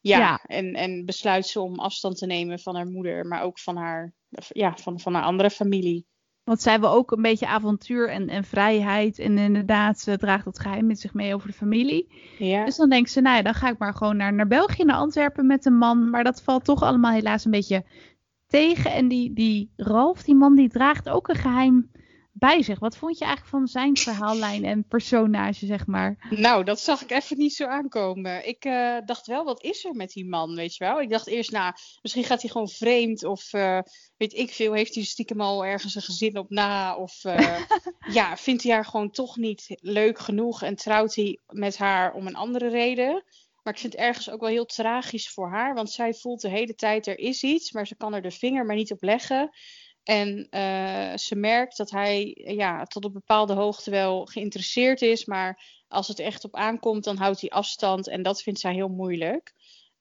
ja, 0.00 0.18
Ja. 0.18 0.40
En, 0.46 0.74
en 0.74 1.04
besluit 1.04 1.46
ze 1.46 1.60
om 1.60 1.78
afstand 1.78 2.18
te 2.18 2.26
nemen 2.26 2.58
van 2.58 2.74
haar 2.76 2.86
moeder. 2.86 3.26
Maar 3.26 3.42
ook 3.42 3.58
van 3.58 3.76
haar, 3.76 4.14
ja, 4.48 4.76
van, 4.76 5.00
van 5.00 5.14
haar 5.14 5.24
andere 5.24 5.50
familie. 5.50 6.06
Want 6.44 6.62
zij 6.62 6.80
wil 6.80 6.90
ook 6.90 7.10
een 7.10 7.22
beetje 7.22 7.46
avontuur 7.46 8.08
en, 8.08 8.28
en 8.28 8.44
vrijheid. 8.44 9.18
En 9.18 9.38
inderdaad, 9.38 9.98
ze 10.00 10.18
draagt 10.18 10.44
dat 10.44 10.58
geheim 10.58 10.86
met 10.86 11.00
zich 11.00 11.14
mee 11.14 11.34
over 11.34 11.48
de 11.48 11.54
familie. 11.54 12.12
Ja, 12.38 12.64
Dus 12.64 12.76
dan 12.76 12.88
denkt 12.88 13.10
ze, 13.10 13.20
nou 13.20 13.36
ja, 13.36 13.42
dan 13.42 13.54
ga 13.54 13.68
ik 13.68 13.78
maar 13.78 13.94
gewoon 13.94 14.16
naar, 14.16 14.32
naar 14.32 14.46
België, 14.46 14.84
naar 14.84 14.96
Antwerpen 14.96 15.46
met 15.46 15.64
een 15.64 15.76
man. 15.76 16.10
Maar 16.10 16.24
dat 16.24 16.42
valt 16.42 16.64
toch 16.64 16.82
allemaal 16.82 17.12
helaas 17.12 17.44
een 17.44 17.50
beetje 17.50 17.84
tegen. 18.46 18.92
En 18.92 19.08
die, 19.08 19.32
die 19.32 19.72
Ralf, 19.76 20.22
die 20.22 20.34
man, 20.34 20.54
die 20.54 20.68
draagt 20.68 21.08
ook 21.08 21.28
een 21.28 21.34
geheim 21.34 21.90
bij 22.40 22.62
zich. 22.62 22.78
Wat 22.78 22.96
vond 22.96 23.18
je 23.18 23.24
eigenlijk 23.24 23.56
van 23.56 23.66
zijn 23.66 23.96
verhaallijn 23.96 24.64
en 24.64 24.84
personage, 24.84 25.66
zeg 25.66 25.86
maar? 25.86 26.26
Nou, 26.30 26.64
dat 26.64 26.80
zag 26.80 27.02
ik 27.02 27.10
even 27.10 27.38
niet 27.38 27.54
zo 27.54 27.66
aankomen. 27.66 28.48
Ik 28.48 28.64
eh, 28.64 28.96
dacht 29.04 29.26
wel, 29.26 29.44
wat 29.44 29.62
is 29.62 29.84
er 29.84 29.94
met 29.94 30.10
die 30.12 30.28
man, 30.28 30.54
weet 30.54 30.76
je 30.76 30.84
wel? 30.84 31.00
Ik 31.00 31.10
dacht 31.10 31.26
eerst, 31.26 31.50
nou, 31.50 31.72
misschien 32.02 32.24
gaat 32.24 32.40
hij 32.40 32.50
gewoon 32.50 32.68
vreemd 32.68 33.24
of 33.24 33.52
eh, 33.52 33.78
weet 34.16 34.34
ik 34.34 34.50
veel, 34.50 34.72
heeft 34.72 34.94
hij 34.94 35.04
stiekem 35.04 35.40
al 35.40 35.64
ergens 35.64 35.94
een 35.94 36.02
gezin 36.02 36.38
op 36.38 36.50
na 36.50 36.96
of 36.96 37.24
eh, 37.24 37.60
ja, 38.18 38.36
vindt 38.36 38.62
hij 38.62 38.72
haar 38.72 38.84
gewoon 38.84 39.10
toch 39.10 39.36
niet 39.36 39.66
leuk 39.80 40.18
genoeg 40.18 40.62
en 40.62 40.76
trouwt 40.76 41.14
hij 41.14 41.38
met 41.46 41.76
haar 41.76 42.12
om 42.12 42.26
een 42.26 42.36
andere 42.36 42.68
reden? 42.68 43.24
Maar 43.62 43.72
ik 43.74 43.80
vind 43.80 43.92
het 43.92 44.02
ergens 44.02 44.30
ook 44.30 44.40
wel 44.40 44.48
heel 44.48 44.64
tragisch 44.64 45.30
voor 45.30 45.50
haar. 45.50 45.74
Want 45.74 45.90
zij 45.90 46.14
voelt 46.14 46.40
de 46.40 46.48
hele 46.48 46.74
tijd 46.74 47.06
er 47.06 47.18
is 47.18 47.42
iets, 47.42 47.72
maar 47.72 47.86
ze 47.86 47.96
kan 47.96 48.14
er 48.14 48.22
de 48.22 48.30
vinger 48.30 48.66
maar 48.66 48.76
niet 48.76 48.92
op 48.92 49.02
leggen. 49.02 49.50
En 50.02 50.46
uh, 50.50 51.16
ze 51.16 51.36
merkt 51.36 51.76
dat 51.76 51.90
hij 51.90 52.36
ja, 52.44 52.84
tot 52.84 53.04
op 53.04 53.12
bepaalde 53.12 53.52
hoogte 53.52 53.90
wel 53.90 54.24
geïnteresseerd 54.24 55.02
is. 55.02 55.24
Maar 55.24 55.62
als 55.88 56.08
het 56.08 56.18
echt 56.18 56.44
op 56.44 56.54
aankomt, 56.54 57.04
dan 57.04 57.16
houdt 57.16 57.40
hij 57.40 57.50
afstand. 57.50 58.08
En 58.08 58.22
dat 58.22 58.42
vindt 58.42 58.60
zij 58.60 58.74
heel 58.74 58.88
moeilijk. 58.88 59.52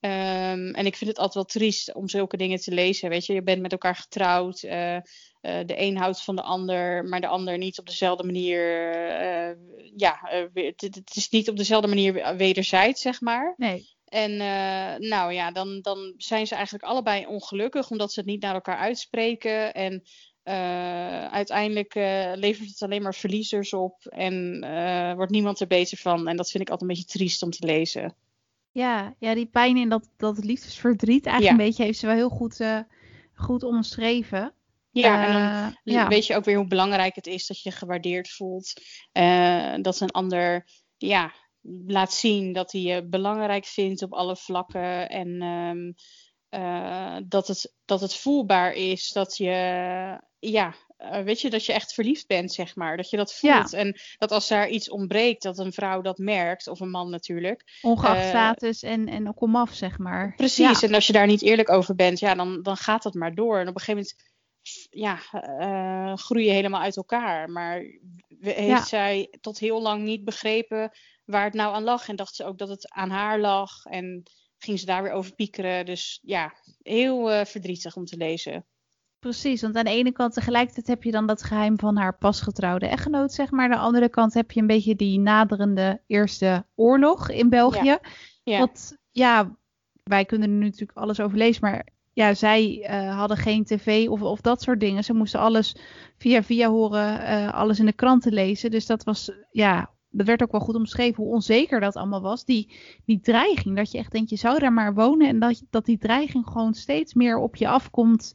Um, 0.01 0.73
en 0.73 0.85
ik 0.85 0.95
vind 0.95 1.09
het 1.09 1.19
altijd 1.19 1.33
wel 1.33 1.43
triest 1.43 1.93
om 1.93 2.09
zulke 2.09 2.37
dingen 2.37 2.59
te 2.59 2.71
lezen. 2.71 3.09
Weet 3.09 3.25
je, 3.25 3.33
je 3.33 3.43
bent 3.43 3.61
met 3.61 3.71
elkaar 3.71 3.95
getrouwd. 3.95 4.63
Uh, 4.63 4.95
uh, 4.95 5.01
de 5.41 5.81
een 5.81 5.97
houdt 5.97 6.23
van 6.23 6.35
de 6.35 6.41
ander, 6.41 7.03
maar 7.05 7.21
de 7.21 7.27
ander 7.27 7.57
niet 7.57 7.79
op 7.79 7.85
dezelfde 7.85 8.23
manier. 8.23 8.61
Ja, 9.95 10.19
het, 10.53 10.81
het, 10.81 11.15
is 11.15 11.29
niet 11.29 11.49
op 11.49 11.57
dezelfde 11.57 11.87
manier 11.87 12.37
wederzijds, 12.37 13.01
zeg 13.01 13.21
maar. 13.21 13.53
Nee. 13.57 13.97
En 14.09 14.37
nou 15.09 15.33
ja, 15.33 15.51
dan, 15.51 15.81
dan 15.81 16.13
zijn 16.17 16.47
ze 16.47 16.55
eigenlijk 16.55 16.83
allebei 16.83 17.25
ongelukkig 17.25 17.89
omdat 17.89 18.11
ze 18.13 18.19
het 18.19 18.29
niet 18.29 18.41
naar 18.41 18.53
elkaar 18.53 18.77
uitspreken. 18.77 19.73
En 19.73 20.03
uiteindelijk 21.31 21.93
levert 22.35 22.69
het 22.69 22.81
alleen 22.81 23.01
maar 23.01 23.15
verliezers 23.15 23.73
op 23.73 24.05
en 24.05 24.59
wordt 25.15 25.31
niemand 25.31 25.59
er 25.59 25.67
beter 25.67 25.97
van. 25.97 26.27
En 26.27 26.37
dat 26.37 26.51
vind 26.51 26.63
ik 26.63 26.69
altijd 26.69 26.89
een 26.89 26.95
beetje 26.95 27.17
triest 27.17 27.43
om 27.43 27.49
te 27.49 27.65
lezen. 27.65 28.15
Ja, 28.71 29.15
ja 29.19 29.33
die 29.33 29.45
pijn 29.45 29.77
in 29.77 29.89
dat, 29.89 30.09
dat 30.17 30.43
liefdesverdriet 30.43 31.25
eigenlijk 31.25 31.59
een 31.59 31.65
beetje 31.67 31.83
heeft 31.83 31.99
ze 31.99 32.05
wel 32.05 32.15
heel 32.15 32.29
goed, 32.29 32.59
goed 33.33 33.63
omschreven. 33.63 34.53
Ja, 34.91 35.27
en 35.27 35.33
dan 35.83 35.93
ja. 35.93 36.07
weet 36.07 36.27
je 36.27 36.35
ook 36.35 36.45
weer 36.45 36.57
hoe 36.57 36.67
belangrijk 36.67 37.15
het 37.15 37.27
is 37.27 37.47
dat 37.47 37.61
je 37.61 37.71
gewaardeerd 37.71 38.29
voelt. 38.29 38.73
Dat 39.81 39.99
een 39.99 40.11
ander 40.11 40.65
ja, 40.97 41.33
laat 41.87 42.13
zien 42.13 42.53
dat 42.53 42.71
hij 42.71 42.81
je 42.81 43.07
belangrijk 43.07 43.65
vindt 43.65 44.01
op 44.01 44.13
alle 44.13 44.35
vlakken. 44.35 45.09
En 45.09 45.41
um, 45.41 45.93
dat, 47.27 47.47
het, 47.47 47.73
dat 47.85 48.01
het 48.01 48.15
voelbaar 48.15 48.73
is 48.73 49.11
dat 49.11 49.37
je 49.37 49.51
ja, 50.39 50.75
uh, 50.99 51.21
weet 51.21 51.41
je, 51.41 51.49
dat 51.49 51.65
je 51.65 51.73
echt 51.73 51.93
verliefd 51.93 52.27
bent, 52.27 52.53
zeg 52.53 52.75
maar. 52.75 52.97
Dat 52.97 53.09
je 53.09 53.17
dat 53.17 53.33
voelt. 53.33 53.73
En 53.73 53.99
dat 54.17 54.31
als 54.31 54.49
er 54.49 54.67
iets 54.67 54.89
ontbreekt, 54.89 55.43
dat 55.43 55.57
een 55.57 55.73
vrouw 55.73 56.01
dat 56.01 56.17
merkt, 56.17 56.67
of 56.67 56.79
een 56.79 56.89
man 56.89 57.09
natuurlijk. 57.09 57.79
Ongeacht 57.81 58.23
uh, 58.23 58.29
status 58.29 58.83
en, 58.83 59.07
en 59.07 59.27
ook 59.27 59.35
komaf, 59.35 59.73
zeg 59.73 59.97
maar. 59.97 60.33
Precies, 60.35 60.79
ja. 60.79 60.87
en 60.87 60.93
als 60.93 61.07
je 61.07 61.13
daar 61.13 61.27
niet 61.27 61.41
eerlijk 61.41 61.69
over 61.69 61.95
bent, 61.95 62.19
ja, 62.19 62.35
dan, 62.35 62.61
dan 62.61 62.77
gaat 62.77 63.03
dat 63.03 63.13
maar 63.13 63.35
door. 63.35 63.59
En 63.59 63.67
op 63.67 63.75
een 63.75 63.81
gegeven 63.81 63.93
moment 63.93 64.37
ja, 64.89 65.19
uh, 65.59 66.17
groei 66.17 66.45
je 66.45 66.51
helemaal 66.51 66.81
uit 66.81 66.97
elkaar. 66.97 67.49
Maar 67.49 67.81
heeft 68.39 68.67
ja. 68.67 68.83
zij 68.83 69.37
tot 69.41 69.59
heel 69.59 69.81
lang 69.81 70.03
niet 70.03 70.23
begrepen 70.23 70.91
waar 71.29 71.43
het 71.43 71.53
nou 71.53 71.73
aan 71.73 71.83
lag. 71.83 72.07
En 72.07 72.15
dacht 72.15 72.35
ze 72.35 72.45
ook 72.45 72.57
dat 72.57 72.69
het 72.69 72.91
aan 72.91 73.09
haar 73.09 73.39
lag. 73.39 73.85
En 73.85 74.23
ging 74.57 74.79
ze 74.79 74.85
daar 74.85 75.03
weer 75.03 75.11
over 75.11 75.35
piekeren. 75.35 75.85
Dus 75.85 76.19
ja, 76.21 76.53
heel 76.81 77.45
verdrietig 77.45 77.95
om 77.95 78.05
te 78.05 78.17
lezen. 78.17 78.65
Precies, 79.19 79.61
want 79.61 79.75
aan 79.75 79.83
de 79.83 79.89
ene 79.89 80.11
kant 80.11 80.33
tegelijkertijd 80.33 80.87
heb 80.87 81.03
je 81.03 81.11
dan 81.11 81.27
dat 81.27 81.43
geheim 81.43 81.79
van 81.79 81.97
haar 81.97 82.17
pasgetrouwde 82.17 82.87
echtgenoot, 82.87 83.33
zeg 83.33 83.51
maar. 83.51 83.63
Aan 83.63 83.71
de 83.71 83.77
andere 83.77 84.09
kant 84.09 84.33
heb 84.33 84.51
je 84.51 84.59
een 84.59 84.67
beetje 84.67 84.95
die 84.95 85.19
naderende 85.19 86.01
Eerste 86.07 86.65
Oorlog 86.75 87.29
in 87.29 87.49
België. 87.49 87.85
Ja. 87.85 87.99
ja. 88.43 88.59
Wat, 88.59 88.97
ja, 89.11 89.57
wij 90.03 90.25
kunnen 90.25 90.49
er 90.49 90.55
nu 90.55 90.65
natuurlijk 90.65 90.97
alles 90.97 91.19
over 91.19 91.37
lezen, 91.37 91.61
maar 91.61 91.87
ja, 92.13 92.33
zij 92.33 92.87
uh, 92.89 93.17
hadden 93.17 93.37
geen 93.37 93.63
tv 93.63 94.07
of, 94.09 94.21
of 94.21 94.41
dat 94.41 94.61
soort 94.61 94.79
dingen. 94.79 95.03
Ze 95.03 95.13
moesten 95.13 95.39
alles 95.39 95.75
via 96.17 96.43
via 96.43 96.69
horen, 96.69 97.21
uh, 97.21 97.53
alles 97.53 97.79
in 97.79 97.85
de 97.85 97.93
kranten 97.93 98.33
lezen. 98.33 98.71
Dus 98.71 98.85
dat 98.85 99.03
was, 99.03 99.31
ja, 99.51 99.91
dat 100.09 100.25
werd 100.25 100.43
ook 100.43 100.51
wel 100.51 100.61
goed 100.61 100.75
omschreven 100.75 101.23
hoe 101.23 101.33
onzeker 101.33 101.79
dat 101.79 101.95
allemaal 101.95 102.21
was. 102.21 102.45
Die, 102.45 102.71
die 103.05 103.19
dreiging, 103.19 103.75
dat 103.75 103.91
je 103.91 103.97
echt 103.97 104.11
denkt, 104.11 104.29
je 104.29 104.35
zou 104.35 104.59
daar 104.59 104.73
maar 104.73 104.93
wonen 104.93 105.27
en 105.27 105.39
dat, 105.39 105.63
dat 105.69 105.85
die 105.85 105.97
dreiging 105.97 106.45
gewoon 106.47 106.73
steeds 106.73 107.13
meer 107.13 107.37
op 107.37 107.55
je 107.55 107.67
afkomt 107.67 108.33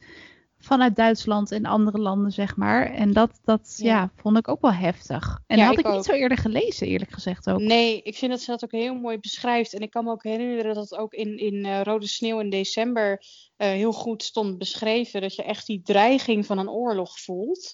vanuit 0.65 0.97
Duitsland 0.97 1.53
en 1.53 1.65
andere 1.65 1.99
landen, 1.99 2.33
zeg 2.33 2.57
maar. 2.57 2.91
En 2.91 3.13
dat, 3.13 3.41
dat 3.45 3.75
ja. 3.77 3.87
ja 3.87 4.11
vond 4.17 4.39
ik 4.39 4.49
ook 4.49 4.61
wel 4.61 4.73
heftig. 4.73 5.41
En 5.47 5.59
ja, 5.59 5.65
had 5.65 5.79
ik, 5.79 5.87
ik 5.87 5.93
niet 5.93 6.05
zo 6.05 6.13
eerder 6.13 6.39
gelezen, 6.39 6.87
eerlijk 6.87 7.11
gezegd 7.11 7.51
ook. 7.51 7.61
Nee, 7.61 8.03
ik 8.03 8.17
vind 8.17 8.31
dat 8.31 8.41
ze 8.41 8.51
dat 8.51 8.65
ook 8.65 8.73
heel 8.73 8.95
mooi 8.95 9.19
beschrijft. 9.19 9.75
En 9.75 9.81
ik 9.81 9.91
kan 9.91 10.05
me 10.05 10.11
ook 10.11 10.23
herinneren 10.23 10.75
dat 10.75 10.91
het 10.91 10.99
ook 10.99 11.13
in, 11.15 11.39
in 11.39 11.55
uh, 11.55 11.81
Rode 11.83 12.07
Sneeuw 12.07 12.41
in 12.41 12.51
december 12.51 13.11
uh, 13.57 13.69
heel 13.69 13.93
goed 13.93 14.23
stond 14.23 14.59
beschreven. 14.59 15.21
Dat 15.21 15.35
je 15.35 15.43
echt 15.43 15.67
die 15.67 15.83
dreiging 15.83 16.47
van 16.47 16.59
een 16.59 16.71
oorlog 16.71 17.21
voelt. 17.21 17.73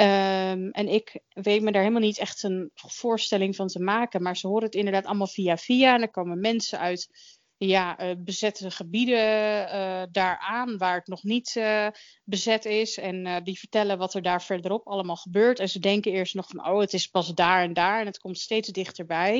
Um, 0.00 0.70
en 0.70 0.88
ik 0.88 1.20
weet 1.28 1.62
me 1.62 1.72
daar 1.72 1.82
helemaal 1.82 2.02
niet 2.02 2.18
echt 2.18 2.42
een 2.42 2.70
voorstelling 2.74 3.56
van 3.56 3.66
te 3.66 3.80
maken. 3.80 4.22
Maar 4.22 4.36
ze 4.36 4.46
horen 4.46 4.64
het 4.64 4.74
inderdaad 4.74 5.04
allemaal 5.04 5.26
via 5.26 5.56
via. 5.56 5.94
En 5.94 6.02
er 6.02 6.10
komen 6.10 6.40
mensen 6.40 6.78
uit 6.78 7.08
ja, 7.56 8.00
uh, 8.00 8.14
bezette 8.18 8.70
gebieden 8.70 9.18
uh, 9.18 10.02
daaraan 10.10 10.76
waar 10.76 10.96
het 10.96 11.06
nog 11.06 11.22
niet 11.22 11.54
uh, 11.58 11.86
bezet 12.24 12.64
is. 12.64 12.98
En 12.98 13.44
die 13.44 13.58
vertellen 13.58 13.98
wat 13.98 14.14
er 14.14 14.22
daar 14.22 14.42
verderop 14.42 14.86
allemaal 14.86 15.16
gebeurt. 15.16 15.58
En 15.58 15.68
ze 15.68 15.78
denken 15.78 16.12
eerst 16.12 16.34
nog 16.34 16.48
van, 16.48 16.66
oh, 16.66 16.80
het 16.80 16.92
is 16.92 17.06
pas 17.06 17.34
daar 17.34 17.62
en 17.62 17.72
daar. 17.72 18.00
En 18.00 18.06
het 18.06 18.18
komt 18.18 18.38
steeds 18.38 18.68
dichterbij. 18.68 19.38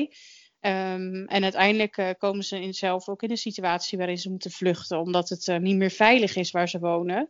Um, 0.61 1.25
en 1.25 1.43
uiteindelijk 1.43 2.15
komen 2.17 2.43
ze 2.43 2.61
in 2.61 2.73
zelf 2.73 3.09
ook 3.09 3.23
in 3.23 3.31
een 3.31 3.37
situatie 3.37 3.97
waarin 3.97 4.17
ze 4.17 4.29
moeten 4.29 4.51
vluchten. 4.51 4.99
Omdat 4.99 5.29
het 5.29 5.59
niet 5.61 5.75
meer 5.75 5.91
veilig 5.91 6.35
is 6.35 6.51
waar 6.51 6.69
ze 6.69 6.79
wonen. 6.79 7.29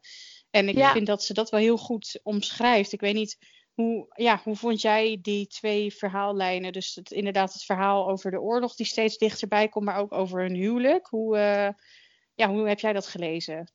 En 0.52 0.70
ik 0.70 0.78
ja. 0.78 0.92
vind 0.92 1.08
dat 1.08 1.24
ze 1.24 1.34
dat 1.34 1.50
wel 1.50 1.60
heel 1.60 1.78
goed 1.78 2.20
omschrijft. 2.24 2.92
Ik 2.94 3.02
weet 3.02 3.14
niet 3.14 3.38
hoe, 3.74 4.06
ja, 4.16 4.42
hoe 4.44 4.56
vond 4.56 4.82
jij 4.82 5.20
die 5.22 5.48
twee 5.48 5.94
verhaallijnen? 5.94 6.72
Dus 6.74 6.96
het, 6.96 7.12
inderdaad 7.12 7.54
het 7.54 7.64
verhaal 7.64 8.10
over 8.10 8.32
de 8.32 8.42
oorlog 8.42 8.76
die 8.76 8.86
steeds 8.86 9.18
dichterbij 9.18 9.68
komt, 9.68 9.86
maar 9.86 9.98
ook 9.98 10.14
over 10.14 10.42
hun 10.42 10.56
huwelijk. 10.56 11.08
Hoe, 11.08 11.38
uh, 11.38 11.70
ja, 12.34 12.50
hoe 12.50 12.68
heb 12.68 12.80
jij 12.80 12.94
dat 12.94 13.08
gelezen? 13.08 13.72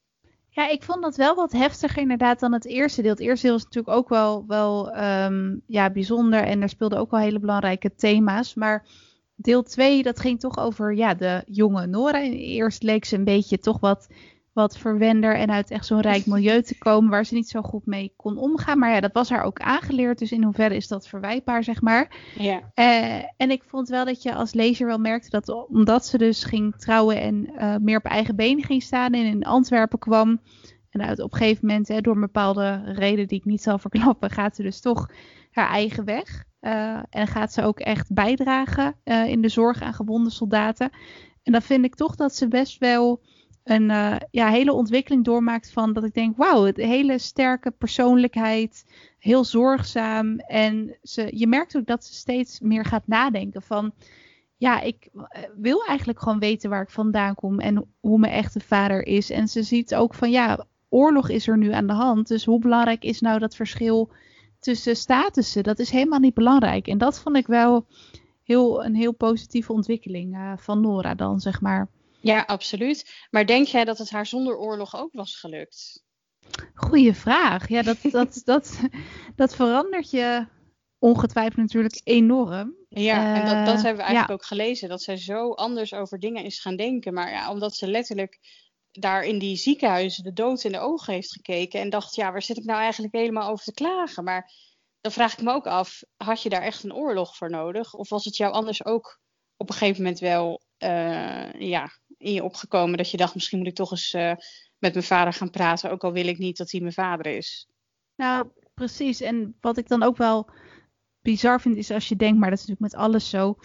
Ja, 0.48 0.68
ik 0.68 0.82
vond 0.82 1.02
dat 1.02 1.16
wel 1.16 1.34
wat 1.34 1.52
heftiger 1.52 2.02
inderdaad 2.02 2.40
dan 2.40 2.52
het 2.52 2.66
eerste 2.66 3.02
deel. 3.02 3.10
Het 3.10 3.20
eerste 3.20 3.46
deel 3.46 3.56
is 3.56 3.64
natuurlijk 3.64 3.96
ook 3.96 4.08
wel, 4.08 4.46
wel 4.46 4.96
um, 5.02 5.62
ja, 5.66 5.90
bijzonder 5.90 6.42
en 6.42 6.62
er 6.62 6.68
speelden 6.68 6.98
ook 6.98 7.10
wel 7.10 7.20
hele 7.20 7.38
belangrijke 7.38 7.94
thema's. 7.94 8.54
Maar 8.54 8.86
deel 9.34 9.62
2, 9.62 10.02
dat 10.02 10.20
ging 10.20 10.40
toch 10.40 10.58
over 10.58 10.94
ja, 10.94 11.14
de 11.14 11.42
jonge 11.46 11.86
Nora. 11.86 12.20
Eerst 12.30 12.82
leek 12.82 13.04
ze 13.04 13.16
een 13.16 13.24
beetje 13.24 13.58
toch 13.58 13.80
wat 13.80 14.06
wat 14.54 14.78
verwender 14.78 15.36
en 15.36 15.50
uit 15.50 15.70
echt 15.70 15.86
zo'n 15.86 16.00
rijk 16.00 16.26
milieu 16.34 16.62
te 16.62 16.78
komen 16.78 17.10
waar 17.10 17.24
ze 17.24 17.34
niet 17.34 17.48
zo 17.48 17.62
goed 17.62 17.86
mee 17.86 18.12
kon 18.16 18.36
omgaan. 18.36 18.78
Maar 18.78 18.90
ja, 18.90 19.00
dat 19.00 19.12
was 19.12 19.30
haar 19.30 19.42
ook 19.42 19.60
aangeleerd, 19.60 20.18
dus 20.18 20.32
in 20.32 20.42
hoeverre 20.42 20.76
is 20.76 20.88
dat 20.88 21.08
verwijtbaar, 21.08 21.64
zeg 21.64 21.80
maar. 21.80 22.16
Ja. 22.38 22.60
Uh, 22.74 23.24
en 23.36 23.50
ik 23.50 23.62
vond 23.66 23.88
wel 23.88 24.04
dat 24.04 24.22
je 24.22 24.34
als 24.34 24.54
lezer 24.54 24.86
wel 24.86 24.98
merkte 24.98 25.30
dat 25.30 25.68
omdat 25.68 26.06
ze 26.06 26.18
dus 26.18 26.44
ging 26.44 26.76
trouwen 26.76 27.20
en 27.20 27.50
uh, 27.58 27.76
meer 27.76 27.96
op 27.96 28.04
eigen 28.04 28.36
benen 28.36 28.64
ging 28.64 28.82
staan 28.82 29.12
en 29.12 29.24
in 29.24 29.44
Antwerpen 29.44 29.98
kwam. 29.98 30.40
En 30.90 31.02
uit, 31.02 31.20
op 31.20 31.32
een 31.32 31.38
gegeven 31.38 31.66
moment, 31.66 31.88
hè, 31.88 32.00
door 32.00 32.14
een 32.14 32.20
bepaalde 32.20 32.82
reden 32.84 33.28
die 33.28 33.38
ik 33.38 33.44
niet 33.44 33.62
zal 33.62 33.78
verklappen, 33.78 34.30
gaat 34.30 34.56
ze 34.56 34.62
dus 34.62 34.80
toch 34.80 35.10
haar 35.50 35.68
eigen 35.68 36.04
weg. 36.04 36.44
Uh, 36.60 37.02
en 37.10 37.26
gaat 37.26 37.52
ze 37.52 37.62
ook 37.62 37.78
echt 37.78 38.12
bijdragen 38.12 38.96
in 39.04 39.42
de 39.42 39.48
zorg 39.48 39.82
aan 39.82 39.94
gewonde 39.94 40.30
soldaten. 40.30 40.90
En 41.42 41.52
dan 41.52 41.62
vind 41.62 41.84
ik 41.84 41.94
toch 41.94 42.14
dat 42.14 42.34
ze 42.34 42.48
best 42.48 42.78
wel 42.78 43.22
een 43.64 43.90
uh, 43.90 44.16
ja, 44.30 44.48
hele 44.48 44.72
ontwikkeling 44.72 45.24
doormaakt 45.24 45.72
van 45.72 45.92
dat 45.92 46.04
ik 46.04 46.14
denk, 46.14 46.36
wauw, 46.36 46.66
een 46.66 46.74
hele 46.76 47.18
sterke 47.18 47.70
persoonlijkheid, 47.70 48.84
heel 49.18 49.44
zorgzaam. 49.44 50.38
En 50.38 50.96
ze, 51.02 51.28
je 51.30 51.46
merkt 51.46 51.76
ook 51.76 51.86
dat 51.86 52.04
ze 52.04 52.14
steeds 52.14 52.60
meer 52.60 52.84
gaat 52.84 53.06
nadenken 53.06 53.62
van, 53.62 53.92
ja, 54.56 54.80
ik 54.80 55.08
eh, 55.12 55.42
wil 55.56 55.84
eigenlijk 55.84 56.18
gewoon 56.18 56.38
weten 56.38 56.70
waar 56.70 56.82
ik 56.82 56.90
vandaan 56.90 57.34
kom 57.34 57.60
en 57.60 57.86
hoe 58.00 58.18
mijn 58.18 58.32
echte 58.32 58.60
vader 58.60 59.06
is. 59.06 59.30
En 59.30 59.48
ze 59.48 59.62
ziet 59.62 59.94
ook 59.94 60.14
van, 60.14 60.30
ja, 60.30 60.66
oorlog 60.88 61.28
is 61.28 61.48
er 61.48 61.58
nu 61.58 61.72
aan 61.72 61.86
de 61.86 61.92
hand. 61.92 62.28
Dus 62.28 62.44
hoe 62.44 62.58
belangrijk 62.58 63.04
is 63.04 63.20
nou 63.20 63.38
dat 63.38 63.56
verschil 63.56 64.10
tussen 64.58 64.96
statussen? 64.96 65.62
Dat 65.62 65.78
is 65.78 65.90
helemaal 65.90 66.18
niet 66.18 66.34
belangrijk. 66.34 66.86
En 66.86 66.98
dat 66.98 67.20
vond 67.20 67.36
ik 67.36 67.46
wel 67.46 67.86
heel, 68.42 68.84
een 68.84 68.94
heel 68.94 69.12
positieve 69.12 69.72
ontwikkeling 69.72 70.34
uh, 70.34 70.52
van 70.56 70.80
Nora 70.80 71.14
dan, 71.14 71.40
zeg 71.40 71.60
maar. 71.60 71.88
Ja, 72.24 72.40
absoluut. 72.46 73.26
Maar 73.30 73.46
denk 73.46 73.66
jij 73.66 73.84
dat 73.84 73.98
het 73.98 74.10
haar 74.10 74.26
zonder 74.26 74.56
oorlog 74.56 74.96
ook 74.96 75.12
was 75.12 75.36
gelukt? 75.36 76.04
Goeie 76.74 77.14
vraag. 77.14 77.68
Ja, 77.68 77.82
dat, 77.82 77.96
dat, 78.02 78.40
dat, 78.44 78.80
dat 79.36 79.54
verandert 79.54 80.10
je 80.10 80.46
ongetwijfeld 80.98 81.56
natuurlijk 81.56 82.00
enorm. 82.04 82.74
Ja, 82.88 83.34
en 83.34 83.40
dat, 83.40 83.66
dat 83.66 83.82
hebben 83.82 83.96
we 83.96 84.02
eigenlijk 84.02 84.28
ja. 84.28 84.34
ook 84.34 84.44
gelezen. 84.44 84.88
Dat 84.88 85.02
zij 85.02 85.16
zo 85.16 85.52
anders 85.52 85.94
over 85.94 86.18
dingen 86.18 86.44
is 86.44 86.60
gaan 86.60 86.76
denken. 86.76 87.14
Maar 87.14 87.30
ja, 87.30 87.50
omdat 87.50 87.74
ze 87.74 87.86
letterlijk 87.86 88.38
daar 88.90 89.24
in 89.24 89.38
die 89.38 89.56
ziekenhuizen 89.56 90.24
de 90.24 90.32
dood 90.32 90.64
in 90.64 90.72
de 90.72 90.78
ogen 90.78 91.12
heeft 91.12 91.32
gekeken. 91.32 91.80
En 91.80 91.90
dacht, 91.90 92.14
ja, 92.14 92.32
waar 92.32 92.42
zit 92.42 92.56
ik 92.56 92.64
nou 92.64 92.80
eigenlijk 92.80 93.14
helemaal 93.14 93.50
over 93.50 93.64
te 93.64 93.72
klagen? 93.72 94.24
Maar 94.24 94.52
dan 95.00 95.12
vraag 95.12 95.32
ik 95.32 95.42
me 95.42 95.52
ook 95.52 95.66
af, 95.66 96.02
had 96.16 96.42
je 96.42 96.48
daar 96.48 96.62
echt 96.62 96.84
een 96.84 96.94
oorlog 96.94 97.36
voor 97.36 97.50
nodig? 97.50 97.94
Of 97.94 98.08
was 98.08 98.24
het 98.24 98.36
jou 98.36 98.52
anders 98.52 98.84
ook 98.84 99.20
op 99.56 99.68
een 99.68 99.74
gegeven 99.74 100.02
moment 100.02 100.20
wel 100.20 100.62
uh, 100.84 101.52
ja, 101.52 101.90
in 102.24 102.32
je 102.32 102.44
opgekomen 102.44 102.96
dat 102.96 103.10
je 103.10 103.16
dacht, 103.16 103.34
misschien 103.34 103.58
moet 103.58 103.66
ik 103.66 103.74
toch 103.74 103.90
eens 103.90 104.14
uh, 104.14 104.32
met 104.78 104.92
mijn 104.92 105.04
vader 105.04 105.32
gaan 105.32 105.50
praten, 105.50 105.90
ook 105.90 106.04
al 106.04 106.12
wil 106.12 106.26
ik 106.26 106.38
niet 106.38 106.56
dat 106.56 106.70
hij 106.70 106.80
mijn 106.80 106.92
vader 106.92 107.26
is. 107.26 107.68
Nou, 108.16 108.48
precies. 108.74 109.20
En 109.20 109.56
wat 109.60 109.78
ik 109.78 109.88
dan 109.88 110.02
ook 110.02 110.16
wel 110.16 110.50
bizar 111.20 111.60
vind 111.60 111.76
is 111.76 111.90
als 111.90 112.08
je 112.08 112.16
denkt, 112.16 112.38
maar 112.38 112.50
dat 112.50 112.58
is 112.58 112.66
natuurlijk 112.66 112.92
met 112.92 113.02
alles 113.02 113.30
zo. 113.30 113.56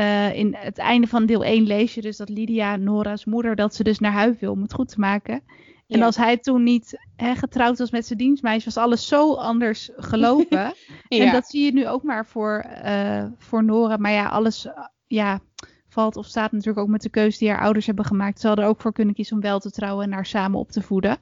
Uh, 0.00 0.34
in 0.34 0.54
het 0.54 0.78
einde 0.78 1.06
van 1.06 1.26
deel 1.26 1.44
1 1.44 1.66
lees 1.66 1.94
je 1.94 2.00
dus 2.00 2.16
dat 2.16 2.28
Lydia, 2.28 2.76
Nora's 2.76 3.24
moeder, 3.24 3.56
dat 3.56 3.74
ze 3.74 3.82
dus 3.82 3.98
naar 3.98 4.12
huis 4.12 4.38
wil 4.38 4.52
om 4.52 4.62
het 4.62 4.74
goed 4.74 4.88
te 4.88 5.00
maken. 5.00 5.42
En 5.86 6.02
als 6.02 6.16
hij 6.16 6.36
toen 6.36 6.62
niet 6.62 6.98
hè, 7.16 7.34
getrouwd 7.34 7.78
was 7.78 7.90
met 7.90 8.06
zijn 8.06 8.18
dienstmeisje, 8.18 8.64
was 8.64 8.76
alles 8.76 9.08
zo 9.08 9.34
anders 9.34 9.90
gelopen. 9.96 10.58
ja. 11.08 11.24
En 11.24 11.32
dat 11.32 11.46
zie 11.46 11.64
je 11.64 11.72
nu 11.72 11.88
ook 11.88 12.02
maar 12.02 12.26
voor, 12.26 12.66
uh, 12.84 13.24
voor 13.38 13.64
Nora. 13.64 13.96
Maar 13.96 14.12
ja, 14.12 14.26
alles 14.26 14.68
ja, 15.06 15.40
valt 15.88 16.16
of 16.16 16.26
staat 16.26 16.52
natuurlijk 16.52 16.78
ook 16.78 16.88
met 16.88 17.02
de 17.02 17.08
keuze 17.08 17.38
die 17.38 17.50
haar 17.50 17.60
ouders 17.60 17.86
hebben 17.86 18.04
gemaakt. 18.04 18.40
Ze 18.40 18.46
hadden 18.46 18.64
er 18.64 18.70
ook 18.70 18.80
voor 18.80 18.92
kunnen 18.92 19.14
kiezen 19.14 19.36
om 19.36 19.42
wel 19.42 19.58
te 19.58 19.70
trouwen 19.70 20.04
en 20.04 20.12
haar 20.12 20.26
samen 20.26 20.58
op 20.58 20.70
te 20.70 20.82
voeden. 20.82 21.18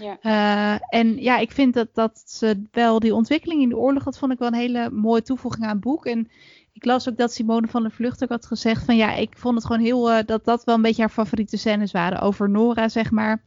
Ja. 0.00 0.18
Uh, 0.22 1.00
en 1.00 1.22
ja, 1.22 1.38
ik 1.38 1.52
vind 1.52 1.74
dat, 1.74 1.88
dat 1.92 2.22
ze 2.26 2.62
wel 2.72 2.98
die 2.98 3.14
ontwikkeling 3.14 3.62
in 3.62 3.68
de 3.68 3.76
oorlog, 3.76 4.02
dat 4.02 4.18
vond 4.18 4.32
ik 4.32 4.38
wel 4.38 4.48
een 4.48 4.54
hele 4.54 4.90
mooie 4.90 5.22
toevoeging 5.22 5.64
aan 5.64 5.70
het 5.70 5.80
boek. 5.80 6.06
En 6.06 6.28
ik 6.72 6.84
las 6.84 7.08
ook 7.08 7.16
dat 7.16 7.32
Simone 7.32 7.66
van 7.66 7.82
der 7.82 7.90
Vlucht 7.90 8.22
ook 8.22 8.28
had 8.28 8.46
gezegd 8.46 8.84
van 8.84 8.96
ja, 8.96 9.14
ik 9.14 9.36
vond 9.36 9.54
het 9.54 9.66
gewoon 9.66 9.82
heel, 9.82 10.10
uh, 10.10 10.18
dat 10.26 10.44
dat 10.44 10.64
wel 10.64 10.74
een 10.74 10.82
beetje 10.82 11.02
haar 11.02 11.10
favoriete 11.10 11.56
scènes 11.56 11.92
waren 11.92 12.20
over 12.20 12.50
Nora, 12.50 12.88
zeg 12.88 13.10
maar. 13.10 13.42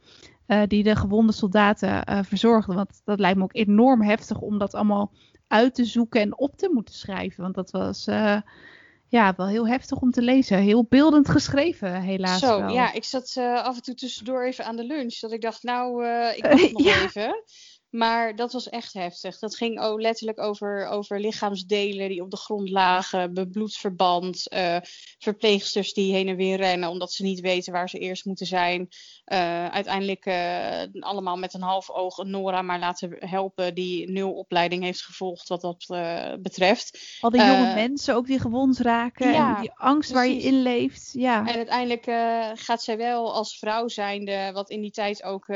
Uh, 0.46 0.62
die 0.66 0.82
de 0.82 0.96
gewonde 0.96 1.32
soldaten 1.32 2.24
verzorgde. 2.24 2.74
Want 2.74 3.02
dat 3.04 3.20
lijkt 3.20 3.38
me 3.38 3.44
ook 3.44 3.54
enorm 3.54 4.02
heftig 4.02 4.40
om 4.40 4.58
dat 4.58 4.74
allemaal 4.74 5.12
uit 5.48 5.74
te 5.74 5.84
zoeken 5.84 6.20
en 6.20 6.38
op 6.38 6.56
te 6.56 6.70
moeten 6.72 6.94
schrijven. 6.94 7.42
Want 7.42 7.54
dat 7.54 7.70
was 7.70 8.08
ja, 9.12 9.34
wel 9.36 9.46
heel 9.46 9.66
heftig 9.66 9.98
om 9.98 10.10
te 10.10 10.22
lezen. 10.22 10.58
Heel 10.58 10.84
beeldend 10.84 11.28
geschreven, 11.28 12.00
helaas. 12.00 12.40
Zo, 12.40 12.60
wel. 12.60 12.68
ja, 12.68 12.92
ik 12.92 13.04
zat 13.04 13.36
af 13.36 13.76
en 13.76 13.82
toe 13.82 13.94
tussendoor 13.94 14.44
even 14.44 14.64
aan 14.64 14.76
de 14.76 14.84
lunch. 14.84 15.18
Dat 15.18 15.32
ik 15.32 15.40
dacht, 15.40 15.62
nou, 15.62 16.06
ik 16.36 16.46
wacht 16.52 16.72
nog 16.72 16.84
ja. 16.84 17.02
even. 17.02 17.42
Maar 17.92 18.36
dat 18.36 18.52
was 18.52 18.68
echt 18.68 18.92
heftig. 18.92 19.38
Dat 19.38 19.56
ging 19.56 19.80
ook 19.80 20.00
letterlijk 20.00 20.40
over, 20.40 20.86
over 20.86 21.20
lichaamsdelen 21.20 22.08
die 22.08 22.22
op 22.22 22.30
de 22.30 22.36
grond 22.36 22.70
lagen, 22.70 23.34
bebloed 23.34 23.76
verband, 23.76 24.52
uh, 24.52 24.76
verpleegsters 25.18 25.92
die 25.92 26.12
heen 26.12 26.28
en 26.28 26.36
weer 26.36 26.56
rennen 26.56 26.88
omdat 26.88 27.12
ze 27.12 27.22
niet 27.22 27.40
weten 27.40 27.72
waar 27.72 27.88
ze 27.88 27.98
eerst 27.98 28.24
moeten 28.24 28.46
zijn. 28.46 28.88
Uh, 29.26 29.66
uiteindelijk 29.66 30.26
uh, 30.26 30.82
allemaal 31.00 31.36
met 31.36 31.54
een 31.54 31.62
half 31.62 31.90
oog 31.90 32.18
een 32.18 32.30
Nora 32.30 32.62
maar 32.62 32.78
laten 32.78 33.16
helpen 33.18 33.74
die 33.74 34.10
nul 34.10 34.32
opleiding 34.32 34.82
heeft 34.82 35.02
gevolgd 35.02 35.48
wat 35.48 35.60
dat 35.60 35.86
betreft. 36.42 37.18
Al 37.20 37.30
die 37.30 37.44
jonge 37.44 37.74
mensen 37.74 38.14
ook 38.14 38.26
die 38.26 38.40
gewond 38.40 38.78
raken 38.78 39.32
ja, 39.32 39.56
en 39.56 39.60
die 39.60 39.72
angst 39.74 40.12
precies. 40.12 40.32
waar 40.32 40.40
je 40.40 40.48
in 40.56 40.62
leeft. 40.62 41.10
Ja. 41.12 41.46
En 41.46 41.54
uiteindelijk 41.56 42.04
gaat 42.60 42.82
zij 42.82 42.96
wel 42.96 43.34
als 43.34 43.58
vrouw 43.58 43.88
zijnde, 43.88 44.50
wat 44.52 44.70
in 44.70 44.80
die 44.80 44.90
tijd 44.90 45.22
ook 45.22 45.46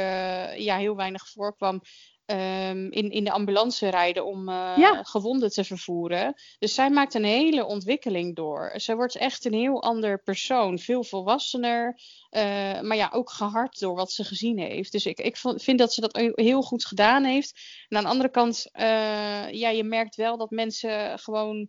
ja, 0.56 0.76
heel 0.76 0.96
weinig 0.96 1.28
voorkwam, 1.28 1.82
Um, 2.30 2.90
in, 2.90 3.10
in 3.10 3.24
de 3.24 3.30
ambulance 3.30 3.88
rijden 3.88 4.24
om 4.24 4.48
uh, 4.48 4.72
ja. 4.76 5.02
gewonden 5.02 5.50
te 5.50 5.64
vervoeren. 5.64 6.34
Dus 6.58 6.74
zij 6.74 6.90
maakt 6.90 7.14
een 7.14 7.24
hele 7.24 7.64
ontwikkeling 7.64 8.36
door. 8.36 8.72
Zij 8.76 8.96
wordt 8.96 9.16
echt 9.16 9.44
een 9.44 9.52
heel 9.52 9.82
ander 9.82 10.22
persoon, 10.22 10.78
veel 10.78 11.04
volwassener, 11.04 12.00
uh, 12.30 12.40
maar 12.80 12.96
ja, 12.96 13.10
ook 13.12 13.30
gehard 13.30 13.78
door 13.78 13.94
wat 13.94 14.12
ze 14.12 14.24
gezien 14.24 14.58
heeft. 14.58 14.92
Dus 14.92 15.06
ik, 15.06 15.18
ik 15.18 15.36
vind 15.36 15.78
dat 15.78 15.92
ze 15.92 16.00
dat 16.00 16.32
heel 16.34 16.62
goed 16.62 16.86
gedaan 16.86 17.24
heeft. 17.24 17.60
En 17.88 17.96
aan 17.96 18.02
de 18.02 18.10
andere 18.10 18.30
kant, 18.30 18.66
uh, 18.72 19.50
ja, 19.50 19.68
je 19.68 19.84
merkt 19.84 20.16
wel 20.16 20.36
dat 20.36 20.50
mensen 20.50 21.18
gewoon 21.18 21.68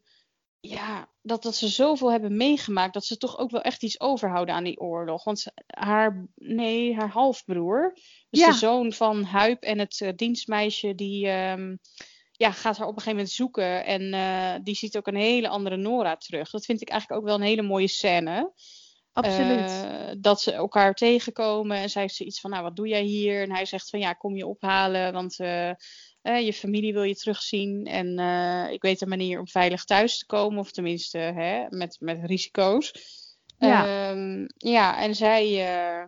ja, 0.60 1.10
dat, 1.22 1.44
dat 1.44 1.56
ze 1.56 1.68
zoveel 1.68 2.12
hebben 2.12 2.38
meegemaakt, 2.38 2.94
dat 2.94 3.06
ze 3.06 3.18
toch 3.18 3.38
ook 3.38 3.52
wel 3.52 3.62
echt 3.62 3.84
iets 3.84 4.00
overhouden 4.00 4.56
aan 4.56 4.64
die 4.64 4.80
oorlog. 4.80 5.24
Want 5.24 5.46
haar, 5.66 6.28
nee, 6.36 6.96
haar 6.96 7.10
halfbroer, 7.10 7.92
dus 8.30 8.40
ja. 8.40 8.48
de 8.48 8.58
zoon 8.58 8.94
van 8.94 9.24
Huip 9.24 9.64
en 9.64 9.80
het 9.80 10.00
uh, 10.00 10.10
dienstmeisje, 10.16 10.96
die 10.96 11.28
um, 11.30 11.80
ja, 12.32 12.52
gaat 12.52 12.78
haar 12.78 12.88
op 12.88 12.96
een 12.96 13.02
gegeven 13.02 13.12
moment 13.12 13.32
zoeken. 13.32 13.86
En 13.86 14.14
uh, 14.14 14.64
die 14.64 14.76
ziet 14.76 14.98
ook 14.98 15.08
een 15.08 15.16
hele 15.16 15.48
andere 15.48 15.78
Nora 15.78 16.16
terug. 16.16 16.50
Dat 16.50 16.66
vind 16.66 16.82
ik 16.82 16.90
eigenlijk 16.90 17.22
ook 17.22 17.28
wel 17.28 17.36
een 17.36 17.48
hele 17.48 17.62
mooie 17.62 17.88
scène. 17.88 18.54
Absoluut. 19.12 19.70
Uh, 19.70 20.12
dat 20.20 20.42
ze 20.42 20.52
elkaar 20.52 20.94
tegenkomen 20.94 21.78
en 21.78 21.90
zij 21.90 22.02
heeft 22.02 22.16
zoiets 22.16 22.40
van, 22.40 22.50
nou, 22.50 22.64
wat 22.64 22.76
doe 22.76 22.88
jij 22.88 23.04
hier? 23.04 23.42
En 23.42 23.52
hij 23.52 23.66
zegt 23.66 23.90
van, 23.90 24.00
ja, 24.00 24.14
kom 24.14 24.36
je 24.36 24.48
ophalen, 24.48 25.14
want 25.14 25.38
uh, 26.28 26.46
je 26.46 26.54
familie 26.54 26.94
wil 26.94 27.04
je 27.04 27.16
terugzien. 27.16 27.86
En 27.86 28.20
uh, 28.20 28.72
ik 28.72 28.82
weet 28.82 29.02
een 29.02 29.10
manier 29.10 29.40
om 29.40 29.48
veilig 29.48 29.84
thuis 29.84 30.18
te 30.18 30.26
komen. 30.26 30.60
Of 30.60 30.72
tenminste 30.72 31.18
hè, 31.18 31.66
met, 31.70 31.98
met 32.00 32.20
risico's. 32.24 32.92
Ja, 33.58 34.10
um, 34.10 34.46
ja 34.58 35.02
en 35.02 35.16
zij 35.16 35.46
uh, 35.50 36.06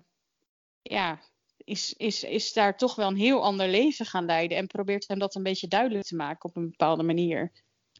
ja, 0.81 1.19
is, 1.63 1.93
is, 1.93 2.23
is 2.23 2.53
daar 2.53 2.77
toch 2.77 2.95
wel 2.95 3.07
een 3.07 3.15
heel 3.15 3.43
ander 3.43 3.67
leven 3.67 4.05
gaan 4.05 4.25
leiden. 4.25 4.57
En 4.57 4.67
probeert 4.67 5.07
hem 5.07 5.19
dat 5.19 5.35
een 5.35 5.43
beetje 5.43 5.67
duidelijk 5.67 6.05
te 6.05 6.15
maken 6.15 6.49
op 6.49 6.55
een 6.55 6.69
bepaalde 6.69 7.03
manier. 7.03 7.51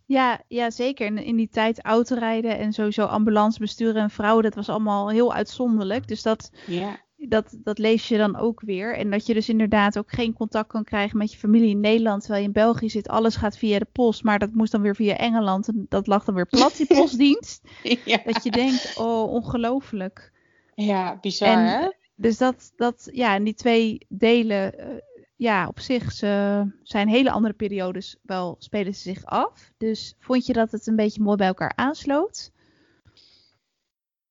Ja, 0.06 0.44
ja, 0.48 0.70
zeker. 0.70 1.06
En 1.06 1.18
in 1.18 1.36
die 1.36 1.50
tijd 1.50 1.84
autorijden 1.84 2.58
en 2.58 2.74
sowieso 2.74 3.06
ambulance 3.06 3.60
besturen 3.60 4.02
en 4.02 4.10
vrouwen, 4.10 4.44
dat 4.44 4.56
was 4.56 4.70
allemaal 4.70 5.10
heel 5.10 5.34
uitzonderlijk. 5.34 6.08
Dus 6.08 6.22
dat, 6.22 6.50
ja 6.66 7.08
dat, 7.28 7.58
dat 7.64 7.78
lees 7.78 8.08
je 8.08 8.18
dan 8.18 8.36
ook 8.36 8.62
weer. 8.62 8.96
En 8.96 9.10
dat 9.10 9.26
je 9.26 9.34
dus 9.34 9.50
inderdaad 9.50 9.98
ook 9.98 10.12
geen 10.12 10.34
contact 10.34 10.68
kan 10.68 10.84
krijgen 10.84 11.18
met 11.18 11.32
je 11.32 11.38
familie 11.38 11.70
in 11.70 11.80
Nederland. 11.80 12.20
Terwijl 12.22 12.42
je 12.42 12.48
in 12.48 12.54
België 12.54 12.90
zit. 12.90 13.08
Alles 13.08 13.36
gaat 13.36 13.58
via 13.58 13.80
de 13.80 13.88
post. 13.92 14.24
Maar 14.24 14.40
dat 14.40 14.54
moest 14.54 14.72
dan 14.72 14.82
weer 14.82 14.96
via 14.96 15.18
Engeland. 15.18 15.68
En 15.68 15.86
dat 15.90 16.08
lag 16.08 16.24
dan 16.26 16.36
weer 16.36 16.48
plat, 16.48 16.78
die 16.78 16.88
postdienst. 17.00 17.68
ja. 18.06 18.22
Dat 18.26 18.44
je 18.44 18.52
denkt, 18.52 18.98
oh, 18.98 19.32
ongelooflijk. 19.32 20.32
Ja, 20.76 21.18
bizar 21.22 21.48
en, 21.48 21.66
hè? 21.66 21.90
Dus 22.16 22.38
dat, 22.38 22.74
dat, 22.76 23.10
ja, 23.12 23.36
en 23.36 23.44
die 23.44 23.54
twee 23.54 24.06
delen, 24.10 24.74
uh, 24.80 24.98
ja, 25.36 25.68
op 25.68 25.80
zich 25.80 26.12
ze 26.12 26.64
zijn 26.84 27.08
hele 27.08 27.32
andere 27.32 27.54
periodes 27.54 28.18
wel, 28.22 28.56
spelen 28.60 28.96
ze 28.96 29.02
zich 29.02 29.26
af. 29.26 29.72
Dus 29.78 30.16
vond 30.20 30.46
je 30.46 30.54
dat 30.54 30.72
het 30.72 30.88
een 30.88 30.96
beetje 30.96 31.22
mooi 31.22 31.38
bij 31.38 31.48
elkaar 31.48 31.74
aansloot? 31.76 32.52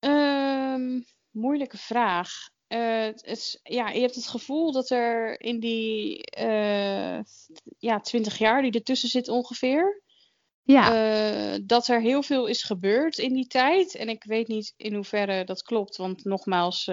Um, 0.00 1.04
moeilijke 1.30 1.78
vraag. 1.78 2.30
Uh, 2.68 3.04
het 3.04 3.24
is, 3.24 3.60
ja, 3.62 3.88
je 3.88 4.00
hebt 4.00 4.14
het 4.14 4.26
gevoel 4.26 4.72
dat 4.72 4.90
er 4.90 5.40
in 5.40 5.60
die 5.60 6.30
uh, 6.40 7.18
ja, 7.78 8.00
20 8.00 8.38
jaar 8.38 8.62
die 8.62 8.72
ertussen 8.72 9.08
zit 9.08 9.28
ongeveer. 9.28 10.02
Ja. 10.62 10.92
Uh, 11.54 11.58
dat 11.62 11.88
er 11.88 12.00
heel 12.00 12.22
veel 12.22 12.46
is 12.46 12.62
gebeurd 12.62 13.18
in 13.18 13.32
die 13.32 13.46
tijd. 13.46 13.94
En 13.94 14.08
ik 14.08 14.24
weet 14.24 14.48
niet 14.48 14.74
in 14.76 14.94
hoeverre 14.94 15.44
dat 15.44 15.62
klopt. 15.62 15.96
Want 15.96 16.24
nogmaals, 16.24 16.86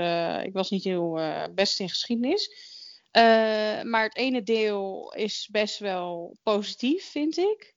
ik 0.43 0.53
was 0.53 0.69
niet 0.69 0.83
heel 0.83 1.19
best 1.53 1.79
in 1.79 1.89
geschiedenis. 1.89 2.49
maar 3.83 4.03
het 4.03 4.17
ene 4.17 4.43
deel 4.43 5.13
is 5.13 5.47
best 5.51 5.79
wel 5.79 6.37
positief, 6.43 7.05
vind 7.05 7.37
ik. 7.37 7.73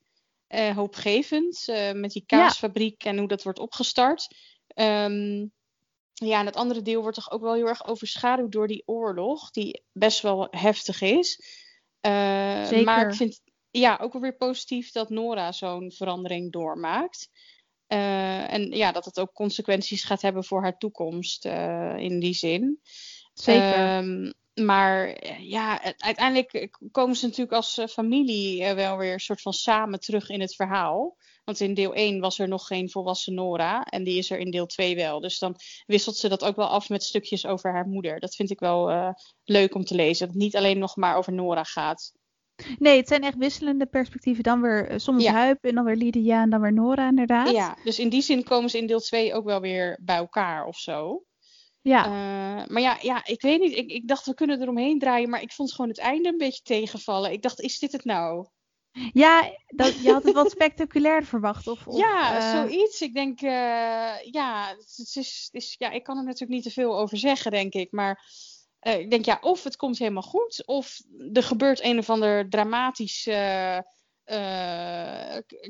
hoopgevend. 0.75 1.65
met 1.95 2.13
die 2.13 2.25
kaasfabriek 2.27 3.03
ja. 3.03 3.11
en 3.11 3.19
hoe 3.19 3.29
dat 3.29 3.43
wordt 3.43 3.59
opgestart. 3.59 4.29
Um, 4.75 5.53
ja, 6.25 6.41
en 6.41 6.47
het 6.47 6.57
andere 6.57 6.83
deel 6.83 7.01
wordt 7.01 7.17
toch 7.17 7.31
ook 7.31 7.41
wel 7.41 7.55
heel 7.55 7.69
erg 7.69 7.87
overschaduwd 7.87 8.53
door 8.53 8.67
die 8.67 8.83
oorlog, 8.87 9.51
die 9.51 9.83
best 9.93 10.21
wel 10.21 10.47
heftig 10.51 11.01
is. 11.01 11.43
Uh, 12.07 12.65
Zeker. 12.65 12.85
Maar 12.85 13.09
ik 13.09 13.15
vind 13.15 13.41
ja, 13.71 13.99
ook 14.03 14.13
wel 14.13 14.23
weer 14.23 14.37
positief 14.37 14.93
dat 14.93 15.11
Nora 15.11 15.53
zo'n 15.53 15.93
verandering 15.93 16.53
doormaakt. 16.53 17.29
Uh, 17.89 18.53
en 18.53 18.71
ja, 18.71 18.93
dat 18.93 19.05
het 19.05 19.21
ook 19.21 19.33
consequenties 19.33 20.05
gaat 20.05 20.23
hebben 20.23 20.45
voor 20.45 20.63
haar 20.63 20.79
toekomst 20.79 21.47
uh, 21.47 21.97
in 21.97 22.21
die 22.21 22.35
zin. 22.35 22.81
Zeker. 23.33 23.97
Um, 23.97 24.33
maar 24.59 25.27
ja, 25.43 25.95
uiteindelijk 25.99 26.71
komen 26.91 27.17
ze 27.17 27.25
natuurlijk 27.25 27.53
als 27.53 27.81
familie 27.91 28.75
wel 28.75 28.97
weer 28.97 29.13
een 29.13 29.21
soort 29.21 29.43
van 29.43 29.53
samen 29.53 30.01
terug 30.01 30.29
in 30.29 30.41
het 30.41 30.55
verhaal. 30.55 31.17
Want 31.49 31.61
in 31.61 31.75
deel 31.75 31.95
1 31.95 32.21
was 32.21 32.39
er 32.39 32.49
nog 32.49 32.67
geen 32.67 32.91
volwassen 32.91 33.35
Nora. 33.35 33.85
En 33.85 34.05
die 34.05 34.19
is 34.19 34.31
er 34.31 34.39
in 34.39 34.51
deel 34.51 34.67
2 34.67 34.97
wel. 34.97 35.21
Dus 35.21 35.39
dan 35.39 35.57
wisselt 35.87 36.17
ze 36.17 36.29
dat 36.29 36.45
ook 36.45 36.57
wel 36.57 36.69
af 36.69 36.89
met 36.89 37.03
stukjes 37.03 37.47
over 37.47 37.73
haar 37.73 37.87
moeder. 37.87 38.21
Dat 38.21 38.35
vind 38.35 38.51
ik 38.51 38.61
wel 38.61 38.91
uh, 38.91 39.11
leuk 39.45 39.75
om 39.75 39.85
te 39.85 39.95
lezen. 39.95 40.27
Dat 40.27 40.35
het 40.35 40.45
niet 40.45 40.57
alleen 40.57 40.79
nog 40.79 40.97
maar 40.97 41.17
over 41.17 41.33
Nora 41.33 41.65
gaat. 41.65 42.13
Nee, 42.79 42.97
het 42.97 43.09
zijn 43.09 43.23
echt 43.23 43.37
wisselende 43.37 43.87
perspectieven. 43.87 44.43
Dan 44.43 44.61
weer 44.61 44.93
uh, 44.93 44.99
soms 44.99 45.23
ja. 45.23 45.33
Huip 45.33 45.65
en 45.65 45.75
dan 45.75 45.85
weer 45.85 45.97
Lydia 45.97 46.43
en 46.43 46.51
dan 46.51 46.61
weer 46.61 46.73
Nora 46.73 47.09
inderdaad. 47.09 47.51
Ja, 47.51 47.77
dus 47.85 47.99
in 47.99 48.09
die 48.09 48.23
zin 48.23 48.45
komen 48.45 48.71
ze 48.71 48.79
in 48.79 48.87
deel 48.87 49.01
2 49.01 49.35
ook 49.35 49.45
wel 49.45 49.61
weer 49.61 49.99
bij 50.03 50.17
elkaar 50.17 50.67
of 50.67 50.77
zo. 50.77 51.23
Ja. 51.83 52.07
Uh, 52.07 52.67
maar 52.67 52.83
ja, 52.83 52.99
ja, 53.01 53.27
ik 53.27 53.41
weet 53.41 53.61
niet. 53.61 53.77
Ik, 53.77 53.91
ik 53.91 54.09
dacht, 54.09 54.27
we 54.27 54.35
kunnen 54.35 54.63
eromheen 54.63 54.99
draaien. 54.99 55.31
Maar 55.31 55.43
ik 55.43 55.53
vond 55.53 55.73
gewoon 55.73 55.91
het 55.91 55.99
einde 55.99 56.29
een 56.29 56.39
beetje 56.39 56.63
tegenvallen. 56.63 57.33
Ik 57.33 57.43
dacht, 57.43 57.61
is 57.61 57.79
dit 57.79 57.93
het 57.93 58.05
nou? 58.05 58.47
Ja, 59.13 59.53
dat, 59.67 60.01
je 60.03 60.13
had 60.13 60.25
het 60.25 60.35
wat 60.35 60.51
spectaculair 60.61 61.25
verwacht. 61.25 61.67
Of, 61.67 61.87
of 61.87 61.99
ja, 61.99 62.37
uh... 62.37 62.61
zoiets. 62.61 63.01
Ik 63.01 63.15
denk, 63.15 63.41
uh, 63.41 63.51
ja, 64.31 64.69
het 64.69 65.15
is, 65.15 65.49
het 65.53 65.63
is, 65.63 65.75
ja, 65.79 65.91
ik 65.91 66.03
kan 66.03 66.17
er 66.17 66.25
natuurlijk 66.25 66.53
niet 66.53 66.63
te 66.63 66.81
veel 66.81 66.99
over 66.99 67.19
zeggen, 67.19 67.51
denk 67.51 67.75
ik. 67.75 67.93
Maar 67.93 68.25
ik 68.81 69.11
denk, 69.11 69.25
ja, 69.25 69.39
of 69.41 69.65
het 69.65 69.77
komt 69.77 69.99
helemaal 69.99 70.23
goed, 70.23 70.67
of 70.67 71.01
er 71.33 71.43
gebeurt 71.43 71.83
een 71.83 71.99
of 71.99 72.11
ander 72.11 72.49
dramatisch 72.49 73.29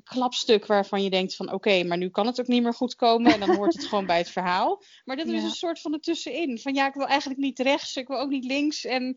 klapstuk 0.05 0.67
waarvan 0.67 1.03
je 1.03 1.11
denkt 1.11 1.37
van, 1.37 1.47
oké, 1.47 1.55
okay, 1.55 1.83
maar 1.83 1.99
nu 1.99 2.09
kan 2.09 2.27
het 2.27 2.41
ook 2.41 2.47
niet 2.47 2.63
meer 2.63 2.75
goed 2.75 2.95
komen. 2.95 3.33
En 3.33 3.41
dan 3.41 3.57
hoort 3.57 3.75
het 3.75 3.87
gewoon 3.89 4.07
bij 4.07 4.19
het 4.19 4.31
verhaal. 4.31 4.83
Maar 5.05 5.17
dat 5.17 5.29
ja. 5.29 5.35
is 5.35 5.43
een 5.43 5.51
soort 5.51 5.81
van 5.81 5.93
ertussenin. 5.93 6.59
Van 6.59 6.75
ja, 6.75 6.87
ik 6.87 6.95
wil 6.95 7.07
eigenlijk 7.07 7.41
niet 7.41 7.59
rechts, 7.59 7.97
ik 7.97 8.09
wil 8.09 8.19
ook 8.19 8.31
niet 8.31 8.45
links. 8.45 8.85
En, 8.85 9.17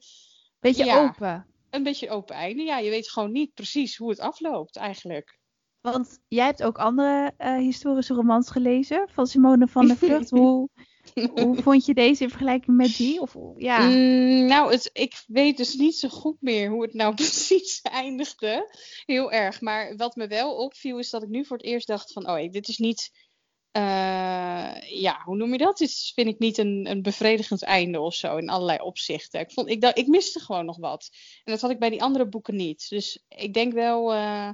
Beetje 0.60 0.86
ja. 0.86 1.04
open 1.04 1.52
een 1.72 1.84
beetje 1.84 2.10
open 2.10 2.36
einde. 2.36 2.64
Ja, 2.64 2.78
je 2.78 2.90
weet 2.90 3.10
gewoon 3.10 3.32
niet 3.32 3.54
precies 3.54 3.98
hoe 3.98 4.10
het 4.10 4.20
afloopt 4.20 4.76
eigenlijk. 4.76 5.40
Want 5.82 6.20
jij 6.28 6.46
hebt 6.46 6.64
ook 6.64 6.78
andere 6.78 7.34
uh, 7.38 7.58
historische 7.58 8.14
romans 8.14 8.50
gelezen 8.50 9.08
van 9.12 9.28
Simone 9.28 9.68
van 9.68 9.88
der 9.88 9.98
Vlucht. 9.98 10.30
hoe, 10.40 10.70
hoe 11.14 11.62
vond 11.64 11.86
je 11.86 11.94
deze 11.94 12.24
in 12.24 12.30
vergelijking 12.30 12.78
met 12.78 12.96
die? 12.96 13.22
Of, 13.22 13.36
ja. 13.58 13.80
Mm, 13.80 14.46
nou, 14.46 14.72
het, 14.72 14.90
ik 14.94 15.24
weet 15.28 15.58
dus 15.58 15.76
niet 15.76 15.96
zo 15.96 16.10
goed 16.10 16.38
meer 16.40 16.70
hoe 16.70 16.82
het 16.82 16.94
nou 16.94 17.14
precies 17.24 17.82
eindigde. 17.82 18.76
Heel 19.06 19.32
erg. 19.32 19.62
Maar 19.62 19.96
wat 19.96 20.16
me 20.16 20.28
wel 20.28 20.56
opviel 20.56 21.00
is 21.00 21.10
dat 21.10 21.24
ik 21.24 21.30
nu 21.30 21.46
voor 21.46 21.58
het 21.58 21.66
eerst 21.66 21.88
dacht 21.88 22.12
van... 22.12 22.30
Oh, 22.30 22.52
dit 22.52 22.68
is 22.68 22.78
niet... 22.78 23.30
Uh, 23.78 24.82
ja, 25.02 25.22
hoe 25.24 25.36
noem 25.36 25.52
je 25.52 25.58
dat? 25.58 25.78
Dit 25.78 26.12
vind 26.14 26.28
ik 26.28 26.40
niet 26.40 26.58
een, 26.58 26.88
een 26.90 27.02
bevredigend 27.02 27.64
einde 27.64 28.00
of 28.00 28.14
zo 28.14 28.38
in 28.38 28.50
allerlei 28.50 28.80
opzichten. 28.80 29.40
Ik, 29.40 29.52
vond, 29.52 29.70
ik, 29.70 29.84
ik 29.84 30.08
miste 30.08 30.40
gewoon 30.40 30.66
nog 30.66 30.78
wat. 30.78 31.10
En 31.44 31.52
dat 31.52 31.62
had 31.62 31.72
ik 31.72 31.80
bij 31.80 31.90
die 31.90 32.04
andere 32.04 32.28
boeken 32.28 32.56
niet. 32.56 32.90
Dus 32.90 33.24
ik 33.28 33.54
denk 33.54 33.74
wel... 33.74 34.14
Uh, 34.14 34.50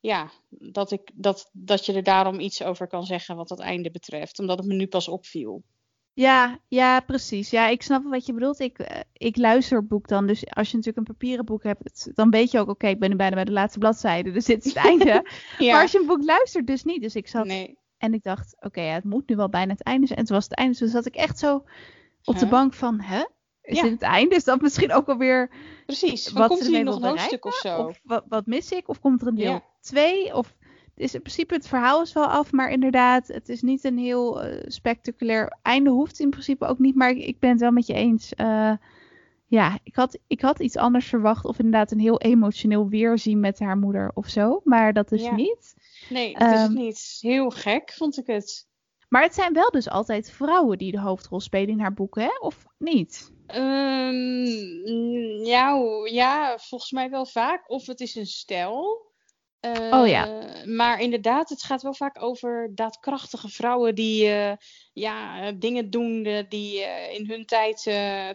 ja, 0.00 0.30
dat, 0.48 0.90
ik, 0.90 1.10
dat, 1.14 1.50
dat 1.52 1.86
je 1.86 1.92
er 1.92 2.02
daarom 2.02 2.40
iets 2.40 2.62
over 2.62 2.86
kan 2.86 3.04
zeggen 3.04 3.36
wat 3.36 3.48
dat 3.48 3.60
einde 3.60 3.90
betreft. 3.90 4.38
Omdat 4.38 4.58
het 4.58 4.66
me 4.66 4.74
nu 4.74 4.86
pas 4.86 5.08
opviel. 5.08 5.64
Ja, 6.18 6.58
ja, 6.68 7.00
precies. 7.00 7.50
Ja, 7.50 7.68
ik 7.68 7.82
snap 7.82 8.04
wat 8.04 8.26
je 8.26 8.32
bedoelt. 8.32 8.58
Ik, 8.58 8.78
uh, 8.78 8.86
ik 9.12 9.36
luister 9.36 9.86
boek 9.86 10.08
dan. 10.08 10.26
Dus 10.26 10.46
als 10.50 10.70
je 10.70 10.76
natuurlijk 10.76 11.08
een 11.08 11.14
papieren 11.14 11.44
boek 11.44 11.62
hebt, 11.62 12.10
dan 12.14 12.30
weet 12.30 12.50
je 12.50 12.58
ook, 12.58 12.68
oké, 12.68 12.86
ik 12.86 12.98
ben 12.98 13.10
nu 13.10 13.16
bijna 13.16 13.34
bij 13.34 13.44
de 13.44 13.52
laatste 13.52 13.78
bladzijde. 13.78 14.30
Dus 14.30 14.44
dit 14.44 14.64
is 14.64 14.74
het 14.74 14.84
einde. 14.90 15.30
ja. 15.58 15.72
Maar 15.72 15.82
als 15.82 15.92
je 15.92 15.98
een 15.98 16.06
boek 16.06 16.24
luistert, 16.24 16.66
dus 16.66 16.84
niet. 16.84 17.02
Dus 17.02 17.16
ik 17.16 17.28
zat 17.28 17.46
nee. 17.46 17.78
en 17.98 18.14
ik 18.14 18.22
dacht, 18.22 18.56
oké, 18.60 18.80
ja, 18.80 18.92
het 18.92 19.04
moet 19.04 19.28
nu 19.28 19.36
wel 19.36 19.48
bijna 19.48 19.72
het 19.72 19.82
einde 19.82 20.06
zijn. 20.06 20.18
En 20.18 20.24
toen 20.24 20.34
was 20.36 20.44
het 20.44 20.54
einde. 20.54 20.78
Dus 20.78 20.90
zat 20.90 21.06
ik 21.06 21.14
echt 21.14 21.38
zo 21.38 21.54
op 22.24 22.34
huh? 22.34 22.38
de 22.38 22.46
bank 22.46 22.74
van, 22.74 23.00
hè? 23.00 23.24
Is 23.62 23.76
Ja. 23.76 23.82
dit 23.82 23.92
het 23.92 24.02
einde? 24.02 24.34
Is 24.34 24.44
dat 24.44 24.60
misschien 24.60 24.92
ook 24.92 25.08
alweer 25.08 25.50
Precies. 25.86 26.32
Wat 26.32 26.48
komt 26.48 26.74
er 26.74 26.84
nog 26.84 26.96
een 26.96 27.08
hoofdstuk 27.08 27.44
of 27.44 27.54
zo? 27.54 27.78
Of 27.78 28.00
wat, 28.02 28.24
wat 28.28 28.46
mis 28.46 28.72
ik? 28.72 28.88
Of 28.88 29.00
komt 29.00 29.20
er 29.22 29.26
een 29.28 29.34
deel 29.34 29.52
Ja. 29.52 29.64
2? 29.80 30.34
Of 30.34 30.56
is 31.00 31.14
in 31.14 31.20
principe 31.20 31.54
het 31.54 31.68
verhaal 31.68 32.02
is 32.02 32.12
wel 32.12 32.26
af, 32.26 32.52
maar 32.52 32.70
inderdaad, 32.70 33.26
het 33.28 33.48
is 33.48 33.62
niet 33.62 33.84
een 33.84 33.98
heel 33.98 34.42
eh, 34.42 34.62
spectaculair 34.66 35.56
einde. 35.62 35.90
Hoeft 35.90 36.20
in 36.20 36.30
principe 36.30 36.66
ook 36.66 36.78
niet, 36.78 36.94
maar 36.94 37.10
ik, 37.10 37.24
ik 37.26 37.38
ben 37.38 37.50
het 37.50 37.60
wel 37.60 37.70
met 37.70 37.86
je 37.86 37.94
eens. 37.94 38.34
Eh, 38.34 38.72
ja, 39.46 39.78
ik 39.82 39.94
had, 39.96 40.18
ik 40.26 40.40
had 40.40 40.60
iets 40.60 40.76
anders 40.76 41.06
verwacht. 41.08 41.44
Of 41.44 41.58
inderdaad 41.58 41.90
een 41.90 41.98
heel 42.00 42.20
emotioneel 42.20 42.88
weerzien 42.88 43.40
met 43.40 43.58
haar 43.58 43.76
moeder 43.78 44.10
of 44.14 44.28
zo. 44.28 44.60
Maar 44.64 44.92
dat 44.92 45.12
is 45.12 45.22
Ja. 45.22 45.34
niet. 45.34 45.74
Nee, 46.08 46.32
dat 46.38 46.52
is 46.52 46.58
Ehm, 46.58 46.72
niet. 46.74 47.18
Heel 47.20 47.50
gek 47.50 47.92
vond 47.92 48.18
ik 48.18 48.26
het. 48.26 48.66
Maar 49.08 49.22
het 49.22 49.34
zijn 49.34 49.52
wel 49.52 49.70
dus 49.70 49.88
altijd 49.90 50.30
vrouwen 50.30 50.78
die 50.78 50.92
de 50.92 51.00
hoofdrol 51.00 51.40
spelen 51.40 51.68
in 51.68 51.80
haar 51.80 51.94
boeken, 51.94 52.22
hè? 52.22 52.38
Of 52.40 52.64
niet? 52.78 53.32
Ehm, 53.46 55.44
ja, 55.44 55.78
ja, 56.04 56.58
volgens 56.58 56.90
mij 56.92 57.10
wel 57.10 57.26
vaak. 57.26 57.70
Of 57.70 57.86
het 57.86 58.00
is 58.00 58.14
een 58.14 58.26
stijl. 58.26 59.06
Oh 59.60 60.06
ja. 60.08 60.28
Eh, 60.28 60.64
Maar 60.64 61.00
inderdaad, 61.00 61.48
het 61.48 61.62
gaat 61.62 61.82
wel 61.82 61.94
vaak 61.94 62.22
over 62.22 62.70
daadkrachtige 62.74 63.48
vrouwen 63.48 63.94
die 63.94 64.28
eh, 64.28 64.52
ja, 64.92 65.52
dingen 65.52 65.90
doen 65.90 66.24
eh, 66.24 66.44
die 66.48 66.80
in 67.12 67.26
hun 67.28 67.46
tijd 67.46 67.82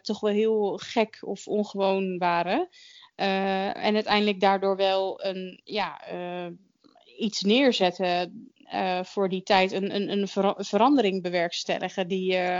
toch 0.01 0.19
wel 0.19 0.31
heel 0.33 0.77
gek 0.83 1.17
of 1.21 1.47
ongewoon 1.47 2.17
waren. 2.17 2.69
En 3.15 3.93
uiteindelijk 3.95 4.39
daardoor 4.39 4.75
wel 4.75 5.23
een, 5.25 5.61
ja, 5.63 6.01
iets 7.17 7.41
neerzetten 7.41 8.49
voor 9.03 9.29
die 9.29 9.43
tijd. 9.43 9.71
Een, 9.71 9.95
een, 9.95 10.09
een 10.11 10.27
vera- 10.27 10.55
verandering 10.57 11.21
bewerkstelligen 11.21 12.07
die, 12.07 12.35
eh, 12.35 12.59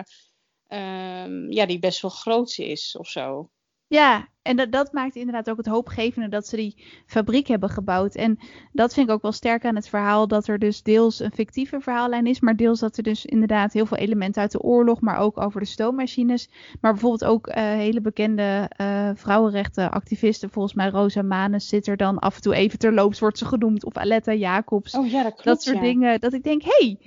ehm, 0.68 1.51
ja, 1.51 1.66
die 1.66 1.80
best 1.80 2.01
wel 2.01 2.11
groot 2.11 2.57
is 2.57 2.97
of 2.97 3.07
zo. 3.07 3.49
Ja, 3.94 4.28
en 4.41 4.56
dat, 4.56 4.72
dat 4.72 4.94
maakt 4.94 5.16
inderdaad 5.16 5.50
ook 5.50 5.58
het 5.58 5.66
hoopgevende 5.66 6.30
dat 6.30 6.48
ze 6.48 6.56
die 6.56 6.84
fabriek 7.06 7.48
hebben 7.48 7.70
gebouwd. 7.70 8.16
En 8.16 8.39
dat 8.72 8.94
vind 8.94 9.08
ik 9.08 9.14
ook 9.14 9.22
wel 9.22 9.32
sterk 9.32 9.66
aan 9.66 9.76
het 9.76 9.89
verhaal, 9.89 10.28
dat 10.28 10.48
er 10.48 10.60
dus 10.60 10.84
deels 10.84 11.20
een 11.20 11.32
fictieve 11.32 11.80
verhaallijn 11.80 12.26
is, 12.26 12.39
maar 12.39 12.56
deels 12.56 12.80
dat 12.80 12.98
er 12.98 13.04
dus 13.04 13.26
inderdaad 13.26 13.74
heel 13.74 13.86
veel 13.86 13.98
elementen 13.98 14.41
uit 14.41 14.52
de 14.52 14.62
oorlog, 14.62 15.02
maar 15.02 15.18
ook 15.18 15.38
over 15.38 15.60
de 15.60 15.66
stoommachines. 15.66 16.50
Maar 16.82 16.91
bijvoorbeeld 16.91 17.26
ook 17.26 17.48
eh, 17.48 17.64
hele 17.64 18.02
bekende 18.02 18.70
eh 18.76 19.10
vrouwenrechtenactivisten, 19.16 20.50
volgens 20.50 20.74
mij 20.74 20.89
Rosa 20.89 21.22
Manes 21.22 21.68
zit 21.68 21.88
er 21.88 21.98
dan 21.98 22.20
af 22.20 22.36
en 22.36 22.41
toe 22.41 22.56
even 22.56 22.80
terloops, 22.80 23.20
wordt 23.20 23.38
ze 23.38 23.46
genoemd, 23.46 23.86
of 23.86 23.98
Aletta 23.98 24.34
Jacobs. 24.34 24.96
Oh 24.96 25.10
ja, 25.10 25.24
dat 25.24 25.32
klopt. 25.32 25.44
dat 25.44 25.64
soort 25.64 25.78
ja. 25.78 25.82
dingen, 25.82 26.20
dat 26.20 26.34
ik 26.34 26.44
denk, 26.44 26.62
hé, 26.64 26.98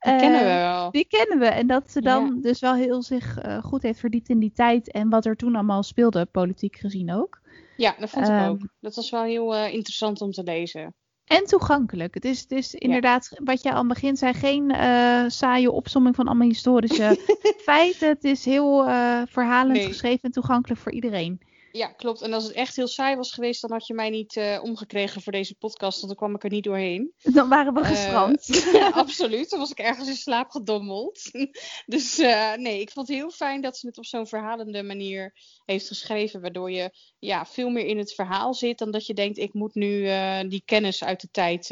Die 0.00 0.12
eh, 0.12 0.18
kennen 0.18 0.40
we 0.40 0.46
wel. 0.46 0.90
die 0.90 1.04
kennen 1.06 1.38
we. 1.38 1.46
En 1.46 1.66
dat 1.66 1.90
ze 1.90 2.00
dan 2.00 2.24
Ja. 2.34 2.40
dus 2.42 2.60
wel 2.60 2.74
heel 2.74 3.02
zich 3.02 3.38
eh, 3.38 3.62
goed 3.62 3.82
heeft 3.82 4.00
verdiept 4.00 4.28
in 4.28 4.38
die 4.38 4.52
tijd 4.52 4.90
en 4.92 5.08
wat 5.08 5.24
er 5.26 5.36
toen 5.36 5.54
allemaal 5.54 5.82
speelde, 5.82 6.24
politiek 6.26 6.76
gezien 6.76 7.12
ook. 7.12 7.40
Ja, 7.76 7.94
dat 7.98 8.10
vond 8.10 8.26
ik 8.28 8.32
Ehm, 8.32 8.48
ook. 8.50 8.58
Dat 8.80 8.94
was 8.94 9.10
wel 9.10 9.22
heel 9.22 9.54
eh, 9.54 9.72
interessant 9.72 10.20
om 10.20 10.30
te 10.30 10.42
lezen. 10.42 10.94
En 11.24 11.44
toegankelijk. 11.44 12.14
Het 12.14 12.24
is, 12.24 12.40
het 12.40 12.50
is 12.50 12.74
inderdaad, 12.74 13.40
wat 13.44 13.62
je 13.62 13.70
aan 13.70 13.78
het 13.78 13.88
begin 13.88 14.16
zei, 14.16 14.32
geen 14.34 14.70
eh, 14.70 15.24
saaie 15.28 15.70
opsomming 15.70 16.14
van 16.14 16.26
allemaal 16.26 16.48
historische 16.48 17.16
feiten. 17.70 18.08
Het 18.08 18.24
is 18.24 18.44
heel 18.44 18.86
eh, 18.88 19.22
verhalend 19.26 19.76
Nee. 19.76 19.86
geschreven 19.86 20.20
en 20.22 20.30
toegankelijk 20.30 20.80
voor 20.80 20.92
iedereen. 20.92 21.40
Ja, 21.72 21.86
klopt. 21.86 22.22
En 22.22 22.32
als 22.32 22.44
het 22.44 22.52
echt 22.52 22.76
heel 22.76 22.86
saai 22.86 23.16
was 23.16 23.32
geweest, 23.32 23.60
dan 23.60 23.72
had 23.72 23.86
je 23.86 23.94
mij 23.94 24.10
niet 24.10 24.36
eh, 24.36 24.60
omgekregen 24.62 25.22
voor 25.22 25.32
deze 25.32 25.54
podcast, 25.54 25.96
want 25.96 26.06
dan 26.06 26.16
kwam 26.16 26.34
ik 26.34 26.44
er 26.44 26.50
niet 26.50 26.64
doorheen. 26.64 27.14
Dan 27.22 27.48
waren 27.48 27.74
we 27.74 27.80
Eh, 27.80 27.86
gestrand. 27.86 28.48
absoluut. 28.92 29.50
Dan 29.50 29.58
was 29.58 29.70
ik 29.70 29.78
ergens 29.78 30.08
in 30.08 30.14
slaap 30.14 30.50
gedommeld. 30.50 31.30
dus 31.86 32.18
eh, 32.18 32.54
nee, 32.54 32.80
ik 32.80 32.90
vond 32.90 33.08
het 33.08 33.16
heel 33.16 33.30
fijn 33.30 33.60
dat 33.60 33.76
ze 33.76 33.86
het 33.86 33.98
op 33.98 34.04
zo'n 34.04 34.26
verhalende 34.26 34.82
manier 34.82 35.32
heeft 35.64 35.86
geschreven, 35.86 36.40
waardoor 36.40 36.70
je 36.70 36.90
ja, 37.18 37.46
veel 37.46 37.70
meer 37.70 37.86
in 37.86 37.98
het 37.98 38.14
verhaal 38.14 38.54
zit 38.54 38.78
dan 38.78 38.90
dat 38.90 39.06
je 39.06 39.14
denkt, 39.14 39.38
ik 39.38 39.54
moet 39.54 39.74
nu 39.74 40.08
die 40.48 40.62
kennis 40.64 41.04
uit 41.04 41.20
de 41.20 41.28
tijd 41.30 41.66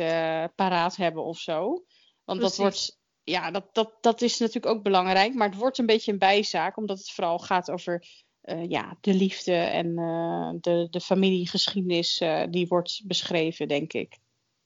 paraat 0.55 0.97
hebben 0.97 1.25
of 1.25 1.39
zo. 1.39 1.85
Want 2.25 2.41
dat 2.41 2.57
wordt, 2.57 2.99
ja, 3.25 3.51
dat, 3.51 3.75
dat, 3.75 3.93
dat 4.01 4.23
is 4.23 4.39
natuurlijk 4.39 4.75
ook 4.75 4.83
belangrijk, 4.83 5.35
maar 5.35 5.49
het 5.49 5.59
wordt 5.59 5.79
een 5.79 5.87
beetje 5.87 6.13
een 6.13 6.19
bijzaak, 6.19 6.77
omdat 6.77 6.99
het 6.99 7.11
vooral 7.11 7.39
gaat 7.39 7.71
over 7.71 8.07
eh, 8.49 8.69
ja, 8.69 8.97
de 9.01 9.15
liefde 9.15 9.53
en 9.53 9.99
eh, 9.99 10.51
de, 10.61 10.87
de 10.91 11.01
familiegeschiedenis 11.01 12.19
eh, 12.19 12.43
die 12.51 12.67
wordt 12.67 13.01
beschreven, 13.05 13.69
denk 13.69 13.93
ik. 13.93 14.19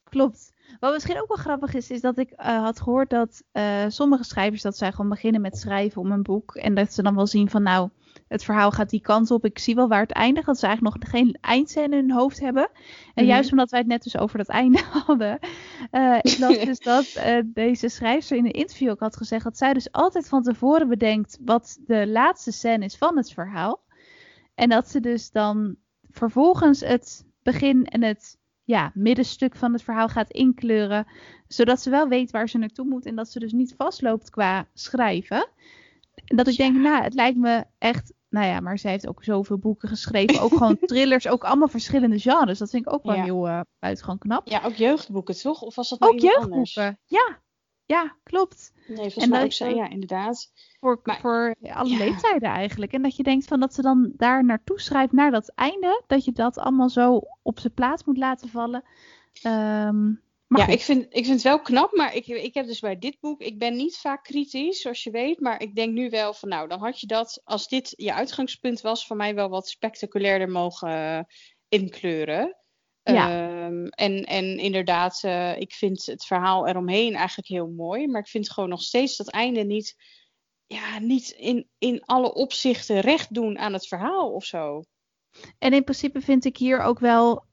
Klopt. 0.03 0.52
Wat 0.81 0.93
misschien 0.93 1.21
ook 1.21 1.29
wel 1.29 1.37
grappig 1.37 1.75
is, 1.75 1.91
is 1.91 2.01
dat 2.01 2.19
ik 2.19 2.31
eh, 2.31 2.63
had 2.63 2.81
gehoord 2.81 3.11
dat 3.11 3.43
eh, 3.53 3.85
sommige 3.89 4.25
schrijvers 4.25 4.63
dat 4.63 4.77
zij 4.77 4.91
gewoon 4.93 5.11
beginnen 5.11 5.41
met 5.41 5.59
schrijven 5.59 6.01
om 6.01 6.13
een 6.13 6.23
boek. 6.23 6.55
En 6.55 6.75
dat 6.75 6.93
ze 6.93 7.03
dan 7.03 7.15
wel 7.15 7.27
zien 7.27 7.51
van 7.51 7.63
nou, 7.63 7.89
het 8.29 8.45
verhaal 8.45 8.71
gaat 8.71 8.91
die 8.91 9.01
kant 9.01 9.31
op. 9.31 9.45
Ik 9.45 9.59
zie 9.59 9.75
wel 9.75 9.89
waar 9.89 10.01
het 10.01 10.13
eindigt. 10.13 10.47
Dat 10.47 10.59
ze 10.59 10.67
eigenlijk 10.67 10.97
nog 11.03 11.11
geen 11.11 11.37
eindscène 11.41 11.97
in 11.97 12.09
hun 12.09 12.13
hoofd 12.13 12.41
hebben. 12.41 12.69
En 13.15 13.25
Mhm. 13.25 13.33
juist 13.33 13.51
omdat 13.51 13.71
wij 13.71 13.79
het 13.81 13.89
net 13.89 14.03
dus 14.03 14.17
over 14.17 14.39
dat 14.39 14.49
einde 14.49 14.79
hadden. 15.07 15.39
eh 15.91 16.19
ik 16.23 16.39
las 16.39 16.59
dus 16.65 16.79
dat 16.79 17.21
deze 17.47 17.89
schrijfster 17.89 18.37
in 18.37 18.45
een 18.45 18.51
interview 18.53 18.91
ook 18.91 19.01
had 19.01 19.17
gezegd 19.17 19.45
dat 19.45 19.57
zij 19.57 19.73
dus 19.73 19.93
altijd 19.93 20.29
van 20.29 20.43
tevoren 20.43 20.89
bedenkt 20.89 21.39
wat 21.45 21.79
de 21.87 22.07
laatste 22.07 22.53
scène 22.53 22.85
is 22.85 22.97
van 22.97 23.17
het 23.17 23.33
verhaal. 23.33 23.81
En 24.55 24.69
dat 24.69 24.91
ze 24.91 25.01
dus 25.01 25.31
dan 25.31 25.77
vervolgens 26.11 26.81
het 26.81 27.25
begin 27.43 27.85
en 27.87 28.03
het 28.03 28.39
ja, 28.65 28.91
middenstuk 28.95 29.57
van 29.57 29.73
het 29.73 29.83
verhaal 29.83 30.09
gaat 30.09 30.31
inkleuren. 30.31 31.07
Zodat 31.49 31.81
ze 31.81 31.91
wel 31.91 32.09
weet 32.09 32.31
waar 32.31 32.49
ze 32.49 32.59
naartoe 32.59 32.87
moet. 32.87 33.07
En 33.07 33.15
dat 33.17 33.29
ze 33.29 33.39
dus 33.39 33.53
niet 33.53 33.75
vastloopt 33.77 34.31
qua 34.31 34.69
schrijven. 34.75 35.49
En 36.25 36.37
dat 36.37 36.47
ik 36.47 36.57
denk, 36.57 36.77
nou, 36.77 37.03
het 37.03 37.15
lijkt 37.15 37.39
me 37.39 37.65
echt. 37.79 38.13
Nou 38.29 38.47
ja, 38.47 38.61
maar 38.61 38.79
zij 38.79 38.91
heeft 38.91 39.09
ook 39.09 39.25
zoveel 39.25 39.59
boeken 39.59 39.89
geschreven. 39.89 40.41
Ook 40.41 40.53
gewoon 40.53 40.79
thrillers, 40.87 41.29
ook 41.29 41.45
allemaal 41.45 41.69
verschillende 41.69 42.19
genres. 42.19 42.59
Dat 42.59 42.71
vind 42.71 42.87
ik 42.87 42.93
ook 42.93 43.03
wel 43.03 43.15
Ja. 43.15 43.23
heel 43.23 43.49
eh 43.49 43.61
buitengewoon 43.79 44.19
knap. 44.19 44.49
Ja, 44.49 44.63
ook 44.65 44.75
jeugdboeken, 44.75 45.35
toch? 45.41 45.63
Of 45.63 45.75
was 45.75 45.89
dat 45.89 46.01
nou 46.01 46.13
ook 46.13 46.21
anders? 46.21 46.75
jeugdboeken. 46.75 46.99
Ja, 47.07 47.41
ja, 47.87 48.17
klopt. 48.23 48.73
Nee, 48.87 48.97
volgens 48.97 49.25
En 49.25 49.29
mij 49.29 49.39
dat 49.39 49.47
ook 49.47 49.53
zo. 49.53 49.69
Ja, 49.69 49.89
inderdaad. 49.89 50.53
Voor, 50.81 51.01
Maar- 51.03 51.21
voor 51.21 51.55
alle 51.61 51.91
ja. 51.91 51.99
leeftijden 51.99 52.49
eigenlijk. 52.49 52.93
En 52.93 53.03
dat 53.03 53.17
je 53.17 53.23
denkt 53.23 53.47
van 53.47 53.61
dat 53.61 53.75
ze 53.75 53.83
dan 53.83 54.13
daar 54.17 54.45
naartoe 54.45 54.81
schrijft 54.81 55.13
naar 55.13 55.31
dat 55.31 55.53
einde. 55.55 56.03
Dat 56.07 56.25
je 56.25 56.33
dat 56.33 56.59
allemaal 56.59 56.89
zo 56.89 57.21
op 57.43 57.59
zijn 57.61 57.75
plaats 57.75 58.05
moet 58.05 58.17
laten 58.19 58.49
vallen. 58.49 58.85
Ehm, 59.43 60.03
maar 60.47 60.61
ja, 60.61 60.65
goed. 60.65 60.75
ik 60.75 60.81
vind, 60.81 61.03
ik 61.05 61.25
vind 61.25 61.29
het 61.29 61.43
wel 61.43 61.61
knap, 61.61 61.93
maar 61.97 62.15
ik, 62.15 62.27
ik 62.27 62.55
heb 62.55 62.67
dus 62.67 62.81
bij 62.81 62.99
dit 62.99 63.17
boek, 63.21 63.41
ik 63.41 63.59
ben 63.59 63.77
niet 63.77 63.97
vaak 63.97 64.25
kritisch, 64.25 64.81
zoals 64.81 65.03
je 65.03 65.11
weet, 65.11 65.41
maar 65.41 65.61
ik 65.63 65.75
denk 65.75 65.93
nu 65.93 66.11
wel 66.11 66.35
van, 66.35 66.49
nou, 66.49 66.69
dan 66.69 66.79
had 66.79 67.01
je 67.01 67.07
dat, 67.07 67.41
als 67.45 67.69
dit 67.69 67.93
je 67.97 68.15
uitgangspunt 68.15 68.81
was, 68.81 69.07
voor 69.07 69.17
mij 69.17 69.35
wel 69.35 69.49
wat 69.49 69.69
spectaculairder 69.69 70.49
mogen 70.49 70.89
eh, 70.89 71.21
inkleuren. 71.69 72.57
Ja. 73.03 73.31
Ehm, 73.31 73.87
en, 73.87 74.25
en 74.25 74.59
inderdaad, 74.59 75.23
eh, 75.23 75.57
ik 75.59 75.73
vind 75.73 76.07
het 76.07 76.25
verhaal 76.25 76.69
eromheen 76.69 77.15
eigenlijk 77.15 77.49
heel 77.49 77.69
mooi, 77.69 78.09
maar 78.09 78.21
ik 78.21 78.29
vind 78.29 78.51
gewoon 78.51 78.69
nog 78.69 78.83
steeds 78.83 79.17
dat 79.17 79.31
einde 79.31 79.65
niet, 79.65 79.95
ja, 80.67 80.99
niet 80.99 81.31
in, 81.31 81.69
in 81.79 82.03
alle 82.05 82.35
opzichten 82.35 83.01
recht 83.01 83.35
doen 83.35 83.59
aan 83.59 83.73
het 83.73 83.87
verhaal 83.87 84.33
of 84.33 84.45
zo. 84.45 84.83
En 85.59 85.73
in 85.73 85.85
principe 85.85 86.21
vind 86.21 86.45
ik 86.45 86.57
hier 86.57 86.81
ook 86.81 86.99
wel. 86.99 87.45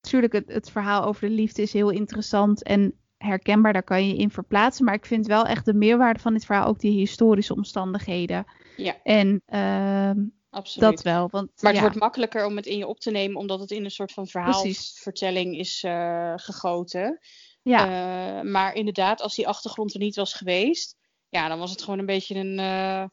Natuurlijk, 0.00 0.32
het, 0.32 0.48
het 0.48 0.70
verhaal 0.70 1.04
over 1.04 1.28
de 1.28 1.34
liefde 1.34 1.62
is 1.62 1.72
heel 1.72 1.90
interessant 1.90 2.62
en 2.62 2.98
herkenbaar. 3.16 3.72
Daar 3.72 3.82
kan 3.82 4.08
je 4.08 4.16
in 4.16 4.30
verplaatsen. 4.30 4.84
Maar 4.84 4.94
ik 4.94 5.06
vind 5.06 5.26
wel 5.26 5.44
echt 5.44 5.64
de 5.64 5.74
meerwaarde 5.74 6.20
van 6.20 6.32
dit 6.32 6.44
verhaal 6.44 6.66
ook 6.66 6.80
die 6.80 6.98
historische 6.98 7.54
omstandigheden. 7.54 8.44
Ja, 8.76 8.96
En 9.02 9.42
ehm, 9.46 10.18
absoluut. 10.56 10.90
dat 10.90 11.02
wel. 11.02 11.28
Want, 11.30 11.50
Maar 11.60 11.72
het 11.72 11.80
ja, 11.80 11.86
wordt 11.86 12.00
makkelijker 12.00 12.46
om 12.46 12.56
het 12.56 12.66
in 12.66 12.78
je 12.78 12.86
op 12.86 13.00
te 13.00 13.10
nemen, 13.10 13.36
omdat 13.36 13.60
het 13.60 13.70
in 13.70 13.84
een 13.84 13.90
soort 13.90 14.12
van 14.12 14.26
verhaalvertelling 14.26 15.58
is 15.58 15.82
eh, 15.82 16.32
gegoten. 16.36 17.18
Ja. 17.62 17.86
Eh, 17.86 18.50
maar 18.50 18.74
inderdaad, 18.74 19.20
als 19.20 19.34
die 19.34 19.48
achtergrond 19.48 19.94
er 19.94 20.00
niet 20.00 20.16
was 20.16 20.34
geweest, 20.34 20.96
ja, 21.28 21.48
dan 21.48 21.58
was 21.58 21.70
het 21.70 21.82
gewoon 21.82 21.98
een 21.98 22.06
beetje 22.06 22.34
een, 22.34 22.58
eh, 22.58 23.04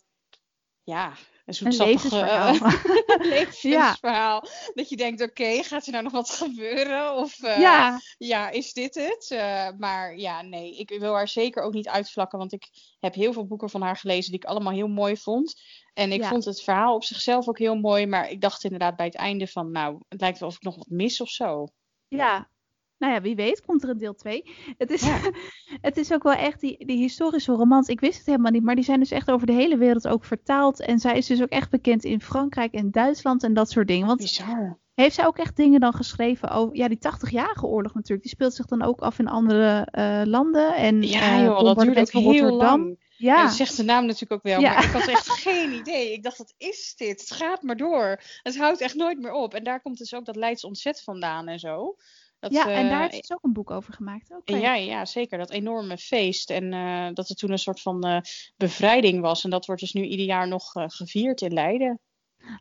ja, 0.83 1.13
een 1.45 1.53
zoetsappig 1.53 2.03
eh, 2.05 2.11
levensverhaal. 3.19 3.19
levensverhaal. 3.19 4.43
Dat 4.73 4.89
je 4.89 4.95
denkt, 4.95 5.21
oké, 5.21 5.63
gaat 5.63 5.85
er 5.85 5.91
nou 5.91 6.03
nog 6.03 6.11
wat 6.13 6.29
gebeuren? 6.43 7.15
Of 7.15 7.43
eh, 7.43 7.59
ja. 7.59 7.99
ja, 8.17 8.49
is 8.49 8.73
dit 8.73 8.95
het? 8.95 9.31
Eh, 9.31 9.67
maar 9.77 10.15
ja, 10.17 10.41
nee, 10.41 10.77
ik 10.77 10.89
wil 10.99 11.13
haar 11.13 11.27
zeker 11.27 11.63
ook 11.63 11.73
niet 11.73 11.87
uitvlakken, 11.87 12.37
want 12.39 12.53
ik 12.53 12.67
heb 12.99 13.13
heel 13.13 13.33
veel 13.33 13.47
boeken 13.47 13.69
van 13.69 13.81
haar 13.81 13.97
gelezen 13.97 14.31
die 14.31 14.39
ik 14.39 14.45
allemaal 14.49 14.73
heel 14.73 14.87
mooi 14.87 15.17
vond. 15.17 15.61
En 15.93 16.11
ik 16.11 16.21
Ja. 16.21 16.27
vond 16.29 16.45
het 16.45 16.61
verhaal 16.61 16.95
op 16.95 17.03
zichzelf 17.03 17.47
ook 17.47 17.59
heel 17.59 17.75
mooi, 17.75 18.05
maar 18.05 18.29
ik 18.29 18.41
dacht 18.41 18.63
inderdaad 18.63 18.95
bij 18.95 19.05
het 19.05 19.15
einde 19.15 19.47
van, 19.47 19.71
nou, 19.71 19.99
het 20.09 20.21
lijkt 20.21 20.39
wel 20.39 20.49
of 20.49 20.55
ik 20.55 20.61
nog 20.61 20.75
wat 20.75 20.87
mis 20.89 21.21
of 21.21 21.29
zo. 21.29 21.67
Ja. 22.07 22.51
Nou 22.97 23.13
ja, 23.13 23.21
wie 23.21 23.35
weet 23.35 23.61
komt 23.65 23.83
er 23.83 23.89
een 23.89 23.97
deel 23.97 24.13
2. 24.15 24.43
Het 24.77 24.91
is, 24.91 25.01
Ja. 25.05 25.19
het 25.81 25.97
is 25.97 26.13
ook 26.13 26.23
wel 26.23 26.33
echt 26.33 26.59
die, 26.59 26.85
die 26.85 26.97
historische 26.97 27.51
romans. 27.51 27.87
Ik 27.87 27.99
wist 27.99 28.17
het 28.17 28.25
helemaal 28.25 28.51
niet, 28.51 28.63
maar 28.63 28.75
die 28.75 28.83
zijn 28.83 28.99
dus 28.99 29.11
echt 29.11 29.31
over 29.31 29.47
de 29.47 29.53
hele 29.53 29.77
wereld 29.77 30.07
ook 30.07 30.25
vertaald. 30.25 30.79
En 30.79 30.99
zij 30.99 31.17
is 31.17 31.25
dus 31.27 31.41
ook 31.41 31.49
echt 31.49 31.69
bekend 31.69 32.03
in 32.03 32.21
Frankrijk 32.21 32.73
en 32.73 32.91
Duitsland 32.91 33.43
en 33.43 33.53
dat 33.53 33.69
soort 33.69 33.87
dingen. 33.87 34.07
Want 34.07 34.19
Bizar. 34.19 34.79
heeft 34.93 35.15
zij 35.15 35.25
ook 35.25 35.37
echt 35.37 35.55
dingen 35.55 35.79
dan 35.79 35.93
geschreven 35.93 36.49
over... 36.49 36.75
Ja, 36.75 36.87
die 36.87 36.97
80-jarige 36.97 37.65
oorlog 37.65 37.93
natuurlijk. 37.93 38.21
Die 38.21 38.31
speelt 38.31 38.53
zich 38.53 38.65
dan 38.65 38.81
ook 38.81 38.99
af 38.99 39.19
in 39.19 39.27
andere 39.27 39.87
eh, 39.91 40.21
landen. 40.25 40.75
En, 40.75 41.01
Ja, 41.03 41.41
joh, 41.41 41.63
dat 41.63 41.77
ook 41.77 42.11
heel 42.11 42.23
Rotterdam. 42.23 42.57
lang. 42.59 43.01
Ja. 43.17 43.43
Dat 43.43 43.53
zegt 43.53 43.77
de 43.77 43.83
naam 43.83 44.01
natuurlijk 44.05 44.31
ook 44.31 44.43
wel, 44.43 44.59
Ja. 44.61 44.73
maar 44.73 44.83
ik 44.85 44.91
had 44.91 45.07
echt 45.07 45.29
geen 45.49 45.71
idee. 45.73 46.13
Ik 46.13 46.23
dacht, 46.23 46.37
wat 46.37 46.53
is 46.57 46.93
dit? 46.97 47.19
Het 47.19 47.31
gaat 47.31 47.61
maar 47.61 47.77
door. 47.77 48.19
Het 48.43 48.57
houdt 48.57 48.81
echt 48.81 48.95
nooit 48.95 49.19
meer 49.19 49.31
op. 49.31 49.53
En 49.53 49.63
daar 49.63 49.81
komt 49.81 49.97
dus 49.97 50.13
ook 50.13 50.25
dat 50.25 50.35
Leids 50.35 50.63
ontzet 50.63 51.03
vandaan 51.03 51.47
en 51.47 51.59
zo. 51.59 51.95
Dat, 52.43 52.53
ja, 52.53 52.71
en 52.71 52.89
daar 52.89 52.93
eh, 52.93 52.99
heeft 52.99 53.13
ze 53.13 53.21
dus 53.21 53.31
ook 53.31 53.43
een 53.43 53.53
boek 53.53 53.71
over 53.71 53.93
gemaakt. 53.93 54.33
Ja, 54.45 54.75
ja, 54.75 55.05
zeker. 55.05 55.37
Dat 55.37 55.51
enorme 55.51 55.97
feest. 55.97 56.49
En 56.49 56.73
eh, 56.73 57.07
dat 57.13 57.29
er 57.29 57.35
toen 57.35 57.51
een 57.51 57.59
soort 57.59 57.81
van 57.81 58.03
eh, 58.03 58.19
bevrijding 58.57 59.21
was. 59.21 59.43
En 59.43 59.49
dat 59.49 59.65
wordt 59.65 59.81
dus 59.81 59.93
nu 59.93 60.03
ieder 60.03 60.25
jaar 60.25 60.47
nog 60.47 60.71
gevierd 60.73 61.41
in 61.41 61.53
Leiden. 61.53 61.99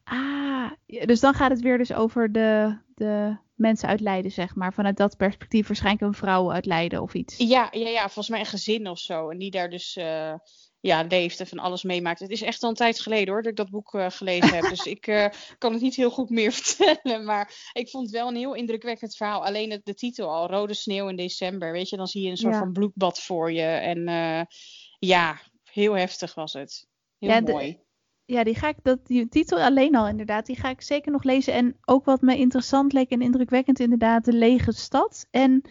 Ah, 0.05 0.71
dus 0.87 1.21
dan 1.21 1.35
gaat 1.35 1.51
het 1.51 1.61
weer 1.61 1.79
dus 1.79 1.93
over 1.93 2.33
de, 2.33 2.79
de 2.95 3.37
mensen 3.55 3.89
uit 3.89 4.01
Leiden, 4.01 4.31
zeg 4.31 4.55
maar. 4.55 4.75
Vanuit 4.75 4.97
dat 4.97 5.17
perspectief 5.17 5.67
waarschijnlijk 5.67 6.05
een 6.05 6.15
vrouw 6.15 6.53
uit 6.53 6.67
Leiden 6.67 7.03
of 7.03 7.15
iets. 7.15 7.37
Ja, 7.37 7.69
ja, 7.71 7.89
ja, 7.89 8.03
volgens 8.03 8.29
mij 8.29 8.41
een 8.41 8.47
gezin 8.47 8.89
of 8.89 8.99
zo. 8.99 9.29
En 9.29 9.39
die 9.39 9.51
daar 9.51 9.71
dus 9.71 9.99
ja, 10.83 11.03
leeft 11.09 11.41
en 11.41 11.47
van 11.47 11.59
alles 11.59 11.83
meemaakt. 11.83 12.21
Het 12.21 12.31
is 12.31 12.43
echt 12.43 12.63
al 12.63 12.69
een 12.69 12.75
tijd 12.75 13.01
geleden 13.01 13.33
hoor, 13.33 13.43
dat 13.43 13.51
ik 13.51 13.57
dat 13.57 13.71
boek 13.71 13.95
eh, 13.95 14.11
gelezen 14.11 14.55
heb. 14.55 14.69
Dus 14.69 14.85
ik 14.87 15.07
eh, 15.07 15.27
kan 15.59 15.73
het 15.73 15.83
niet 15.83 15.95
heel 15.95 16.11
goed 16.11 16.31
meer 16.31 16.53
vertellen. 16.63 17.25
Maar 17.25 17.71
ik 17.73 17.89
vond 17.89 18.07
het 18.07 18.15
wel 18.15 18.29
een 18.29 18.37
heel 18.37 18.55
indrukwekkend 18.55 19.17
verhaal. 19.17 19.45
Alleen 19.45 19.71
het, 19.71 19.85
de 19.85 19.95
titel 19.95 20.29
al, 20.31 20.49
Rode 20.51 20.75
Sneeuw 20.75 21.09
in 21.09 21.17
december. 21.17 21.73
Weet 21.73 21.89
je, 21.89 21.97
dan 21.97 22.07
zie 22.07 22.23
je 22.23 22.31
een 22.31 22.37
soort 22.37 22.53
Ja. 22.55 22.59
van 22.59 22.73
bloedbad 22.73 23.21
voor 23.21 23.53
je. 23.53 23.63
En 23.63 24.09
eh, 24.09 24.41
ja, 24.99 25.41
heel 25.71 25.93
heftig 25.97 26.35
was 26.35 26.53
het. 26.53 26.87
Heel 27.19 27.31
Ja, 27.31 27.41
de- 27.41 27.53
mooi. 27.53 27.81
Ja, 28.25 28.45
die 28.45 28.55
ga 28.55 28.69
ik, 28.69 28.77
dat, 28.83 29.07
die 29.07 29.29
titel 29.29 29.59
alleen 29.59 29.97
al 29.97 30.09
inderdaad, 30.09 30.47
die 30.47 30.57
ga 30.57 30.69
ik 30.69 30.81
zeker 30.83 31.13
nog 31.13 31.23
lezen. 31.23 31.53
En 31.53 31.77
ook 31.85 32.05
wat 32.05 32.21
me 32.21 32.37
interessant 32.37 32.93
leek 32.93 33.11
en 33.11 33.23
indrukwekkend 33.23 33.81
inderdaad, 33.81 34.25
De 34.25 34.33
Lege 34.33 34.73
Stad 34.73 35.27
en 35.31 35.63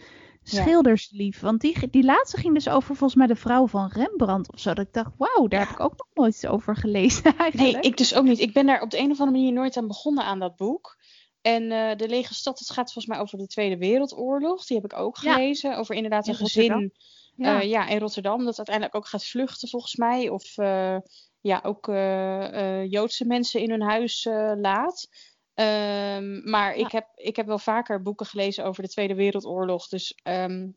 Schilderslief. 0.44 1.40
Want 1.40 1.60
die, 1.60 1.90
die 1.90 2.04
laatste 2.04 2.36
ging 2.36 2.54
dus 2.54 2.68
over 2.68 2.96
volgens 2.96 3.14
mij 3.18 3.26
de 3.26 3.36
vrouw 3.36 3.66
van 3.66 3.88
Rembrandt 3.92 4.52
of 4.52 4.60
zo. 4.60 4.74
Dat 4.74 4.86
ik 4.86 4.92
dacht, 4.92 5.10
wauw, 5.18 5.46
daar 5.48 5.60
Ja. 5.60 5.66
heb 5.66 5.74
ik 5.74 5.80
ook 5.84 5.94
nog 5.96 6.08
nooit 6.14 6.46
over 6.46 6.76
gelezen 6.76 7.22
Nee, 7.28 7.34
eigenlijk. 7.38 7.84
ik 7.84 7.96
dus 7.96 8.14
ook 8.14 8.24
niet. 8.24 8.38
Ik 8.40 8.52
ben 8.52 8.66
daar 8.66 8.82
op 8.82 8.90
de 8.90 8.98
een 8.98 9.10
of 9.10 9.18
andere 9.20 9.38
manier 9.38 9.52
nooit 9.52 9.76
aan 9.76 9.86
begonnen 9.86 10.24
aan 10.24 10.38
dat 10.38 10.56
boek. 10.56 10.96
En 11.42 11.70
eh, 11.72 11.96
De 11.96 12.08
Lege 12.08 12.34
Stad, 12.34 12.58
het 12.58 12.70
gaat 12.70 12.92
volgens 12.92 13.06
mij 13.06 13.18
over 13.18 13.38
de 13.38 13.46
Tweede 13.46 13.76
Wereldoorlog. 13.78 14.66
Die 14.66 14.76
heb 14.80 14.92
ik 14.92 14.98
ook 14.98 15.16
Ja. 15.16 15.32
gelezen. 15.32 15.76
Over 15.76 15.94
inderdaad 15.94 16.26
In 16.26 16.32
een 16.32 16.38
gezin 16.38 16.62
Rotterdam. 16.70 16.90
ja. 17.36 17.52
Ja. 17.52 17.60
ja, 17.60 17.88
in 17.88 17.98
Rotterdam. 17.98 18.44
Dat 18.44 18.56
uiteindelijk 18.56 18.96
ook 18.96 19.06
gaat 19.08 19.24
vluchten 19.26 19.68
volgens 19.68 19.96
mij. 19.96 20.28
Of 20.28 20.58
eh, 20.58 20.96
ja, 21.40 21.60
ook 21.62 21.88
eh, 21.88 22.80
eh, 22.80 22.90
Joodse 22.90 23.26
mensen 23.26 23.60
in 23.60 23.70
hun 23.70 23.82
huis 23.82 24.26
eh, 24.26 24.52
laat. 24.56 25.08
Ehm, 25.54 26.50
maar 26.50 26.78
Ja. 26.78 26.84
ik, 26.84 26.92
heb, 26.92 27.08
ik 27.14 27.36
heb 27.36 27.46
wel 27.46 27.58
vaker 27.58 28.02
boeken 28.02 28.26
gelezen 28.26 28.64
over 28.64 28.82
de 28.82 28.88
Tweede 28.88 29.14
Wereldoorlog. 29.14 29.88
Dus 29.88 30.14
ehm, 30.22 30.70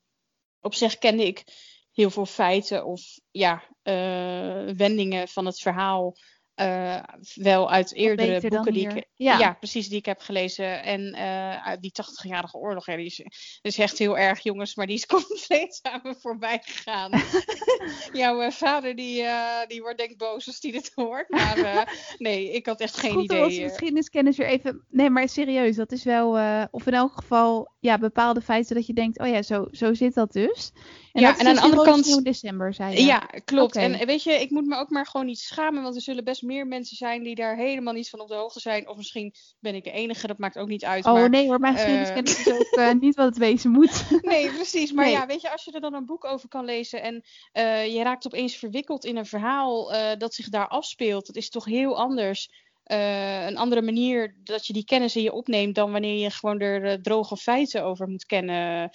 op 0.60 0.74
zich 0.74 0.98
kende 0.98 1.26
ik 1.26 1.44
heel 1.92 2.10
veel 2.10 2.26
feiten 2.26 2.86
of 2.86 3.02
ja, 3.32 3.64
eh, 3.82 4.76
wendingen 4.76 5.28
van 5.28 5.46
het 5.46 5.60
verhaal. 5.60 6.16
Eh, 6.56 7.04
wel 7.34 7.72
uit 7.72 7.94
eerdere 7.94 8.48
boeken 8.50 8.74
die 8.74 8.88
hier. 8.88 8.98
ik, 8.98 9.06
Ja. 9.16 9.38
ja. 9.40 9.54
precies, 9.54 9.88
die 9.90 9.98
ik 9.98 10.06
heb 10.06 10.20
gelezen. 10.22 10.84
En 10.84 11.14
eh, 11.14 11.66
uit 11.68 11.82
die 11.82 11.92
80-jarige 12.04 12.58
oorlog, 12.58 12.86
ja, 12.86 12.96
die 12.96 13.06
is, 13.06 13.22
is 13.62 13.78
echt 13.78 13.98
heel 13.98 14.18
erg, 14.18 14.40
jongens, 14.44 14.76
maar 14.76 14.88
die 14.88 14.96
is 14.96 15.06
compleet 15.16 15.80
aan 15.82 16.00
me 16.04 16.16
voorbij 16.20 16.62
gegaan. 16.64 17.12
Jouw 18.14 18.52
vader, 18.52 18.96
die, 18.96 19.22
eh, 19.24 19.68
die 19.68 19.82
wordt 19.82 19.98
denk 19.98 20.10
ik 20.10 20.18
boos 20.18 20.48
als 20.48 20.60
die 20.60 20.72
dit 20.72 20.92
hoort. 20.96 21.30
Maar 21.30 21.94
nee, 22.18 22.52
ik 22.52 22.66
had 22.66 22.80
echt 22.82 22.98
geen 22.98 23.12
Goed 23.12 23.30
onze 23.32 23.46
idee. 23.46 23.64
eh. 23.64 23.70
geschiedeniskennis 23.70 24.38
weer 24.38 24.48
even... 24.48 24.86
Nee, 24.90 25.10
maar 25.10 25.30
serieus, 25.30 25.76
dat 25.76 25.92
is 25.92 26.04
wel... 26.04 26.30
of 26.72 26.88
in 26.88 26.94
elk 26.94 27.12
geval, 27.16 27.74
ja, 27.80 27.98
bepaalde 27.98 28.42
feiten 28.42 28.76
dat 28.76 28.86
je 28.88 28.94
denkt... 28.94 29.20
Oh 29.20 29.28
ja, 29.28 29.42
zo, 29.42 29.68
zo 29.72 29.94
zit 29.94 30.14
dat 30.14 30.32
dus. 30.32 30.72
En 31.12 31.22
Ja, 31.22 31.38
en 31.38 31.46
aan 31.48 31.54
dus 31.54 31.62
de 31.64 31.70
andere 31.70 31.84
kant- 31.92 32.24
december, 32.26 32.74
zei 32.74 32.94
je. 32.96 33.04
Ja, 33.06 33.20
klopt. 33.46 33.76
En 33.76 34.06
weet 34.06 34.24
je, 34.24 34.32
ik 34.32 34.50
moet 34.50 34.66
me 34.66 34.78
ook 34.78 34.90
maar 34.90 35.06
gewoon 35.08 35.26
niet 35.26 35.40
schamen, 35.40 35.84
want 35.84 35.96
er 35.96 36.02
zullen 36.02 36.24
best 36.24 36.42
meer 36.46 36.68
mensen 36.68 36.98
zijn 36.98 37.24
die 37.24 37.36
daar 37.36 37.56
helemaal 37.56 37.94
niet 37.94 38.10
van 38.10 38.20
op 38.20 38.28
de 38.28 38.36
hoogte 38.36 38.60
zijn. 38.60 38.90
Of 38.90 38.98
misschien 38.98 39.34
ben 39.60 39.76
ik 39.76 39.84
de 39.84 39.92
enige, 39.92 40.28
dat 40.28 40.38
maakt 40.38 40.58
ook 40.58 40.68
niet 40.68 40.86
uit. 40.86 41.06
Oh 41.06 41.14
maar... 41.14 41.30
nee 41.30 41.48
hoor, 41.48 41.60
mijn 41.60 41.74
geschiedeniskennis 41.74 42.40
is 42.46 42.54
ook 42.54 42.80
eh, 42.80 42.92
niet 43.00 43.16
wat 43.16 43.26
het 43.26 43.38
wezen 43.38 43.72
moet. 43.72 44.04
Nee, 44.22 44.52
precies. 44.52 44.92
Maar 44.92 45.06
Nee. 45.06 45.14
ja, 45.14 45.26
weet 45.26 45.42
je, 45.42 45.52
als 45.52 45.64
je 45.64 45.72
er 45.72 45.82
dan 45.82 45.94
een 45.94 46.06
boek 46.06 46.26
over 46.26 46.50
kan 46.50 46.66
lezen 46.66 47.02
en 47.02 47.24
eh, 47.52 47.94
je 47.94 48.04
raakt 48.04 48.26
opeens 48.26 48.56
verwikkeld 48.56 49.06
in 49.06 49.18
een 49.18 49.26
verhaal 49.26 49.94
eh, 49.94 50.18
dat 50.18 50.34
zich 50.34 50.50
daar 50.50 50.68
afspeelt, 50.68 51.26
dat 51.26 51.36
is 51.36 51.50
toch 51.50 51.66
heel 51.66 51.98
anders. 51.98 52.64
Een 52.86 53.58
andere 53.58 53.82
manier 53.82 54.36
dat 54.44 54.68
je 54.68 54.74
die 54.74 54.86
kennis 54.86 55.16
in 55.16 55.22
je 55.24 55.34
opneemt 55.34 55.76
dan 55.76 55.92
wanneer 55.92 56.18
je 56.18 56.30
gewoon 56.30 56.60
er 56.60 57.02
droge 57.02 57.38
feiten 57.38 57.84
over 57.84 58.08
moet 58.08 58.26
kennen 58.26 58.90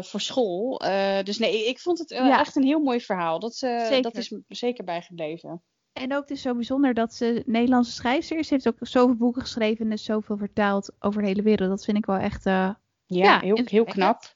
voor 0.00 0.20
school. 0.20 0.78
Dus 1.22 1.38
nee, 1.38 1.66
ik 1.66 1.78
vond 1.78 1.98
het 1.98 2.10
Ja. 2.10 2.40
echt 2.40 2.56
een 2.56 2.64
heel 2.64 2.80
mooi 2.80 3.00
verhaal. 3.00 3.38
Dat, 3.38 3.58
dat 4.00 4.16
is 4.16 4.28
me 4.28 4.42
zeker 4.48 4.84
bijgebleven. 4.84 5.62
En 5.96 6.14
ook 6.14 6.28
dus 6.28 6.42
zo 6.42 6.54
bijzonder 6.54 6.94
dat 6.94 7.14
ze 7.14 7.42
Nederlandse 7.46 7.92
schrijfster 7.92 8.38
is. 8.38 8.48
Ze 8.48 8.54
heeft 8.54 8.68
ook 8.68 8.76
zoveel 8.80 9.14
boeken 9.16 9.42
geschreven 9.42 9.84
en 9.86 9.92
is 9.92 10.04
zoveel 10.04 10.36
vertaald 10.36 10.92
over 10.98 11.22
de 11.22 11.28
hele 11.28 11.42
wereld. 11.42 11.68
Dat 11.70 11.84
vind 11.84 11.96
ik 11.96 12.06
wel 12.06 12.16
echt... 12.16 12.46
eh, 12.46 12.52
Ja, 12.52 12.74
Ja, 13.06 13.40
heel, 13.40 13.60
heel 13.64 13.84
knap. 13.84 14.34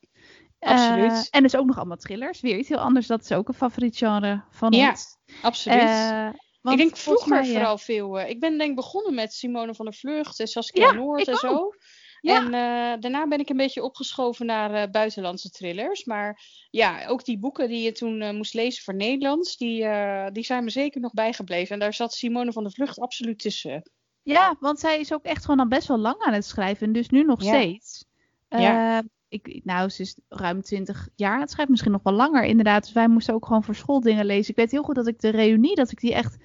Absoluut. 0.59 1.13
eh, 1.13 1.23
en 1.31 1.43
dus 1.43 1.57
ook 1.57 1.67
nog 1.67 1.77
allemaal 1.77 1.97
thrillers. 1.97 2.41
Weer 2.41 2.57
iets 2.59 2.69
heel 2.69 2.79
anders. 2.79 3.07
Dat 3.07 3.23
is 3.23 3.33
ook 3.33 3.49
een 3.49 3.55
favoriet 3.55 3.97
genre 3.97 4.43
van 4.51 4.73
Ja, 4.73 4.91
ons. 4.91 5.17
Absoluut. 5.43 5.79
Eh, 5.83 6.29
ik 6.73 6.77
denk 6.77 6.97
vroeger 6.97 7.29
mij, 7.29 7.47
eh, 7.47 7.53
vooral 7.53 7.79
veel. 7.79 8.19
eh, 8.21 8.29
ik 8.31 8.41
ben 8.41 8.59
denk 8.59 8.75
begonnen 8.77 9.15
met 9.15 9.33
Simone 9.33 9.75
van 9.75 9.85
der 9.85 9.95
Vlucht 9.95 10.41
en 10.41 10.47
Saskia 10.47 10.85
Ja, 10.87 10.93
Noord 10.93 11.21
ik 11.21 11.27
en 11.27 11.37
zo. 11.37 11.73
Ja. 12.21 12.37
En 12.37 12.45
eh, 12.45 13.01
daarna 13.01 13.29
ben 13.29 13.39
ik 13.39 13.49
een 13.49 13.57
beetje 13.57 13.83
opgeschoven 13.83 14.47
naar 14.47 14.75
eh, 14.75 14.91
buitenlandse 14.91 15.51
thrillers. 15.51 16.05
Maar 16.05 16.41
ja, 16.71 17.07
ook 17.07 17.25
die 17.25 17.39
boeken 17.39 17.69
die 17.69 17.83
je 17.83 17.93
toen 17.93 18.21
eh, 18.21 18.33
moest 18.35 18.55
lezen 18.55 18.85
voor 18.85 18.95
Nederlands, 18.95 19.57
die, 19.57 19.87
die 20.33 20.45
zijn 20.45 20.65
me 20.65 20.71
zeker 20.71 21.01
nog 21.01 21.13
bijgebleven. 21.13 21.75
En 21.75 21.81
daar 21.81 21.95
zat 21.95 22.15
Simone 22.15 22.53
van 22.53 22.63
der 22.63 22.73
Vlucht 22.73 22.99
absoluut 23.01 23.39
tussen. 23.39 23.91
Ja, 24.23 24.57
want 24.61 24.81
zij 24.81 25.01
is 25.01 25.13
ook 25.13 25.25
echt 25.25 25.45
gewoon 25.45 25.61
al 25.61 25.69
best 25.69 25.89
wel 25.89 25.99
lang 25.99 26.19
aan 26.19 26.33
het 26.33 26.45
schrijven. 26.45 26.87
En 26.87 26.93
dus 26.93 27.09
nu 27.09 27.25
nog 27.25 27.43
Ja. 27.43 27.49
steeds. 27.49 28.05
Ja. 28.49 29.03
Ik, 29.29 29.61
nou, 29.65 29.89
ze 29.89 30.03
is 30.03 30.19
ruim 30.29 30.63
20 30.63 31.09
jaar 31.15 31.35
aan 31.35 31.41
het 31.41 31.51
schrijven. 31.51 31.71
Misschien 31.71 31.93
nog 31.93 32.03
wel 32.03 32.13
langer 32.13 32.45
inderdaad. 32.45 32.83
Dus 32.83 32.93
wij 32.93 33.09
moesten 33.09 33.35
ook 33.35 33.47
gewoon 33.47 33.65
voor 33.65 33.75
school 33.75 34.01
dingen 34.01 34.25
lezen. 34.25 34.51
Ik 34.51 34.57
weet 34.57 34.71
heel 34.71 34.83
goed 34.83 34.95
dat 34.95 35.07
ik 35.07 35.21
de 35.21 35.29
reunie, 35.29 35.75
dat 35.75 35.91
ik 35.91 36.01
die 36.01 36.15
echt 36.15 36.37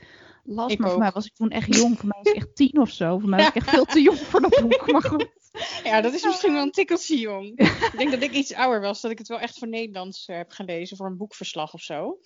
las. 0.43 0.71
Ik 0.71 0.79
maar 0.79 0.89
voor 0.89 0.99
mij 0.99 1.11
was 1.11 1.25
ik 1.25 1.33
toen 1.35 1.49
echt 1.49 1.75
jong. 1.75 1.97
Voor 1.99 2.07
mij 2.07 2.19
was 2.23 2.31
ik 2.31 2.37
echt 2.37 2.55
tien 2.55 2.79
of 2.79 2.89
zo. 2.89 3.19
Voor 3.19 3.29
mij 3.29 3.39
was 3.39 3.47
ik 3.47 3.55
echt 3.61 3.69
veel 3.69 3.85
te 3.85 4.01
jong 4.01 4.17
voor 4.17 4.41
dat 4.41 4.59
boek. 4.61 4.91
Maar 4.91 5.03
goed. 5.03 5.29
Ja, 5.83 6.01
dat 6.01 6.13
is 6.13 6.23
misschien 6.23 6.53
wel 6.53 6.61
een 6.61 6.71
tikkeltje 6.71 7.17
jong. 7.19 7.59
ik 7.59 7.93
denk 7.97 8.11
dat 8.11 8.21
ik 8.23 8.31
iets 8.33 8.53
ouder 8.53 8.81
was, 8.81 9.01
dat 9.01 9.11
ik 9.11 9.17
het 9.17 9.27
wel 9.27 9.39
echt 9.39 9.57
voor 9.57 9.67
Nederlands 9.67 10.25
eh, 10.25 10.35
heb 10.35 10.51
gelezen, 10.51 10.97
voor 10.97 11.05
een 11.05 11.17
boekverslag 11.17 11.73
of 11.73 11.81
zo. 11.81 12.19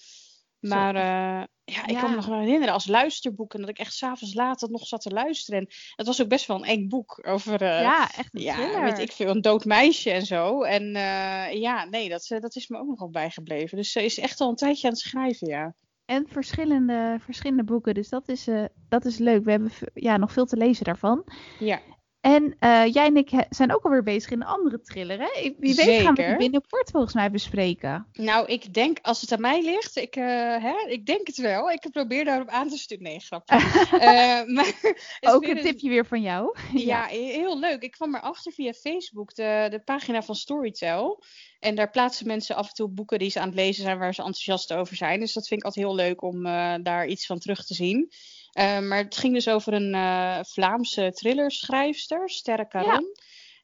Maar 0.60 0.96
eh, 0.96 1.44
ja, 1.64 1.84
ik 1.86 1.90
Ja. 1.92 2.00
kan 2.00 2.10
me 2.10 2.16
nog 2.16 2.26
wel 2.26 2.40
herinneren 2.40 2.74
als 2.74 2.88
luisterboek 2.88 3.54
en 3.54 3.60
dat 3.60 3.70
ik 3.70 3.80
echt 3.80 3.94
s'avonds 3.94 4.34
laat 4.34 4.60
dat 4.60 4.70
nog 4.70 4.88
zat 4.88 5.02
te 5.02 5.10
luisteren. 5.10 5.60
En 5.60 5.68
het 5.96 6.08
was 6.08 6.22
ook 6.22 6.28
best 6.28 6.46
wel 6.46 6.58
een 6.58 6.64
eng 6.64 6.88
boek 6.88 7.28
over, 7.28 7.62
eh, 7.62 7.82
ja, 7.82 8.12
echt 8.18 8.34
een 8.36 8.42
ja, 8.42 8.84
weet 8.84 8.98
ik 9.00 9.12
veel, 9.12 9.30
een 9.30 9.42
dood 9.42 9.66
meisje 9.66 10.12
en 10.12 10.26
zo. 10.26 10.62
En 10.64 10.92
ja, 11.60 11.86
nee, 11.86 12.10
dat, 12.10 12.26
dat 12.40 12.56
is 12.56 12.68
me 12.68 12.78
ook 12.78 12.88
nog 12.88 13.00
wel 13.00 13.10
bijgebleven. 13.10 13.78
Dus 13.78 13.92
ze 13.92 14.04
is 14.04 14.20
echt 14.20 14.42
al 14.42 14.50
een 14.50 14.56
tijdje 14.56 14.88
aan 14.88 14.94
het 14.94 15.02
schrijven, 15.02 15.48
ja. 15.48 15.74
En 16.06 16.26
verschillende, 16.28 17.18
verschillende 17.20 17.64
boeken. 17.64 17.94
Dus 17.94 18.10
dat 18.10 18.28
is, 18.30 18.48
eh, 18.48 18.64
dat 18.90 19.06
is 19.06 19.18
leuk. 19.18 19.44
We 19.44 19.52
hebben 19.52 19.72
ja, 19.94 20.18
nog 20.18 20.32
veel 20.32 20.46
te 20.46 20.58
lezen 20.58 20.86
daarvan. 20.86 21.24
Ja, 21.60 21.82
En 22.22 22.56
uh, 22.60 22.94
jij 22.94 23.06
en 23.06 23.18
ik 23.18 23.46
zijn 23.50 23.74
ook 23.74 23.84
alweer 23.84 24.04
bezig 24.04 24.32
in 24.32 24.42
een 24.42 24.48
andere 24.48 24.82
thriller, 24.82 25.20
hè? 25.20 25.54
Wie 25.58 25.76
weet 25.76 26.02
gaan 26.02 26.14
we 26.16 26.26
die 26.26 26.36
binnenkort 26.38 26.90
volgens 26.92 27.14
mij 27.14 27.32
bespreken. 27.32 28.08
Nou, 28.14 28.48
ik 28.48 28.74
denk, 28.74 29.00
als 29.02 29.22
het 29.22 29.32
aan 29.32 29.42
mij 29.42 29.64
ligt, 29.64 29.98
ik, 29.98 30.16
uh, 30.16 30.24
hè, 30.58 30.86
ik 30.88 31.06
denk 31.06 31.28
het 31.28 31.38
wel. 31.38 31.72
Ik 31.72 31.88
probeer 31.92 32.26
daarop 32.26 32.48
aan 32.48 32.70
te 32.70 32.78
sturen. 32.78 33.04
Nee, 33.04 33.20
grapje. 33.20 33.56
uh, 33.56 34.00
maar 34.56 34.96
ook 35.22 35.46
een 35.46 35.62
tipje 35.62 35.90
weer 35.90 36.06
van 36.06 36.22
jou. 36.22 36.58
ja, 36.74 37.06
heel 37.06 37.60
leuk. 37.60 37.82
Ik 37.82 37.92
kwam 37.92 38.16
erachter 38.16 38.52
via 38.52 38.74
Facebook, 38.74 39.36
de, 39.36 39.68
de 39.70 39.80
pagina 39.80 40.22
van 40.22 40.36
Storytel. 40.36 41.24
En 41.60 41.76
daar 41.76 41.90
plaatsen 41.90 42.28
mensen 42.28 42.56
af 42.56 42.68
en 42.68 42.74
toe 42.74 42.90
boeken 42.90 43.20
die 43.20 43.30
ze 43.30 43.40
aan 43.40 43.48
het 43.48 43.56
lezen 43.56 43.84
zijn, 43.84 43.98
waar 43.98 44.14
ze 44.14 44.22
enthousiast 44.22 44.74
over 44.74 44.96
zijn. 44.96 45.20
Dus 45.20 45.34
dat 45.34 45.48
vind 45.48 45.60
ik 45.60 45.66
altijd 45.66 45.86
heel 45.86 45.96
leuk 45.96 46.22
om 46.22 46.44
daar 46.84 47.08
iets 47.08 47.26
van 47.26 47.40
terug 47.40 47.66
te 47.66 47.74
zien. 47.74 48.12
Uh, 48.60 48.80
maar 48.80 48.98
het 48.98 49.18
ging 49.18 49.34
dus 49.34 49.48
over 49.48 49.74
een 49.74 49.94
uh, 49.96 50.40
Vlaamse 50.42 51.12
thrillerschrijfster, 51.12 52.30
Sterre 52.30 52.68
Caron. 52.68 53.06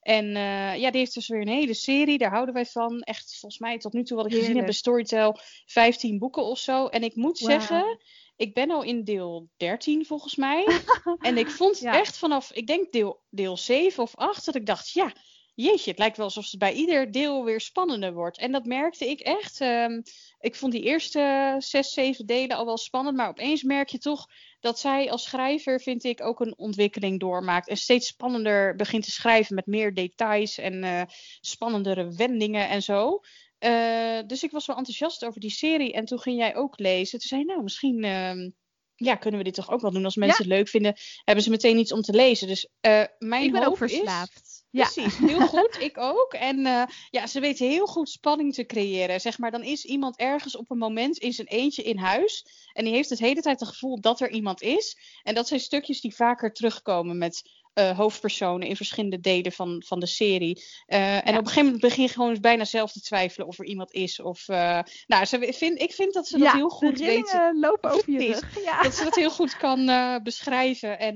En 0.01 0.25
uh, 0.25 0.75
ja, 0.75 0.91
die 0.91 0.99
heeft 0.99 1.13
dus 1.13 1.27
weer 1.27 1.41
een 1.41 1.47
hele 1.47 1.73
serie, 1.73 2.17
daar 2.17 2.31
houden 2.31 2.53
wij 2.53 2.65
van. 2.65 3.01
Echt, 3.01 3.37
volgens 3.39 3.61
mij 3.61 3.77
tot 3.77 3.93
nu 3.93 4.03
toe 4.03 4.17
wat 4.17 4.25
ik 4.25 4.33
gezien 4.33 4.55
heb 4.55 4.65
bij 4.65 4.73
Storytel, 4.73 5.39
15 5.65 6.19
boeken 6.19 6.43
of 6.43 6.59
zo. 6.59 6.87
En 6.87 7.03
ik 7.03 7.15
moet 7.15 7.39
wow. 7.39 7.49
zeggen, 7.49 7.99
ik 8.35 8.53
ben 8.53 8.71
al 8.71 8.83
in 8.83 9.03
deel 9.03 9.49
13 9.57 10.05
volgens 10.05 10.35
mij. 10.35 10.67
en 11.19 11.37
ik 11.37 11.49
vond 11.49 11.79
ja. 11.79 11.99
echt 11.99 12.17
vanaf, 12.17 12.51
ik 12.51 12.67
denk 12.67 12.91
deel, 12.91 13.21
deel 13.29 13.57
7 13.57 14.03
of 14.03 14.15
8, 14.15 14.45
dat 14.45 14.55
ik 14.55 14.65
dacht, 14.65 14.91
ja, 14.91 15.13
jeetje, 15.55 15.89
het 15.89 15.99
lijkt 15.99 16.17
wel 16.17 16.25
alsof 16.25 16.51
het 16.51 16.59
bij 16.59 16.73
ieder 16.73 17.11
deel 17.11 17.43
weer 17.43 17.61
spannender 17.61 18.13
wordt. 18.13 18.37
En 18.37 18.51
dat 18.51 18.65
merkte 18.65 19.09
ik 19.09 19.19
echt. 19.19 19.59
Um, 19.59 20.03
ik 20.39 20.55
vond 20.55 20.71
die 20.71 20.83
eerste 20.83 21.55
zes, 21.57 21.93
zeven 21.93 22.25
delen 22.25 22.57
al 22.57 22.65
wel 22.65 22.77
spannend, 22.77 23.17
maar 23.17 23.27
opeens 23.27 23.63
merk 23.63 23.89
je 23.89 23.97
toch 23.97 24.27
dat 24.59 24.79
zij 24.79 25.11
als 25.11 25.23
schrijver, 25.23 25.81
vind 25.81 26.03
ik, 26.03 26.21
ook 26.23 26.39
een 26.39 26.57
ontwikkeling 26.57 27.19
doormaakt. 27.19 27.67
En 27.67 27.77
steeds 27.77 28.07
spannender 28.07 28.75
begint 28.75 29.03
te 29.03 29.11
schrijven 29.11 29.55
met 29.55 29.65
meer 29.65 29.93
details 29.93 30.57
en 30.57 30.83
uh, 30.83 31.01
spannendere 31.41 32.15
wendingen 32.15 32.69
en 32.69 32.81
zo. 32.81 33.19
Uh, 33.59 34.19
dus 34.27 34.43
ik 34.43 34.51
was 34.51 34.65
wel 34.65 34.77
enthousiast 34.77 35.25
over 35.25 35.39
die 35.39 35.49
serie. 35.49 35.93
En 35.93 36.05
toen 36.05 36.19
ging 36.19 36.37
jij 36.37 36.55
ook 36.55 36.79
lezen. 36.79 37.19
Toen 37.19 37.27
zei 37.27 37.41
je, 37.41 37.47
nou, 37.47 37.63
misschien 37.63 38.03
uh, 38.03 38.51
ja, 38.95 39.15
kunnen 39.15 39.39
we 39.39 39.45
dit 39.45 39.53
toch 39.53 39.71
ook 39.71 39.81
wel 39.81 39.91
doen. 39.91 40.05
Als 40.05 40.15
mensen 40.15 40.43
ja. 40.43 40.49
het 40.49 40.57
leuk 40.59 40.69
vinden, 40.69 40.95
hebben 41.23 41.43
ze 41.43 41.49
meteen 41.49 41.77
iets 41.77 41.91
om 41.91 42.01
te 42.01 42.13
lezen. 42.13 42.47
Dus 42.47 42.67
mijn 43.17 43.43
ik 43.43 43.51
ben 43.51 43.63
hoop 43.63 43.71
ook 43.71 43.77
verslaafd. 43.77 44.41
Is, 44.43 44.44
Precies, 44.81 45.17
heel 45.17 45.47
goed. 45.47 45.77
Ik 45.79 45.97
ook. 45.97 46.33
En 46.33 46.59
uh, 46.59 46.83
ja, 47.09 47.27
ze 47.27 47.39
weten 47.39 47.67
heel 47.67 47.85
goed 47.85 48.09
spanning 48.09 48.53
te 48.53 48.65
creëren. 48.65 49.21
Zeg 49.21 49.37
maar, 49.37 49.51
dan 49.51 49.63
is 49.63 49.85
iemand 49.85 50.17
ergens 50.17 50.55
op 50.55 50.71
een 50.71 50.77
moment 50.77 51.17
in 51.17 51.33
zijn 51.33 51.47
eentje 51.47 51.83
in 51.83 51.97
huis. 51.97 52.45
En 52.73 52.83
die 52.83 52.93
heeft 52.93 53.09
het 53.09 53.19
hele 53.19 53.41
tijd 53.41 53.59
het 53.59 53.69
gevoel 53.69 54.01
dat 54.01 54.19
er 54.19 54.29
iemand 54.29 54.61
is. 54.61 54.97
En 55.23 55.35
dat 55.35 55.47
zijn 55.47 55.59
stukjes 55.59 56.01
die 56.01 56.15
vaker 56.15 56.53
terugkomen 56.53 57.17
met 57.17 57.49
uh, 57.79 57.97
hoofdpersonen 57.97 58.67
in 58.67 58.75
verschillende 58.75 59.19
delen 59.19 59.51
van, 59.51 59.83
van 59.85 59.99
de 59.99 60.05
serie. 60.05 60.63
Uh, 60.87 61.15
en 61.15 61.15
ja. 61.15 61.19
op 61.19 61.25
een 61.25 61.35
gegeven 61.35 61.63
moment 61.63 61.81
begin 61.81 62.03
je 62.03 62.09
gewoon 62.09 62.37
bijna 62.41 62.65
zelf 62.65 62.91
te 62.91 63.01
twijfelen 63.01 63.47
of 63.47 63.59
er 63.59 63.65
iemand 63.65 63.91
is. 63.91 64.19
Of, 64.19 64.47
uh, 64.47 64.79
nou, 65.07 65.25
ze 65.25 65.53
vind, 65.53 65.81
ik 65.81 65.93
vind 65.93 66.13
dat 66.13 66.27
ze 66.27 66.37
dat 66.37 66.47
ja, 66.47 66.53
heel 66.53 66.69
goed 66.69 66.97
de 66.97 67.05
weten. 67.05 67.59
lopen 67.59 67.91
over 67.91 68.11
je 68.11 68.27
rug. 68.27 68.63
Ja. 68.63 68.81
Dat 68.81 68.95
ze 68.95 69.03
dat 69.03 69.15
heel 69.15 69.31
goed 69.31 69.57
kan 69.57 69.85
beschrijven. 70.23 70.99
En 70.99 71.15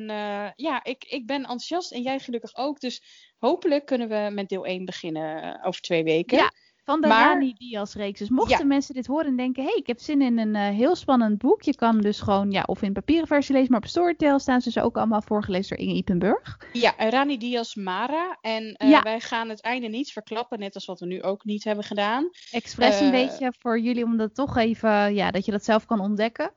ja, 0.56 0.84
ik, 0.84 1.04
ik 1.04 1.26
ben 1.26 1.38
enthousiast 1.38 1.92
en 1.92 2.02
jij 2.02 2.20
gelukkig 2.20 2.56
ook. 2.56 2.80
Dus 2.80 3.02
hopelijk 3.38 3.86
kunnen 3.86 4.10
we 4.10 4.30
met 4.34 4.50
deel 4.50 4.66
1 4.66 4.86
beginnen 4.86 5.64
over 5.64 5.82
twee 5.82 6.04
weken. 6.04 6.38
Ja. 6.38 6.52
Van 6.90 7.02
de 7.02 7.08
maar, 7.08 7.34
Rani 7.34 7.54
Diaz 7.58 7.94
reeks. 7.94 8.20
Dus 8.20 8.30
mochten 8.30 8.58
ja. 8.58 8.66
mensen 8.66 8.94
dit 8.94 9.08
horen 9.08 9.26
en 9.26 9.36
denken, 9.36 9.64
hé, 9.64 9.70
hey, 9.70 9.78
ik 9.78 9.88
heb 9.88 10.00
zin 10.00 10.22
in 10.22 10.38
een 10.38 10.56
uh, 10.56 10.78
heel 10.78 10.96
spannend 10.96 11.38
boek. 11.38 11.62
Je 11.62 11.76
kan 11.76 12.02
dus 12.02 12.22
gewoon, 12.22 12.52
ja, 12.52 12.64
of 12.66 12.82
in 12.82 12.94
papieren 12.94 13.28
versie 13.28 13.56
lezen, 13.56 13.72
maar 13.72 13.80
op 13.80 13.88
Storytel 13.88 14.40
staan 14.40 14.62
ze 14.62 14.72
dus 14.74 14.84
ook 14.84 14.98
allemaal 14.98 15.22
voorgelezen 15.22 15.78
door 15.78 15.86
Inge 15.86 15.96
Ipenburg. 15.96 16.60
Ja, 16.74 16.94
Rani 16.98 17.38
Diaz 17.38 17.76
Mara. 17.76 18.38
En 18.42 18.76
uh, 18.84 18.90
ja. 18.90 19.02
wij 19.02 19.20
gaan 19.20 19.50
het 19.50 19.62
einde 19.62 19.88
niet 19.88 20.12
verklappen, 20.12 20.60
net 20.60 20.76
als 20.76 20.86
wat 20.86 21.00
we 21.00 21.06
nu 21.06 21.22
ook 21.22 21.44
niet 21.44 21.64
hebben 21.64 21.84
gedaan. 21.84 22.30
Expres 22.52 23.00
uh, 23.00 23.06
een 23.06 23.12
beetje 23.12 23.54
voor 23.60 23.80
jullie, 23.80 24.04
om 24.04 24.18
dat 24.18 24.36
toch 24.36 24.58
even, 24.58 25.16
ja, 25.16 25.32
dat 25.32 25.46
je 25.46 25.52
dat 25.52 25.64
zelf 25.64 25.86
kan 25.86 26.00
ontdekken. 26.00 26.54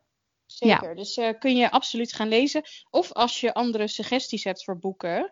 Zeker, 0.56 0.88
ja. 0.88 0.94
dus 0.94 1.16
uh, 1.16 1.28
kun 1.38 1.56
je 1.56 1.70
absoluut 1.70 2.12
gaan 2.12 2.28
lezen. 2.28 2.62
Of 2.90 3.12
als 3.12 3.40
je 3.40 3.54
andere 3.54 3.88
suggesties 3.88 4.44
hebt 4.44 4.64
voor 4.64 4.78
boeken, 4.78 5.28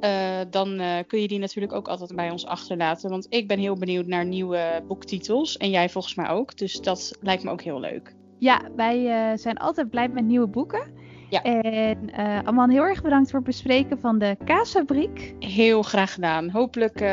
uh, 0.00 0.40
dan 0.50 0.80
uh, 0.80 0.98
kun 1.06 1.20
je 1.20 1.28
die 1.28 1.38
natuurlijk 1.38 1.72
ook 1.72 1.88
altijd 1.88 2.14
bij 2.14 2.30
ons 2.30 2.46
achterlaten. 2.46 3.10
Want 3.10 3.26
ik 3.28 3.48
ben 3.48 3.58
heel 3.58 3.74
benieuwd 3.74 4.06
naar 4.06 4.24
nieuwe 4.24 4.84
boektitels 4.86 5.56
en 5.56 5.70
jij 5.70 5.88
volgens 5.88 6.14
mij 6.14 6.28
ook. 6.28 6.56
Dus 6.56 6.80
dat 6.80 7.18
lijkt 7.20 7.42
me 7.42 7.50
ook 7.50 7.62
heel 7.62 7.80
leuk. 7.80 8.14
Ja, 8.38 8.60
wij 8.76 9.36
zijn 9.36 9.56
altijd 9.56 9.90
blij 9.90 10.08
met 10.08 10.24
nieuwe 10.24 10.48
boeken. 10.48 10.92
Ja. 11.30 11.42
En 11.42 12.12
Aman, 12.46 12.70
heel 12.70 12.82
erg 12.82 13.02
bedankt 13.02 13.30
voor 13.30 13.38
het 13.38 13.48
bespreken 13.48 14.00
van 14.00 14.18
de 14.18 14.36
kaasfabriek. 14.44 15.34
Heel 15.38 15.82
graag 15.82 16.14
gedaan. 16.14 16.50
Hopelijk 16.50 17.04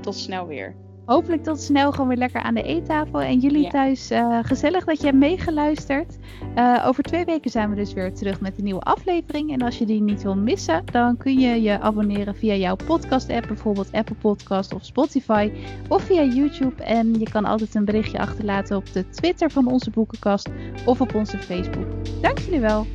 tot 0.00 0.14
snel 0.14 0.46
weer 0.46 0.76
hopelijk 1.08 1.42
tot 1.42 1.60
snel 1.60 1.90
gewoon 1.90 2.08
weer 2.08 2.16
lekker 2.16 2.40
aan 2.40 2.54
de 2.54 2.62
eettafel. 2.62 3.20
En 3.20 3.38
jullie 3.38 3.62
ja. 3.62 3.68
thuis, 3.68 4.10
uh, 4.10 4.38
gezellig 4.42 4.84
dat 4.84 4.98
je 4.98 5.06
hebt 5.06 5.18
meegeluisterd. 5.18 6.16
Uh, 6.56 6.84
over 6.86 7.02
twee 7.02 7.24
weken 7.24 7.50
zijn 7.50 7.70
we 7.70 7.76
dus 7.76 7.92
weer 7.92 8.14
terug 8.14 8.40
met 8.40 8.58
een 8.58 8.64
nieuwe 8.64 8.80
aflevering. 8.80 9.52
En 9.52 9.62
als 9.62 9.78
je 9.78 9.86
die 9.86 10.02
niet 10.02 10.22
wil 10.22 10.36
missen, 10.36 10.82
dan 10.92 11.16
kun 11.16 11.38
je 11.38 11.62
je 11.62 11.80
abonneren 11.80 12.36
via 12.36 12.54
jouw 12.54 12.76
podcast-app, 12.76 13.46
bijvoorbeeld 13.46 13.92
Apple 13.92 14.16
Podcast 14.16 14.74
of 14.74 14.84
Spotify. 14.84 15.50
Of 15.88 16.02
via 16.02 16.22
YouTube. 16.22 16.82
En 16.82 17.18
je 17.18 17.30
kan 17.30 17.44
altijd 17.44 17.74
een 17.74 17.84
berichtje 17.84 18.18
achterlaten 18.18 18.76
op 18.76 18.92
de 18.92 19.08
Twitter 19.08 19.50
van 19.50 19.66
onze 19.66 19.90
boekenkast 19.90 20.48
of 20.84 21.00
op 21.00 21.14
onze 21.14 21.38
Facebook. 21.38 21.86
Dank 22.20 22.38
jullie 22.38 22.60
wel. 22.60 22.86